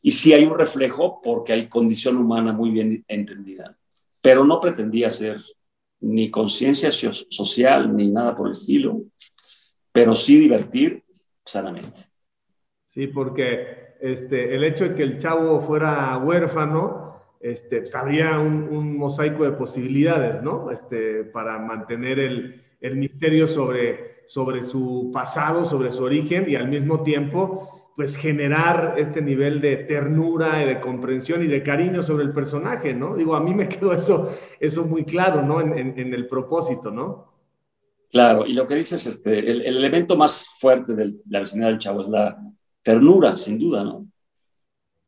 Y 0.00 0.12
sí 0.12 0.32
hay 0.32 0.44
un 0.44 0.58
reflejo 0.58 1.20
porque 1.22 1.52
hay 1.52 1.68
condición 1.68 2.16
humana 2.16 2.52
muy 2.52 2.70
bien 2.70 3.04
entendida 3.06 3.76
pero 4.28 4.44
no 4.44 4.60
pretendía 4.60 5.08
ser 5.08 5.40
ni 6.00 6.30
conciencia 6.30 6.90
social 6.92 7.96
ni 7.96 8.08
nada 8.08 8.36
por 8.36 8.48
el 8.48 8.52
estilo, 8.52 9.04
pero 9.90 10.14
sí 10.14 10.38
divertir 10.38 11.02
sanamente. 11.42 11.98
Sí, 12.90 13.06
porque 13.06 13.94
este, 14.02 14.54
el 14.54 14.64
hecho 14.64 14.84
de 14.86 14.94
que 14.94 15.02
el 15.02 15.16
chavo 15.16 15.62
fuera 15.62 16.18
huérfano, 16.18 17.22
este, 17.40 17.80
pues, 17.80 17.94
había 17.94 18.38
un, 18.38 18.98
mosaico 18.98 19.44
de 19.44 19.52
posibilidades, 19.52 20.42
¿no? 20.42 20.70
Este, 20.70 21.24
para 21.24 21.58
mantener 21.58 22.18
el, 22.18 22.62
el 22.82 22.96
misterio 22.96 23.46
sobre, 23.46 24.24
sobre 24.26 24.62
su 24.62 25.10
pasado, 25.10 25.64
sobre 25.64 25.90
su 25.90 26.04
origen 26.04 26.50
y 26.50 26.54
al 26.54 26.68
mismo 26.68 27.02
tiempo 27.02 27.77
pues 27.98 28.16
generar 28.16 28.94
este 28.96 29.20
nivel 29.20 29.60
de 29.60 29.78
ternura 29.78 30.62
y 30.62 30.68
de 30.68 30.80
comprensión 30.80 31.42
y 31.42 31.48
de 31.48 31.64
cariño 31.64 32.00
sobre 32.00 32.22
el 32.22 32.32
personaje, 32.32 32.94
¿no? 32.94 33.16
Digo, 33.16 33.34
a 33.34 33.40
mí 33.40 33.52
me 33.52 33.68
quedó 33.68 33.92
eso, 33.92 34.38
eso 34.60 34.84
muy 34.84 35.04
claro, 35.04 35.42
¿no? 35.42 35.60
En, 35.60 35.98
el 35.98 36.28
propósito, 36.28 36.92
¿no? 36.92 37.34
Claro, 38.08 38.46
y 38.46 38.52
lo 38.52 38.68
que 38.68 38.76
dices, 38.76 39.04
este, 39.04 39.40
el, 39.40 39.62
elemento 39.62 40.16
más 40.16 40.46
fuerte 40.60 40.94
de 40.94 41.16
la 41.28 41.40
vecindad 41.40 41.70
del 41.70 41.80
chavo 41.80 42.02
es 42.02 42.08
la 42.08 42.40
ternura, 42.84 43.34
sin 43.34 43.58
duda, 43.58 43.82
¿no? 43.82 44.06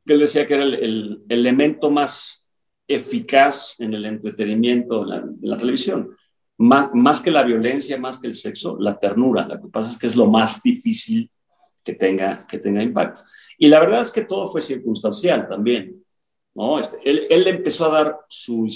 Él 0.07 0.19
decía 0.19 0.45
que 0.45 0.55
era 0.55 0.65
el, 0.65 1.23
elemento 1.29 1.93
más 1.93 2.51
eficaz 2.89 3.77
en 3.79 3.95
el 3.95 4.05
entretenimiento 4.05 5.05
en 5.05 5.39
la, 5.43 5.57
televisión. 5.57 6.11
Más, 6.59 6.91
más 6.93 7.21
que 7.21 7.31
la 7.31 7.45
violencia, 7.45 7.97
más 8.01 8.19
que 8.19 8.27
el 8.27 8.35
sexo, 8.35 8.77
la 8.81 8.99
ternura. 8.99 9.47
Lo 9.47 9.61
que 9.61 9.69
pasa 9.69 9.93
es 9.93 9.97
que 9.97 10.09
es 10.09 10.17
lo 10.17 10.27
más 10.27 10.61
difícil 10.61 11.31
que 11.83 11.95
tenga, 11.95 12.47
que 12.47 12.59
tenga 12.59 12.83
impacto. 12.83 13.23
Y 13.59 13.69
la 13.69 13.81
verdad 13.81 14.03
es 14.03 14.13
que 14.13 14.25
todo 14.25 14.47
fue 14.49 14.61
circunstancial 14.61 15.49
también. 15.49 16.03
¿no? 16.55 16.79
Este, 16.79 16.99
él, 17.05 17.27
él, 17.31 17.47
empezó 17.47 17.87
a 17.87 18.03
dar 18.03 18.21
su, 18.29 18.69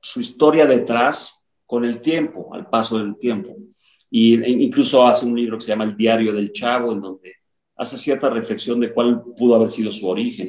su, 0.00 0.20
historia 0.20 0.66
detrás 0.66 1.46
con 1.66 1.84
el 1.84 2.00
tiempo, 2.00 2.54
al 2.54 2.68
paso 2.68 2.98
del 2.98 3.18
tiempo. 3.18 3.56
Y 4.10 4.42
e 4.42 4.48
incluso 4.48 5.06
hace 5.06 5.26
un 5.26 5.36
libro 5.36 5.58
que 5.58 5.64
se 5.64 5.68
llama 5.68 5.84
El 5.84 5.96
Diario 5.96 6.32
del 6.32 6.52
Chavo, 6.52 6.92
en 6.92 7.00
donde 7.00 7.34
hace 7.76 7.98
cierta 7.98 8.30
reflexión 8.30 8.80
de 8.80 8.92
cuál 8.92 9.22
pudo 9.36 9.54
haber 9.54 9.68
sido 9.68 9.92
su 9.92 10.08
origen 10.08 10.48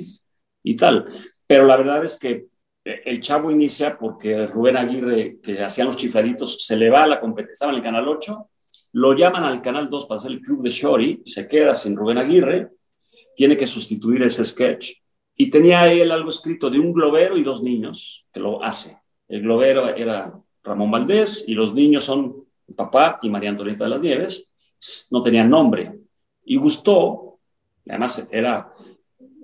y 0.63 0.75
tal. 0.75 1.05
Pero 1.45 1.65
la 1.65 1.77
verdad 1.77 2.03
es 2.03 2.17
que 2.17 2.47
eh, 2.85 3.01
el 3.05 3.19
Chavo 3.19 3.51
inicia 3.51 3.97
porque 3.97 4.47
Rubén 4.47 4.77
Aguirre, 4.77 5.39
que 5.41 5.61
hacían 5.61 5.87
los 5.87 5.97
chifladitos, 5.97 6.65
se 6.65 6.75
le 6.75 6.89
va 6.89 7.03
a 7.03 7.07
la 7.07 7.19
competencia, 7.19 7.53
estaba 7.53 7.71
en 7.71 7.77
el 7.77 7.83
Canal 7.83 8.07
8 8.07 8.49
lo 8.93 9.13
llaman 9.13 9.43
al 9.43 9.61
Canal 9.61 9.89
2 9.89 10.05
para 10.05 10.17
hacer 10.17 10.31
el 10.31 10.41
club 10.41 10.63
de 10.63 10.69
Shori, 10.69 11.21
se 11.25 11.47
queda 11.47 11.75
sin 11.75 11.95
Rubén 11.95 12.17
Aguirre, 12.17 12.71
tiene 13.35 13.57
que 13.57 13.67
sustituir 13.67 14.23
ese 14.23 14.43
sketch. 14.45 14.91
Y 15.35 15.49
tenía 15.49 15.91
él 15.91 16.11
algo 16.11 16.29
escrito 16.29 16.69
de 16.69 16.79
un 16.79 16.91
globero 16.91 17.37
y 17.37 17.43
dos 17.43 17.61
niños 17.63 18.25
que 18.33 18.39
lo 18.39 18.63
hace. 18.63 18.97
El 19.27 19.41
globero 19.41 19.95
era 19.95 20.33
Ramón 20.63 20.91
Valdés 20.91 21.45
y 21.47 21.53
los 21.53 21.73
niños 21.73 22.03
son 22.03 22.45
papá 22.75 23.19
y 23.21 23.29
María 23.29 23.49
Antonieta 23.49 23.85
de 23.85 23.89
las 23.89 24.01
Nieves. 24.01 24.49
No 25.11 25.23
tenían 25.23 25.49
nombre. 25.49 25.97
Y 26.43 26.57
gustó, 26.57 27.39
además 27.85 28.27
era 28.31 28.73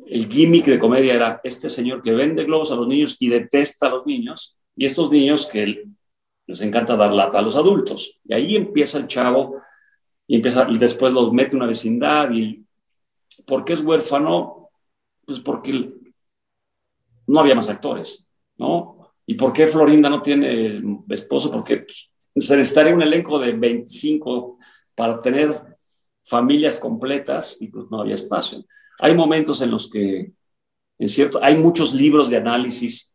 el 0.07 0.27
gimmick 0.27 0.65
de 0.65 0.79
comedia 0.79 1.13
era 1.13 1.41
este 1.43 1.69
señor 1.69 2.01
que 2.01 2.13
vende 2.13 2.43
globos 2.43 2.71
a 2.71 2.75
los 2.75 2.87
niños 2.87 3.15
y 3.19 3.29
detesta 3.29 3.87
a 3.87 3.89
los 3.89 4.05
niños, 4.05 4.57
y 4.75 4.85
estos 4.85 5.09
niños 5.09 5.45
que 5.47 5.83
les 6.47 6.61
encanta 6.61 6.95
dar 6.95 7.11
lata 7.11 7.39
a 7.39 7.41
los 7.41 7.55
adultos. 7.55 8.19
Y 8.23 8.33
ahí 8.33 8.55
empieza 8.55 8.97
el 8.97 9.07
chavo 9.07 9.61
y, 10.27 10.35
empieza, 10.35 10.65
después 10.65 11.13
los 11.13 11.31
mete 11.31 11.55
una 11.55 11.65
vecindad. 11.65 12.31
¿Y 12.31 12.65
por 13.45 13.65
qué 13.65 13.73
es 13.73 13.81
huérfano? 13.81 14.69
Pues 15.25 15.39
porque 15.39 15.93
no 17.27 17.39
había 17.39 17.55
más 17.55 17.69
actores, 17.69 18.27
¿no? 18.57 19.13
¿Y 19.25 19.33
por 19.33 19.53
qué 19.53 19.65
Florinda 19.65 20.09
no 20.09 20.21
tiene 20.21 20.81
esposo? 21.09 21.51
Porque 21.51 21.77
pues, 21.77 22.11
se 22.35 22.57
necesitaría 22.57 22.93
un 22.93 23.01
elenco 23.01 23.39
de 23.39 23.53
25 23.53 24.59
para 24.93 25.21
tener 25.21 25.59
familias 26.23 26.79
completas 26.79 27.57
y 27.59 27.67
pues 27.67 27.85
no 27.89 28.01
había 28.01 28.13
espacio. 28.13 28.63
Hay 28.99 29.15
momentos 29.15 29.61
en 29.61 29.71
los 29.71 29.89
que, 29.89 30.31
en 30.99 31.09
cierto, 31.09 31.39
hay 31.41 31.57
muchos 31.57 31.93
libros 31.93 32.29
de 32.29 32.37
análisis 32.37 33.14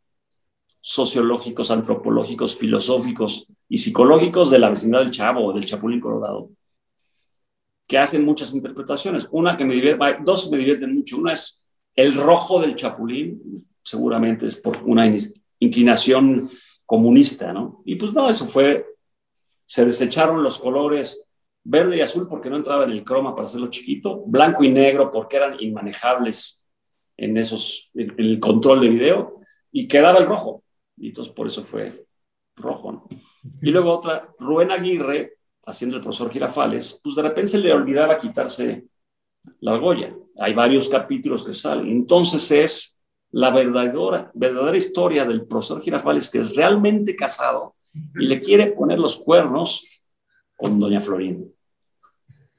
sociológicos, 0.81 1.71
antropológicos, 1.71 2.57
filosóficos 2.57 3.47
y 3.69 3.79
psicológicos 3.79 4.51
de 4.51 4.59
la 4.59 4.71
vecindad 4.71 5.01
del 5.01 5.11
Chavo 5.11 5.45
o 5.45 5.53
del 5.53 5.67
Chapulín 5.67 6.01
Colorado, 6.01 6.51
que 7.87 7.99
hacen 7.99 8.25
muchas 8.25 8.55
interpretaciones. 8.55 9.29
Una 9.31 9.57
que 9.57 9.65
me 9.65 9.75
divierte, 9.75 10.05
dos 10.25 10.51
me 10.51 10.59
divierten 10.59 10.95
mucho. 10.95 11.19
Una 11.19 11.33
es 11.33 11.67
el 11.95 12.15
rojo 12.15 12.61
del 12.61 12.77
Chapulín, 12.77 13.67
seguramente 13.83 14.47
es 14.47 14.57
por 14.57 14.83
una 14.85 15.13
inclinación 15.59 16.49
comunista, 16.87 17.53
¿no? 17.53 17.83
Y 17.85 17.97
pues 17.97 18.13
no, 18.13 18.29
eso 18.29 18.47
fue, 18.47 18.87
se 19.67 19.85
desecharon 19.85 20.43
los 20.43 20.59
colores 20.59 21.25
verde 21.63 21.99
y 21.99 22.01
azul 22.01 22.27
porque 22.27 22.49
no 22.51 22.57
entraba 22.57 22.85
en 22.85 22.91
el 22.91 23.05
croma 23.05 23.35
para 23.35 23.47
hacerlo 23.47 23.69
chiquito, 23.69 24.23
blanco 24.27 24.65
y 24.65 24.71
negro 24.71 25.11
porque 25.11 25.37
eran 25.37 25.57
inmanejables 25.61 26.65
en 27.17 27.37
esos, 27.37 27.91
el 27.95 28.41
control 28.41 28.81
de 28.81 28.89
video, 28.89 29.41
y 29.71 29.87
quedaba 29.87 30.19
el 30.19 30.27
rojo. 30.27 30.65
Y 31.01 31.09
entonces 31.09 31.33
por 31.33 31.47
eso 31.47 31.63
fue 31.63 32.07
rojo, 32.57 32.93
¿no? 32.93 33.09
Y 33.63 33.71
luego 33.71 33.91
otra, 33.91 34.29
Rubén 34.39 34.71
Aguirre, 34.71 35.39
haciendo 35.65 35.97
el 35.97 36.03
profesor 36.03 36.31
Girafales, 36.31 37.01
pues 37.03 37.15
de 37.15 37.23
repente 37.23 37.53
se 37.53 37.59
le 37.59 37.73
olvidaba 37.73 38.19
quitarse 38.19 38.85
la 39.61 39.73
argolla. 39.73 40.15
Hay 40.39 40.53
varios 40.53 40.89
capítulos 40.89 41.43
que 41.43 41.55
salen. 41.55 41.89
Entonces 41.89 42.51
es 42.51 42.99
la 43.31 43.51
verdadera, 43.51 44.31
verdadera 44.35 44.77
historia 44.77 45.25
del 45.25 45.47
profesor 45.47 45.81
Girafales 45.81 46.29
que 46.29 46.41
es 46.41 46.55
realmente 46.55 47.17
casado 47.17 47.77
y 47.95 48.27
le 48.27 48.39
quiere 48.41 48.73
poner 48.73 48.99
los 48.99 49.17
cuernos 49.17 50.05
con 50.57 50.79
doña 50.79 51.01
Florinda. 51.01 51.47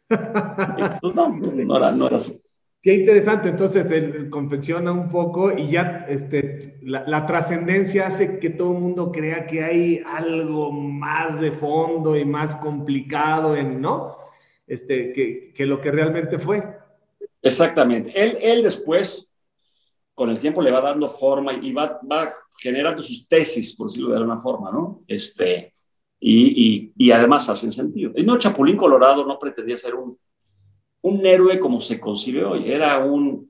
Pues 1.00 1.16
no, 1.16 1.30
no 1.30 1.78
era, 1.78 1.92
no 1.92 2.08
era 2.08 2.18
así. 2.18 2.41
Qué 2.82 2.96
interesante, 2.96 3.50
entonces 3.50 3.92
él 3.92 4.28
confecciona 4.32 4.92
un 4.92 5.12
poco 5.12 5.56
y 5.56 5.70
ya 5.70 6.04
este, 6.10 6.80
la, 6.82 7.28
trascendencia 7.28 8.08
hace 8.08 8.40
que 8.40 8.50
todo 8.50 8.74
el 8.74 8.80
mundo 8.80 9.12
crea 9.12 9.46
que 9.46 9.64
hay 9.64 10.02
algo 10.04 10.72
más 10.72 11.40
de 11.40 11.52
fondo 11.52 12.18
y 12.18 12.26
más 12.26 12.56
complicado 12.56 13.56
en, 13.56 13.80
¿no? 13.80 14.18
Este, 14.66 15.14
que, 15.14 15.54
que 15.54 15.66
lo 15.68 15.80
que 15.80 15.92
realmente 15.92 16.40
fue. 16.40 16.64
Exactamente. 17.44 18.14
Él, 18.16 18.40
él 18.42 18.64
después, 18.64 19.32
con 20.16 20.32
el 20.32 20.40
tiempo, 20.40 20.64
le 20.64 20.72
va 20.72 20.82
dando 20.82 21.08
forma 21.08 21.54
y 21.54 21.72
va, 21.72 22.00
va 22.12 22.30
generando 22.58 23.04
sus 23.04 23.28
tesis, 23.28 23.76
por 23.76 23.90
decirlo 23.90 24.10
de 24.10 24.18
alguna 24.18 24.38
forma, 24.38 24.72
¿no? 24.72 25.04
Este, 25.08 25.72
y, 26.20 26.48
y, 26.48 26.94
y 26.98 27.12
además 27.12 27.48
hacen 27.48 27.72
sentido. 27.72 28.12
No 28.26 28.40
Chapulín 28.40 28.76
Colorado 28.76 29.24
no 29.24 29.38
pretendía 29.38 29.78
ser 29.78 29.94
un 29.94 30.18
un 31.02 31.26
héroe 31.26 31.60
como 31.60 31.82
se 31.82 32.00
concibe 32.00 32.44
hoy. 32.44 32.72
Era 32.72 33.00
un 33.00 33.48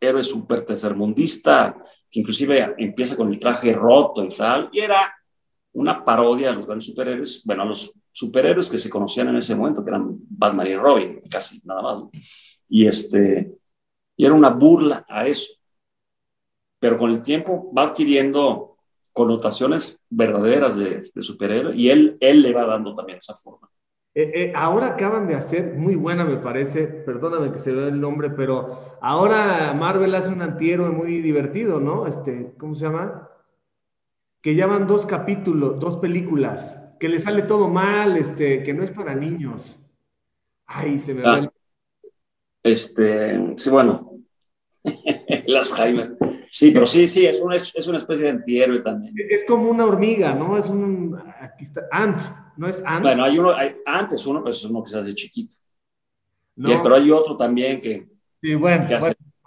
héroe 0.00 0.22
súper 0.22 0.64
tercermundista, 0.64 1.76
que 2.10 2.20
inclusive 2.20 2.74
empieza 2.78 3.16
con 3.16 3.28
el 3.28 3.38
traje 3.38 3.72
roto 3.72 4.24
y 4.24 4.28
tal, 4.28 4.68
y 4.72 4.80
era 4.80 5.14
una 5.74 6.04
parodia 6.04 6.50
a 6.50 6.54
los 6.54 6.66
grandes 6.66 6.86
superhéroes, 6.86 7.42
bueno, 7.44 7.62
a 7.62 7.66
los 7.66 7.92
superhéroes 8.10 8.68
que 8.68 8.78
se 8.78 8.90
conocían 8.90 9.28
en 9.28 9.36
ese 9.36 9.54
momento, 9.54 9.82
que 9.82 9.90
eran 9.90 10.18
Batman 10.28 10.66
y 10.66 10.76
Robin, 10.76 11.20
casi 11.30 11.60
nada 11.64 11.82
más. 11.82 12.04
Y, 12.68 12.86
este, 12.86 13.54
y 14.16 14.26
era 14.26 14.34
una 14.34 14.50
burla 14.50 15.06
a 15.08 15.26
eso. 15.26 15.52
Pero 16.78 16.98
con 16.98 17.10
el 17.10 17.22
tiempo 17.22 17.72
va 17.72 17.84
adquiriendo 17.84 18.76
connotaciones 19.12 20.04
verdaderas 20.10 20.76
de, 20.76 21.10
de 21.14 21.22
superhéroe 21.22 21.76
y 21.76 21.90
él, 21.90 22.16
él 22.20 22.42
le 22.42 22.52
va 22.52 22.66
dando 22.66 22.94
también 22.94 23.18
esa 23.18 23.34
forma. 23.34 23.70
Eh, 24.14 24.30
eh, 24.34 24.52
ahora 24.54 24.88
acaban 24.88 25.26
de 25.26 25.34
hacer, 25.34 25.72
muy 25.74 25.94
buena 25.94 26.24
me 26.24 26.36
parece, 26.36 26.86
perdóname 26.86 27.50
que 27.50 27.58
se 27.58 27.72
vea 27.72 27.88
el 27.88 27.98
nombre, 27.98 28.28
pero 28.28 28.98
ahora 29.00 29.72
Marvel 29.72 30.14
hace 30.14 30.30
un 30.30 30.42
antihéroe 30.42 30.90
muy 30.90 31.22
divertido, 31.22 31.80
¿no? 31.80 32.06
Este, 32.06 32.52
¿cómo 32.58 32.74
se 32.74 32.84
llama? 32.84 33.30
Que 34.42 34.54
llaman 34.54 34.86
dos 34.86 35.06
capítulos, 35.06 35.80
dos 35.80 35.96
películas, 35.96 36.78
que 37.00 37.08
le 37.08 37.18
sale 37.18 37.42
todo 37.42 37.68
mal, 37.68 38.18
este, 38.18 38.62
que 38.62 38.74
no 38.74 38.82
es 38.82 38.90
para 38.90 39.14
niños. 39.14 39.82
Ay, 40.66 40.98
se 40.98 41.14
me 41.14 41.48
Este, 42.62 43.54
sí, 43.56 43.70
bueno, 43.70 44.18
las 45.46 45.72
Jaime. 45.72 46.10
Sí, 46.50 46.70
pero 46.70 46.86
sí, 46.86 47.08
sí, 47.08 47.24
es 47.24 47.40
una, 47.40 47.56
es 47.56 47.86
una 47.86 47.96
especie 47.96 48.24
de 48.24 48.30
antihéroe 48.32 48.80
también. 48.80 49.14
Es 49.30 49.42
como 49.48 49.70
una 49.70 49.86
hormiga, 49.86 50.34
¿no? 50.34 50.58
Es 50.58 50.68
un, 50.68 51.18
aquí 51.40 51.64
está, 51.64 51.88
ant, 51.90 52.20
¿no 52.56 52.68
es 52.68 52.82
ant? 52.84 53.02
Bueno, 53.02 53.24
hay 53.24 53.38
uno, 53.38 53.52
hay, 53.52 53.76
antes 53.86 54.26
uno, 54.26 54.42
pero 54.42 54.52
es 54.54 54.64
uno 54.64 54.82
que 54.82 54.90
se 54.90 54.98
hace 54.98 55.14
chiquito. 55.14 55.56
pero 56.56 56.94
hay 56.94 57.10
otro 57.10 57.36
también 57.36 57.80
que... 57.80 58.08
Sí, 58.40 58.54
bueno, 58.54 58.84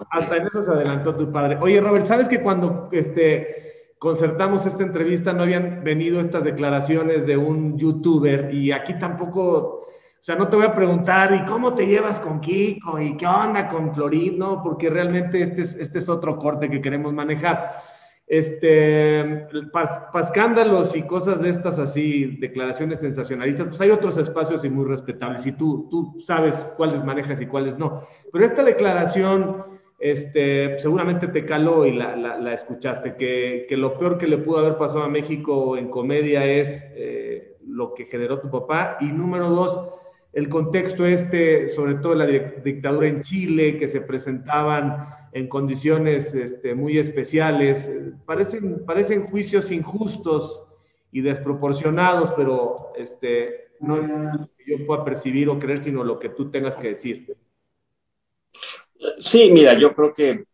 hasta 0.09 0.37
en 0.37 0.47
eso 0.47 0.61
se 0.61 0.71
adelantó 0.71 1.15
tu 1.15 1.31
padre. 1.31 1.57
Oye, 1.61 1.81
Robert, 1.81 2.05
¿sabes 2.05 2.27
que 2.27 2.41
cuando 2.41 2.89
este, 2.91 3.93
concertamos 3.97 4.65
esta 4.65 4.83
entrevista 4.83 5.33
no 5.33 5.43
habían 5.43 5.83
venido 5.83 6.19
estas 6.19 6.43
declaraciones 6.43 7.25
de 7.25 7.37
un 7.37 7.77
youtuber 7.77 8.53
y 8.53 8.71
aquí 8.71 8.97
tampoco 8.99 9.85
o 10.25 10.27
sea, 10.27 10.37
no 10.37 10.47
te 10.47 10.55
voy 10.55 10.65
a 10.65 10.73
preguntar, 10.73 11.35
¿y 11.35 11.45
cómo 11.45 11.75
te 11.75 11.85
llevas 11.85 12.19
con 12.19 12.41
Kiko? 12.41 12.99
¿Y 12.99 13.15
qué 13.15 13.27
onda 13.27 13.67
con 13.67 13.93
Florid? 13.93 14.33
No, 14.33 14.59
porque 14.63 14.89
realmente 14.89 15.39
este 15.43 15.61
es, 15.61 15.75
este 15.75 15.99
es 15.99 16.09
otro 16.09 16.35
corte 16.39 16.67
que 16.67 16.81
queremos 16.81 17.13
manejar. 17.13 17.83
Este, 18.28 19.45
para 19.71 20.09
escándalos 20.19 20.95
y 20.95 21.03
cosas 21.03 21.41
de 21.41 21.49
estas 21.49 21.78
así, 21.78 22.38
declaraciones 22.39 22.99
sensacionalistas, 22.99 23.67
pues 23.67 23.82
hay 23.82 23.91
otros 23.91 24.17
espacios 24.17 24.65
y 24.65 24.69
muy 24.69 24.86
respetables 24.86 25.45
y 25.45 25.51
tú, 25.51 25.88
tú 25.91 26.19
sabes 26.23 26.55
cuáles 26.76 27.03
manejas 27.03 27.39
y 27.39 27.45
cuáles 27.45 27.78
no. 27.78 28.01
Pero 28.32 28.45
esta 28.45 28.63
declaración, 28.63 29.63
este, 29.99 30.80
seguramente 30.80 31.28
te 31.28 31.45
caló 31.45 31.86
y 31.86 31.93
la, 31.93 32.15
la, 32.15 32.53
escuchaste, 32.53 33.15
que, 33.15 33.67
que, 33.69 33.78
lo 33.78 33.97
peor 33.99 34.17
que 34.17 34.28
le 34.28 34.39
pudo 34.39 34.57
haber 34.57 34.78
pasado 34.78 35.03
a 35.03 35.09
México 35.09 35.78
en 35.78 35.89
comedia 35.89 36.43
es 36.45 36.89
eh, 36.95 37.57
lo 37.67 37.93
que 37.93 38.05
generó 38.05 38.39
tu 38.39 38.49
papá. 38.49 38.97
Y 39.01 39.05
número 39.05 39.49
dos, 39.49 39.80
el 40.34 40.49
contexto 40.49 41.05
este, 41.05 41.67
sobre 41.67 41.95
todo 41.95 42.15
la 42.15 42.26
dictadura 42.26 43.07
en 43.07 43.21
Chile, 43.21 43.78
que 43.78 43.88
se 43.88 44.01
presentaban 44.01 45.09
en 45.36 45.49
condiciones 45.49 46.33
este, 46.33 46.73
muy 46.73 46.97
especiales, 46.97 47.91
parecen, 48.25 48.86
parecen 48.86 49.27
juicios 49.27 49.69
injustos 49.69 50.63
y 51.11 51.19
desproporcionados, 51.19 52.31
pero 52.38 52.93
este, 52.95 53.73
no 53.81 53.97
es 53.97 54.07
lo 54.07 54.49
que 54.55 54.63
yo 54.65 54.86
pueda 54.88 55.03
percibir 55.03 55.49
o 55.49 55.59
creer, 55.59 55.83
sino 55.83 56.05
lo 56.05 56.17
que 56.19 56.29
tú 56.29 56.49
tengas 56.49 56.77
que 56.77 56.88
decir. 56.88 57.36
Sí, 59.19 59.51
mira, 59.51 59.77
yo 59.77 59.93
creo 59.93 60.13
que 60.13 60.45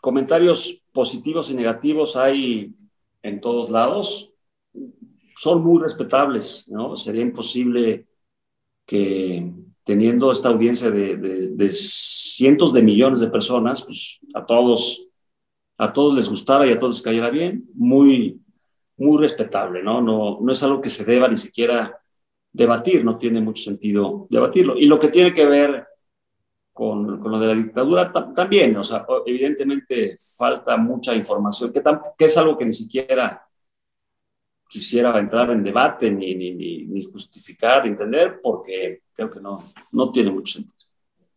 comentarios 0.00 0.82
positivos 0.90 1.48
y 1.48 1.54
negativos 1.54 2.16
hay 2.16 2.74
en 3.22 3.40
todos 3.40 3.70
lados. 3.70 4.32
Son 5.36 5.62
muy 5.62 5.80
respetables, 5.80 6.66
¿no? 6.66 6.96
Sería 6.96 7.22
imposible 7.22 8.08
que 8.84 9.52
teniendo 9.90 10.30
esta 10.30 10.50
audiencia 10.50 10.88
de, 10.88 11.70
cientos 11.72 12.72
de 12.72 12.80
millones 12.80 13.18
de 13.18 13.26
personas, 13.26 13.82
pues 13.82 14.20
a 14.34 14.46
todos, 14.46 15.04
a 15.76 15.92
todos 15.92 16.14
les 16.14 16.28
gustara 16.28 16.64
y 16.64 16.70
a 16.70 16.78
todos 16.78 16.94
les 16.94 17.02
cayera 17.02 17.28
bien, 17.28 17.68
muy, 17.74 18.40
muy 18.98 19.20
respetable, 19.20 19.82
¿no? 19.82 20.00
¿no? 20.00 20.52
Es 20.52 20.62
algo 20.62 20.80
que 20.80 20.90
se 20.90 21.04
deba 21.04 21.26
ni 21.26 21.36
siquiera 21.36 21.98
debatir, 22.52 23.04
no 23.04 23.18
tiene 23.18 23.40
mucho 23.40 23.64
sentido 23.64 24.28
debatirlo. 24.30 24.78
Y 24.78 24.86
lo 24.86 25.00
que 25.00 25.08
tiene 25.08 25.34
que 25.34 25.46
ver 25.46 25.84
con, 26.72 27.18
con 27.18 27.32
lo 27.32 27.40
de 27.40 27.48
la 27.48 27.54
dictadura 27.54 28.12
también, 28.32 28.76
o 28.76 28.84
sea, 28.84 29.04
evidentemente 29.26 30.18
falta 30.36 30.76
mucha 30.76 31.16
información, 31.16 31.72
que 31.72 32.24
es 32.26 32.38
algo 32.38 32.56
que 32.56 32.66
ni 32.66 32.72
siquiera 32.72 33.44
quisiera 34.70 35.18
entrar 35.18 35.50
en 35.50 35.64
debate 35.64 36.10
ni, 36.10 36.34
ni, 36.34 36.52
ni, 36.52 37.04
justificar, 37.04 37.86
entender, 37.86 38.40
porque 38.40 39.02
creo 39.12 39.28
que 39.28 39.40
no, 39.40 39.58
no 39.90 40.10
tiene 40.12 40.30
mucho 40.30 40.54
sentido. 40.54 40.74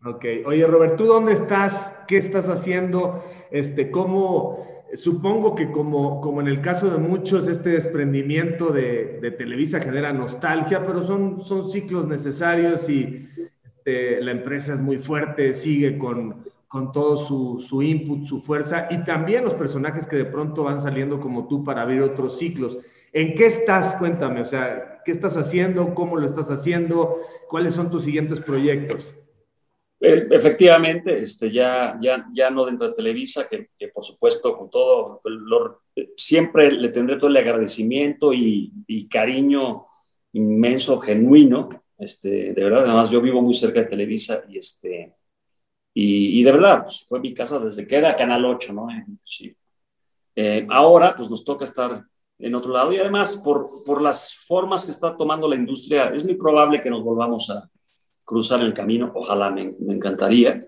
Ok. 0.05 0.25
Oye, 0.45 0.67
Robert, 0.67 0.97
¿tú 0.97 1.05
dónde 1.05 1.33
estás? 1.33 1.97
¿Qué 2.07 2.17
estás 2.17 2.47
haciendo? 2.47 3.23
Este, 3.49 3.89
¿Cómo, 3.89 4.67
supongo 4.93 5.55
que 5.55 5.71
como, 5.71 6.21
como 6.21 6.41
en 6.41 6.47
el 6.47 6.61
caso 6.61 6.91
de 6.91 6.97
muchos, 6.97 7.47
este 7.47 7.71
desprendimiento 7.71 8.71
de, 8.71 9.19
de 9.19 9.31
Televisa 9.31 9.79
genera 9.81 10.13
nostalgia, 10.13 10.85
pero 10.85 11.01
son, 11.01 11.39
son 11.39 11.71
ciclos 11.71 12.05
necesarios 12.05 12.87
y 12.87 13.27
este, 13.63 14.21
la 14.21 14.31
empresa 14.31 14.73
es 14.73 14.81
muy 14.81 14.99
fuerte, 14.99 15.53
sigue 15.53 15.97
con, 15.97 16.45
con 16.67 16.91
todo 16.91 17.17
su, 17.17 17.65
su, 17.67 17.81
input, 17.81 18.25
su 18.25 18.41
fuerza, 18.41 18.87
y 18.89 19.03
también 19.03 19.43
los 19.43 19.53
personajes 19.53 20.05
que 20.05 20.17
de 20.17 20.25
pronto 20.25 20.63
van 20.63 20.79
saliendo 20.79 21.19
como 21.19 21.47
tú 21.47 21.63
para 21.63 21.81
abrir 21.81 22.01
otros 22.01 22.37
ciclos. 22.37 22.77
¿En 23.13 23.35
qué 23.35 23.45
estás? 23.45 23.95
Cuéntame, 23.95 24.41
o 24.41 24.45
sea, 24.45 25.01
¿qué 25.05 25.11
estás 25.11 25.37
haciendo? 25.37 25.93
¿Cómo 25.93 26.17
lo 26.17 26.25
estás 26.25 26.49
haciendo? 26.49 27.19
¿Cuáles 27.47 27.75
son 27.75 27.91
tus 27.91 28.05
siguientes 28.05 28.39
proyectos? 28.39 29.15
Eh, 29.99 30.27
efectivamente, 30.31 31.21
este, 31.21 31.51
ya, 31.51 31.97
ya, 32.01 32.25
ya 32.33 32.49
no 32.49 32.65
dentro 32.65 32.87
de 32.87 32.95
Televisa, 32.95 33.47
que, 33.47 33.87
por 33.89 34.03
supuesto 34.03 34.57
con 34.57 34.71
todo, 34.71 35.21
siempre 36.17 36.71
le 36.71 36.89
tendré 36.89 37.17
todo 37.17 37.27
el 37.27 37.37
agradecimiento 37.37 38.33
y, 38.33 39.07
cariño 39.09 39.83
inmenso, 40.31 40.99
genuino. 40.99 41.69
Este, 41.95 42.51
de 42.51 42.63
verdad, 42.63 42.85
además 42.85 43.11
yo 43.11 43.21
vivo 43.21 43.43
muy 43.43 43.53
cerca 43.53 43.81
de 43.81 43.85
Televisa 43.85 44.43
y, 44.49 44.57
este, 44.57 45.13
y, 45.93 46.43
de 46.43 46.51
verdad, 46.51 46.83
pues, 46.85 47.05
fue 47.07 47.19
mi 47.19 47.31
casa 47.31 47.59
desde 47.59 47.85
que 47.85 47.95
era 47.95 48.15
Canal 48.15 48.43
8, 48.43 48.73
¿no? 48.73 48.87
Eh, 50.35 50.65
ahora, 50.67 51.15
pues 51.15 51.29
nos 51.29 51.45
toca 51.45 51.63
estar 51.63 52.03
en 52.43 52.55
otro 52.55 52.73
lado. 52.73 52.91
Y 52.91 52.97
además, 52.97 53.37
por, 53.37 53.67
por 53.85 54.01
las 54.01 54.33
formas 54.33 54.85
que 54.85 54.91
está 54.91 55.15
tomando 55.15 55.47
la 55.47 55.55
industria, 55.55 56.09
es 56.13 56.23
muy 56.23 56.35
probable 56.35 56.81
que 56.81 56.89
nos 56.89 57.03
volvamos 57.03 57.49
a 57.49 57.69
cruzar 58.25 58.61
el 58.61 58.73
camino. 58.73 59.11
Ojalá 59.15 59.49
me, 59.49 59.73
me 59.79 59.93
encantaría. 59.93 60.59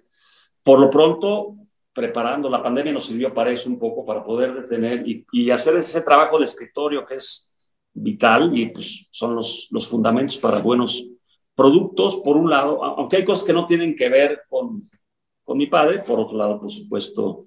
Por 0.63 0.79
lo 0.79 0.89
pronto, 0.89 1.55
preparando, 1.93 2.49
la 2.49 2.63
pandemia 2.63 2.93
nos 2.93 3.05
sirvió 3.05 3.33
para 3.33 3.51
eso 3.51 3.69
un 3.69 3.77
poco, 3.77 4.05
para 4.05 4.23
poder 4.23 4.53
detener 4.53 5.07
y, 5.07 5.25
y 5.31 5.51
hacer 5.51 5.75
ese 5.77 6.01
trabajo 6.01 6.39
de 6.39 6.45
escritorio 6.45 7.05
que 7.05 7.15
es 7.15 7.51
vital 7.93 8.57
y 8.57 8.67
pues 8.67 9.07
son 9.11 9.35
los, 9.35 9.67
los 9.71 9.87
fundamentos 9.87 10.37
para 10.37 10.59
buenos 10.59 11.07
productos, 11.55 12.17
por 12.17 12.35
un 12.35 12.49
lado, 12.49 12.83
aunque 12.83 13.17
hay 13.17 13.25
cosas 13.25 13.45
que 13.45 13.53
no 13.53 13.65
tienen 13.65 13.95
que 13.95 14.09
ver 14.09 14.41
con, 14.49 14.89
con 15.43 15.57
mi 15.57 15.67
padre, 15.67 15.99
por 15.99 16.19
otro 16.19 16.37
lado, 16.37 16.59
por 16.59 16.69
supuesto, 16.69 17.45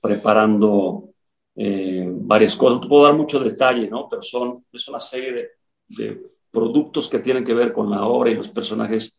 preparando 0.00 1.08
eh, 1.56 2.06
varias 2.08 2.54
cosas. 2.54 2.82
No 2.82 2.88
puedo 2.88 3.04
dar 3.04 3.14
mucho 3.14 3.40
detalle, 3.40 3.88
¿no? 3.88 4.08
Pero 4.08 4.22
son, 4.22 4.64
es 4.70 4.86
una 4.88 5.00
serie 5.00 5.32
de, 5.32 5.48
de, 5.88 6.22
productos 6.50 7.08
que 7.08 7.18
tienen 7.18 7.44
que 7.44 7.54
ver 7.54 7.72
con 7.72 7.90
la 7.90 8.06
obra 8.06 8.30
y 8.30 8.34
los 8.34 8.48
personajes 8.48 9.14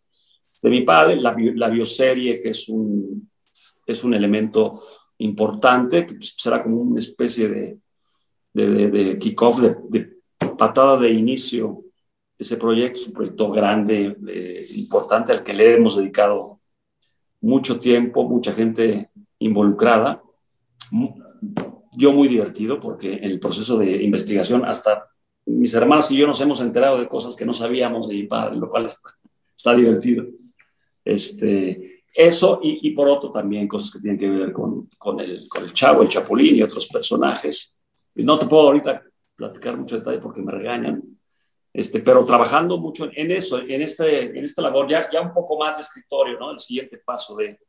de 0.62 0.70
mi 0.70 0.82
padre. 0.82 1.16
La, 1.16 1.36
la 1.56 1.70
bioserie, 1.70 2.42
que 2.42 2.50
es 2.50 2.70
un, 2.70 3.30
es 3.86 4.04
un 4.04 4.14
elemento 4.14 4.72
importante, 5.20 6.06
que 6.06 6.16
pues, 6.16 6.36
será 6.38 6.64
como 6.64 6.78
una 6.78 7.00
especie 7.00 7.50
de, 7.50 7.80
de, 8.54 8.90
de 8.90 9.20
kick-off, 9.20 9.60
de, 9.60 10.18
patada 10.58 10.98
de 10.98 11.12
inicio 11.12 11.84
ese 12.38 12.58
proyecto. 12.58 13.00
Es 13.00 13.08
un 13.08 13.14
proyecto 13.14 13.52
grande, 13.52 14.16
eh, 14.28 14.66
importante, 14.76 15.32
al 15.32 15.44
que 15.44 15.54
le 15.54 15.76
hemos 15.76 15.98
dedicado 15.98 16.60
mucho 17.42 17.80
tiempo, 17.80 18.28
mucha 18.28 18.54
gente 18.54 19.10
involucrada 19.40 20.22
yo 21.98 22.12
muy 22.12 22.28
divertido 22.28 22.80
porque 22.80 23.14
en 23.14 23.24
el 23.24 23.40
proceso 23.40 23.76
de 23.76 24.04
investigación 24.04 24.64
hasta 24.64 25.10
mis 25.48 25.74
hermanas 25.74 26.12
y 26.12 26.18
yo 26.18 26.28
nos 26.28 26.40
hemos 26.42 26.62
enterado 26.62 27.00
de 27.00 27.08
cosas 27.08 27.36
que 27.36 27.44
no 27.46 27.56
sabíamos 27.56 28.08
de 28.08 28.14
mi 28.14 28.24
padre, 28.28 28.56
lo 28.56 28.70
cual 28.70 28.86
está, 28.86 29.74
divertido. 29.74 30.26
Este, 31.04 32.04
eso 32.14 32.60
y, 32.62 32.92
por 32.92 33.08
otro 33.08 33.32
también 33.32 33.68
cosas 33.68 33.92
que 33.92 34.00
tienen 34.00 34.20
que 34.20 34.30
ver 34.30 34.54
con, 34.54 34.88
con, 35.00 35.20
el, 35.20 35.50
con 35.50 35.64
el 35.64 35.74
Chavo, 35.74 36.04
el 36.04 36.10
Chapulín 36.10 36.58
y 36.58 36.62
otros 36.62 36.88
personajes. 36.88 37.76
Y 38.14 38.24
no 38.24 38.38
te 38.38 38.46
puedo 38.46 38.68
ahorita 38.68 39.02
platicar 39.36 39.76
mucho 39.76 39.98
detalle 39.98 40.20
porque 40.20 40.42
me 40.42 40.52
regañan, 40.52 41.02
este, 41.74 42.00
pero 42.00 42.26
trabajando 42.26 42.78
mucho 42.78 43.10
en 43.12 43.32
eso, 43.32 43.58
en, 43.58 43.82
este, 43.82 44.38
en 44.38 44.46
esta 44.46 44.62
labor, 44.62 44.88
ya, 44.88 45.10
ya 45.12 45.22
un 45.22 45.34
poco 45.34 45.58
más 45.58 45.78
de 45.78 45.82
escritorio, 45.82 46.38
¿no? 46.38 46.52
El 46.52 46.60
siguiente 46.60 47.00
paso 47.04 47.36
de 47.36 47.60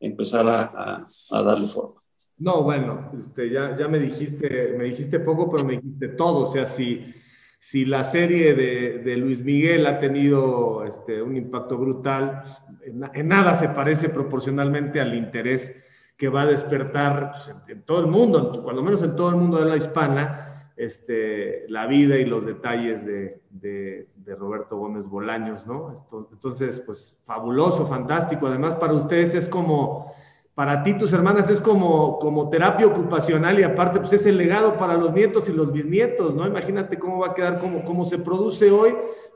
empezar 0.00 0.48
a, 0.48 0.62
a, 0.62 1.06
a 1.30 1.42
darle 1.42 1.68
forma. 1.68 2.00
No, 2.38 2.62
bueno, 2.62 3.10
este, 3.16 3.48
ya, 3.50 3.76
ya 3.76 3.88
me 3.88 3.98
dijiste, 3.98 4.74
me 4.76 4.84
dijiste 4.84 5.20
poco, 5.20 5.50
pero 5.50 5.64
me 5.64 5.74
dijiste 5.74 6.08
todo. 6.08 6.40
O 6.44 6.46
sea, 6.46 6.66
si, 6.66 7.14
si 7.58 7.86
la 7.86 8.04
serie 8.04 8.54
de, 8.54 8.98
de 8.98 9.16
Luis 9.16 9.42
Miguel 9.42 9.86
ha 9.86 9.98
tenido 9.98 10.84
este, 10.84 11.22
un 11.22 11.36
impacto 11.36 11.78
brutal, 11.78 12.42
en, 12.84 13.28
nada 13.28 13.54
se 13.54 13.70
parece 13.70 14.10
proporcionalmente 14.10 15.00
al 15.00 15.14
interés 15.14 15.74
que 16.18 16.28
va 16.28 16.42
a 16.42 16.46
despertar 16.46 17.32
pues, 17.32 17.54
en, 17.68 17.82
todo 17.82 18.00
el 18.00 18.06
mundo, 18.06 18.62
cuando 18.62 18.82
menos 18.82 19.02
en 19.02 19.16
todo 19.16 19.30
el 19.30 19.36
mundo 19.36 19.58
de 19.58 19.70
la 19.70 19.76
hispana, 19.76 20.72
este, 20.76 21.64
la 21.70 21.86
vida 21.86 22.16
y 22.16 22.26
los 22.26 22.44
detalles 22.44 23.06
de, 23.06 23.40
de, 23.48 24.08
de 24.14 24.34
Roberto 24.34 24.76
Gómez 24.76 25.06
Bolaños, 25.06 25.66
¿no? 25.66 25.94
Entonces, 26.30 26.80
pues 26.84 27.18
fabuloso, 27.24 27.86
fantástico. 27.86 28.46
Además, 28.46 28.74
para 28.74 28.92
ustedes 28.92 29.34
es 29.34 29.48
como 29.48 30.12
para 30.56 30.82
ti, 30.82 30.96
tus 30.96 31.12
hermanas, 31.12 31.50
es 31.50 31.60
como, 31.60 32.18
como 32.18 32.48
terapia 32.48 32.86
ocupacional 32.86 33.60
y 33.60 33.62
aparte, 33.62 34.00
pues 34.00 34.14
es 34.14 34.24
el 34.24 34.38
legado 34.38 34.78
para 34.78 34.94
los 34.94 35.12
nietos 35.12 35.46
y 35.50 35.52
los 35.52 35.70
bisnietos, 35.70 36.34
¿no? 36.34 36.46
Imagínate 36.46 36.98
cómo 36.98 37.18
va 37.18 37.32
a 37.32 37.34
quedar, 37.34 37.58
como, 37.58 37.84
cómo 37.84 38.06
se 38.06 38.16
produce 38.16 38.70
hoy, 38.70 38.94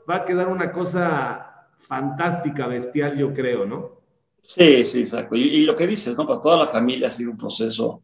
va 0.09 0.15
a 0.15 0.25
quedar 0.25 0.47
una 0.47 0.71
cosa 0.71 1.67
fantástica, 1.77 2.65
bestial, 2.65 3.15
yo 3.19 3.35
creo, 3.35 3.67
¿no? 3.67 4.01
Sí, 4.41 4.83
sí, 4.83 5.01
exacto. 5.01 5.35
Y, 5.35 5.61
lo 5.61 5.75
que 5.75 5.85
dices, 5.85 6.17
¿no? 6.17 6.25
Para 6.25 6.41
toda 6.41 6.57
la 6.57 6.65
familia 6.65 7.05
ha 7.05 7.11
sido 7.11 7.29
un 7.29 7.37
proceso 7.37 8.01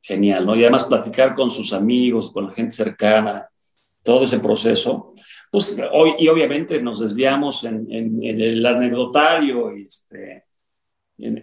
genial, 0.00 0.44
¿no? 0.44 0.56
Y 0.56 0.62
además 0.62 0.86
platicar 0.86 1.36
con 1.36 1.48
sus 1.48 1.72
amigos, 1.72 2.32
con 2.32 2.48
la 2.48 2.52
gente 2.52 2.74
cercana, 2.74 3.48
todo 4.02 4.24
ese 4.24 4.40
proceso. 4.40 5.12
Pues, 5.48 5.78
y 6.18 6.26
obviamente 6.26 6.82
nos 6.82 6.98
desviamos 6.98 7.62
en, 7.62 7.86
el 8.20 8.66
anecdotario, 8.66 9.76
y 9.76 9.82
este, 9.82 10.42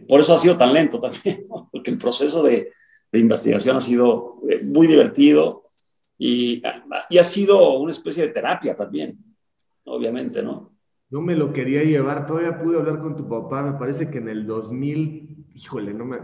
por 0.07 0.19
eso 0.19 0.33
ha 0.33 0.37
sido 0.37 0.57
tan 0.57 0.73
lento 0.73 0.99
también, 0.99 1.45
porque 1.71 1.91
el 1.91 1.97
proceso 1.97 2.43
de, 2.43 2.71
de 3.11 3.19
investigación 3.19 3.77
ha 3.77 3.81
sido 3.81 4.41
eh, 4.49 4.63
muy 4.63 4.87
divertido 4.87 5.63
y, 6.17 6.61
y, 7.09 7.17
ha 7.17 7.23
sido 7.23 7.77
una 7.79 7.91
especie 7.91 8.23
de 8.23 8.33
terapia 8.33 8.75
también, 8.75 9.17
obviamente, 9.85 10.41
¿no? 10.41 10.73
No 11.09 11.21
me 11.21 11.35
lo 11.35 11.53
quería 11.53 11.83
llevar, 11.83 12.27
todavía 12.27 12.59
pude 12.59 12.77
hablar 12.77 12.99
con 12.99 13.15
tu 13.15 13.27
papá, 13.27 13.63
me 13.63 13.79
parece 13.79 14.11
que 14.11 14.19
en 14.19 14.29
el 14.29 14.45
2000, 14.45 15.47
híjole, 15.55 15.93
no 15.93 16.05
me... 16.05 16.17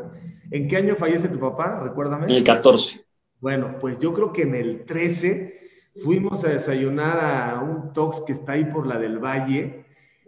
¿En 0.52 0.68
qué 0.68 0.78
año 0.78 0.96
fallece 0.96 1.28
tu 1.28 1.39
papá? 1.39 1.80
Recuérdame. 1.82 2.26
En 2.26 2.32
el 2.32 2.43
14. 2.43 3.04
Bueno, 3.39 3.78
pues 3.80 3.98
yo 4.00 4.14
creo 4.14 4.32
que 4.32 4.43
en 4.43 4.54
el 4.54 4.86
13 4.86 5.60
fuimos 6.04 6.43
a 6.43 6.50
desayunar 6.50 7.20
a 7.20 7.62
un 7.62 7.93
Tox 7.93 8.22
que 8.22 8.34
está 8.34 8.54
ahí 8.54 8.66
por 8.66 8.86
la 8.86 9.00
del 9.00 9.18
Valle 9.18 9.85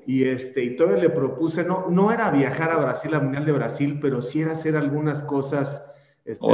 y, 0.07 0.23
este, 0.23 0.63
y 0.63 0.77
todavía 0.77 1.03
le 1.03 1.09
propuse, 1.09 1.65
no, 1.65 1.87
no 1.89 2.13
era 2.13 2.31
viajar 2.31 2.71
a 2.71 2.77
Brasil, 2.77 3.13
a 3.13 3.19
Mundial 3.19 3.45
de 3.45 3.51
Brasil, 3.51 3.99
pero 4.01 4.21
sí 4.21 4.41
era 4.41 4.53
hacer 4.53 4.77
algunas 4.77 5.21
cosas 5.21 5.83
este, 6.23 6.47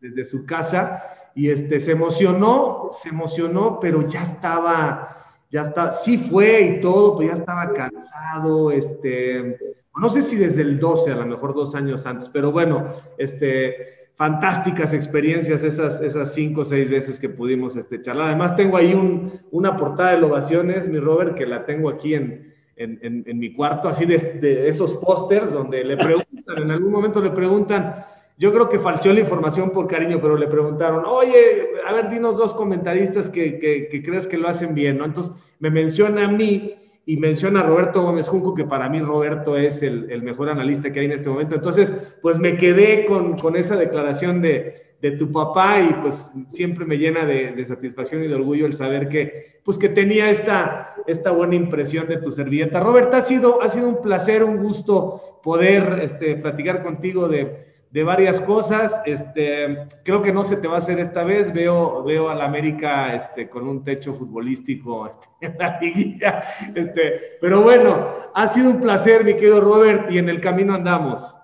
desde 0.00 0.24
su 0.24 0.44
casa 0.44 1.04
y 1.36 1.50
este, 1.50 1.78
se 1.78 1.92
emocionó, 1.92 2.88
se 2.90 3.10
emocionó, 3.10 3.78
pero 3.80 4.02
ya 4.02 4.24
estaba 4.24 5.16
ya 5.52 5.62
está, 5.62 5.92
sí 5.92 6.18
fue 6.18 6.60
y 6.62 6.80
todo, 6.80 7.16
pero 7.16 7.30
ya 7.30 7.36
estaba 7.38 7.72
cansado, 7.72 8.72
este, 8.72 9.56
no 9.96 10.08
sé 10.08 10.22
si 10.22 10.36
desde 10.36 10.62
el 10.62 10.80
12, 10.80 11.12
a 11.12 11.16
lo 11.16 11.26
mejor 11.26 11.54
dos 11.54 11.76
años 11.76 12.06
antes, 12.06 12.28
pero 12.28 12.50
bueno, 12.50 12.88
este, 13.18 14.08
fantásticas 14.16 14.94
experiencias 14.94 15.62
esas, 15.62 16.00
esas 16.00 16.34
cinco 16.34 16.62
o 16.62 16.64
seis 16.64 16.90
veces 16.90 17.18
que 17.18 17.28
pudimos 17.28 17.76
este, 17.76 18.00
charlar. 18.00 18.28
Además 18.28 18.54
tengo 18.54 18.76
ahí 18.76 18.94
un, 18.94 19.40
una 19.52 19.76
portada 19.76 20.16
de 20.16 20.24
ovaciones, 20.24 20.88
mi 20.88 20.98
Robert, 20.98 21.36
que 21.36 21.46
la 21.46 21.64
tengo 21.64 21.88
aquí 21.88 22.14
en, 22.14 22.49
en, 22.80 23.38
mi 23.38 23.52
cuarto, 23.52 23.88
así 23.88 24.06
de, 24.06 24.68
esos 24.68 24.94
pósters 24.94 25.52
donde 25.52 25.84
le 25.84 25.96
preguntan, 25.96 26.62
en 26.62 26.70
algún 26.70 26.92
momento 26.92 27.20
le 27.20 27.30
preguntan, 27.30 28.04
yo 28.38 28.52
creo 28.52 28.68
que 28.68 28.78
falseó 28.78 29.12
la 29.12 29.20
información 29.20 29.70
por 29.70 29.86
cariño, 29.86 30.18
pero 30.20 30.36
le 30.36 30.46
preguntaron, 30.46 31.04
oye, 31.06 31.72
a 31.86 31.92
ver, 31.92 32.08
dinos 32.08 32.36
dos 32.36 32.54
comentaristas 32.54 33.28
que, 33.28 33.58
que, 33.58 34.02
crees 34.02 34.26
que 34.26 34.38
lo 34.38 34.48
hacen 34.48 34.74
bien, 34.74 34.98
¿no? 34.98 35.04
Entonces 35.04 35.34
me 35.58 35.70
menciona 35.70 36.24
a 36.24 36.30
mí 36.30 36.74
y 37.04 37.16
menciona 37.18 37.60
a 37.60 37.64
Roberto 37.64 38.02
Gómez 38.02 38.28
Junco, 38.28 38.54
que 38.54 38.64
para 38.64 38.88
mí 38.88 39.00
Roberto 39.00 39.56
es 39.56 39.82
el, 39.82 40.22
mejor 40.22 40.48
analista 40.48 40.90
que 40.90 41.00
hay 41.00 41.06
en 41.06 41.12
este 41.12 41.28
momento. 41.28 41.56
Entonces, 41.56 41.92
pues 42.22 42.38
me 42.38 42.56
quedé 42.56 43.04
con 43.04 43.56
esa 43.56 43.76
declaración 43.76 44.40
de, 44.40 44.89
de, 45.00 45.10
tu 45.12 45.30
papá 45.32 45.80
y 45.80 45.92
pues 45.94 46.30
siempre 46.48 46.84
me 46.84 46.96
llena 46.96 47.24
de, 47.24 47.64
satisfacción 47.66 48.24
y 48.24 48.28
de 48.28 48.34
orgullo 48.34 48.66
el 48.66 48.74
saber 48.74 49.08
que, 49.08 49.60
pues 49.64 49.78
que 49.78 49.88
tenía 49.88 50.30
esta, 50.30 50.94
esta 51.06 51.30
buena 51.30 51.54
impresión 51.54 52.06
de 52.06 52.18
tu 52.18 52.32
servilleta. 52.32 52.80
Roberto, 52.80 53.16
ha 53.16 53.22
sido, 53.22 53.62
ha 53.62 53.68
sido 53.68 53.88
un 53.88 54.02
placer, 54.02 54.44
un 54.44 54.58
gusto 54.58 55.40
poder 55.42 56.00
este, 56.02 56.36
platicar 56.36 56.82
contigo 56.82 57.28
de 57.28 57.70
de 57.90 58.04
varias 58.04 58.40
cosas. 58.40 59.00
Este, 59.04 59.86
creo 60.04 60.22
que 60.22 60.32
no 60.32 60.44
se 60.44 60.56
te 60.56 60.68
va 60.68 60.76
a 60.76 60.78
hacer 60.78 60.98
esta 60.98 61.24
vez. 61.24 61.52
Veo, 61.52 62.02
veo 62.04 62.30
al 62.30 62.40
América 62.40 63.14
este, 63.14 63.48
con 63.48 63.68
un 63.68 63.84
techo 63.84 64.14
futbolístico 64.14 65.06
este, 65.06 65.28
en 65.40 65.58
la 65.58 65.78
liguilla. 65.80 66.44
Este, 66.74 67.38
pero 67.40 67.62
bueno, 67.62 68.30
ha 68.34 68.46
sido 68.46 68.70
un 68.70 68.80
placer, 68.80 69.24
mi 69.24 69.34
querido 69.34 69.60
Robert, 69.60 70.10
y 70.10 70.18
en 70.18 70.28
el 70.28 70.40
camino 70.40 70.74
andamos. 70.74 71.34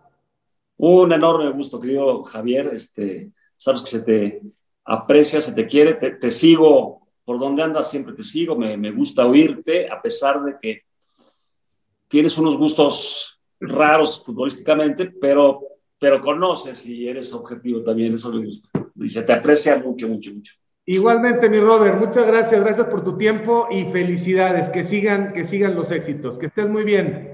Un 0.78 1.12
enorme 1.12 1.50
gusto, 1.50 1.80
querido 1.80 2.22
Javier. 2.22 2.70
Este, 2.72 3.30
sabes 3.56 3.82
que 3.82 3.90
se 3.90 4.00
te 4.00 4.42
aprecia, 4.84 5.42
se 5.42 5.52
te 5.52 5.66
quiere, 5.66 5.94
te, 5.94 6.30
sigo 6.30 7.08
por 7.24 7.38
donde 7.38 7.62
andas, 7.62 7.90
siempre 7.90 8.14
te 8.14 8.22
sigo. 8.22 8.56
Me, 8.56 8.76
me 8.76 8.92
gusta 8.92 9.26
oírte, 9.26 9.88
a 9.90 10.00
pesar 10.00 10.42
de 10.42 10.56
que 10.60 10.82
tienes 12.08 12.36
unos 12.38 12.56
gustos 12.56 13.38
raros 13.58 14.22
futbolísticamente, 14.24 15.06
pero 15.06 15.76
pero 15.98 16.20
conoces 16.20 16.86
y 16.86 17.08
eres 17.08 17.32
objetivo 17.32 17.82
también, 17.82 18.14
eso 18.14 18.30
me 18.32 18.44
gusta. 18.44 18.68
Y 18.96 19.08
se 19.08 19.22
te 19.22 19.32
aprecia 19.32 19.76
mucho, 19.78 20.08
mucho, 20.08 20.32
mucho. 20.32 20.54
Igualmente, 20.84 21.48
mi 21.48 21.58
Robert, 21.58 21.98
muchas 21.98 22.26
gracias, 22.26 22.62
gracias 22.62 22.86
por 22.86 23.02
tu 23.02 23.16
tiempo 23.16 23.66
y 23.70 23.86
felicidades, 23.86 24.68
que 24.68 24.84
sigan, 24.84 25.32
que 25.32 25.42
sigan 25.42 25.74
los 25.74 25.90
éxitos, 25.90 26.38
que 26.38 26.46
estés 26.46 26.70
muy 26.70 26.84
bien. 26.84 27.24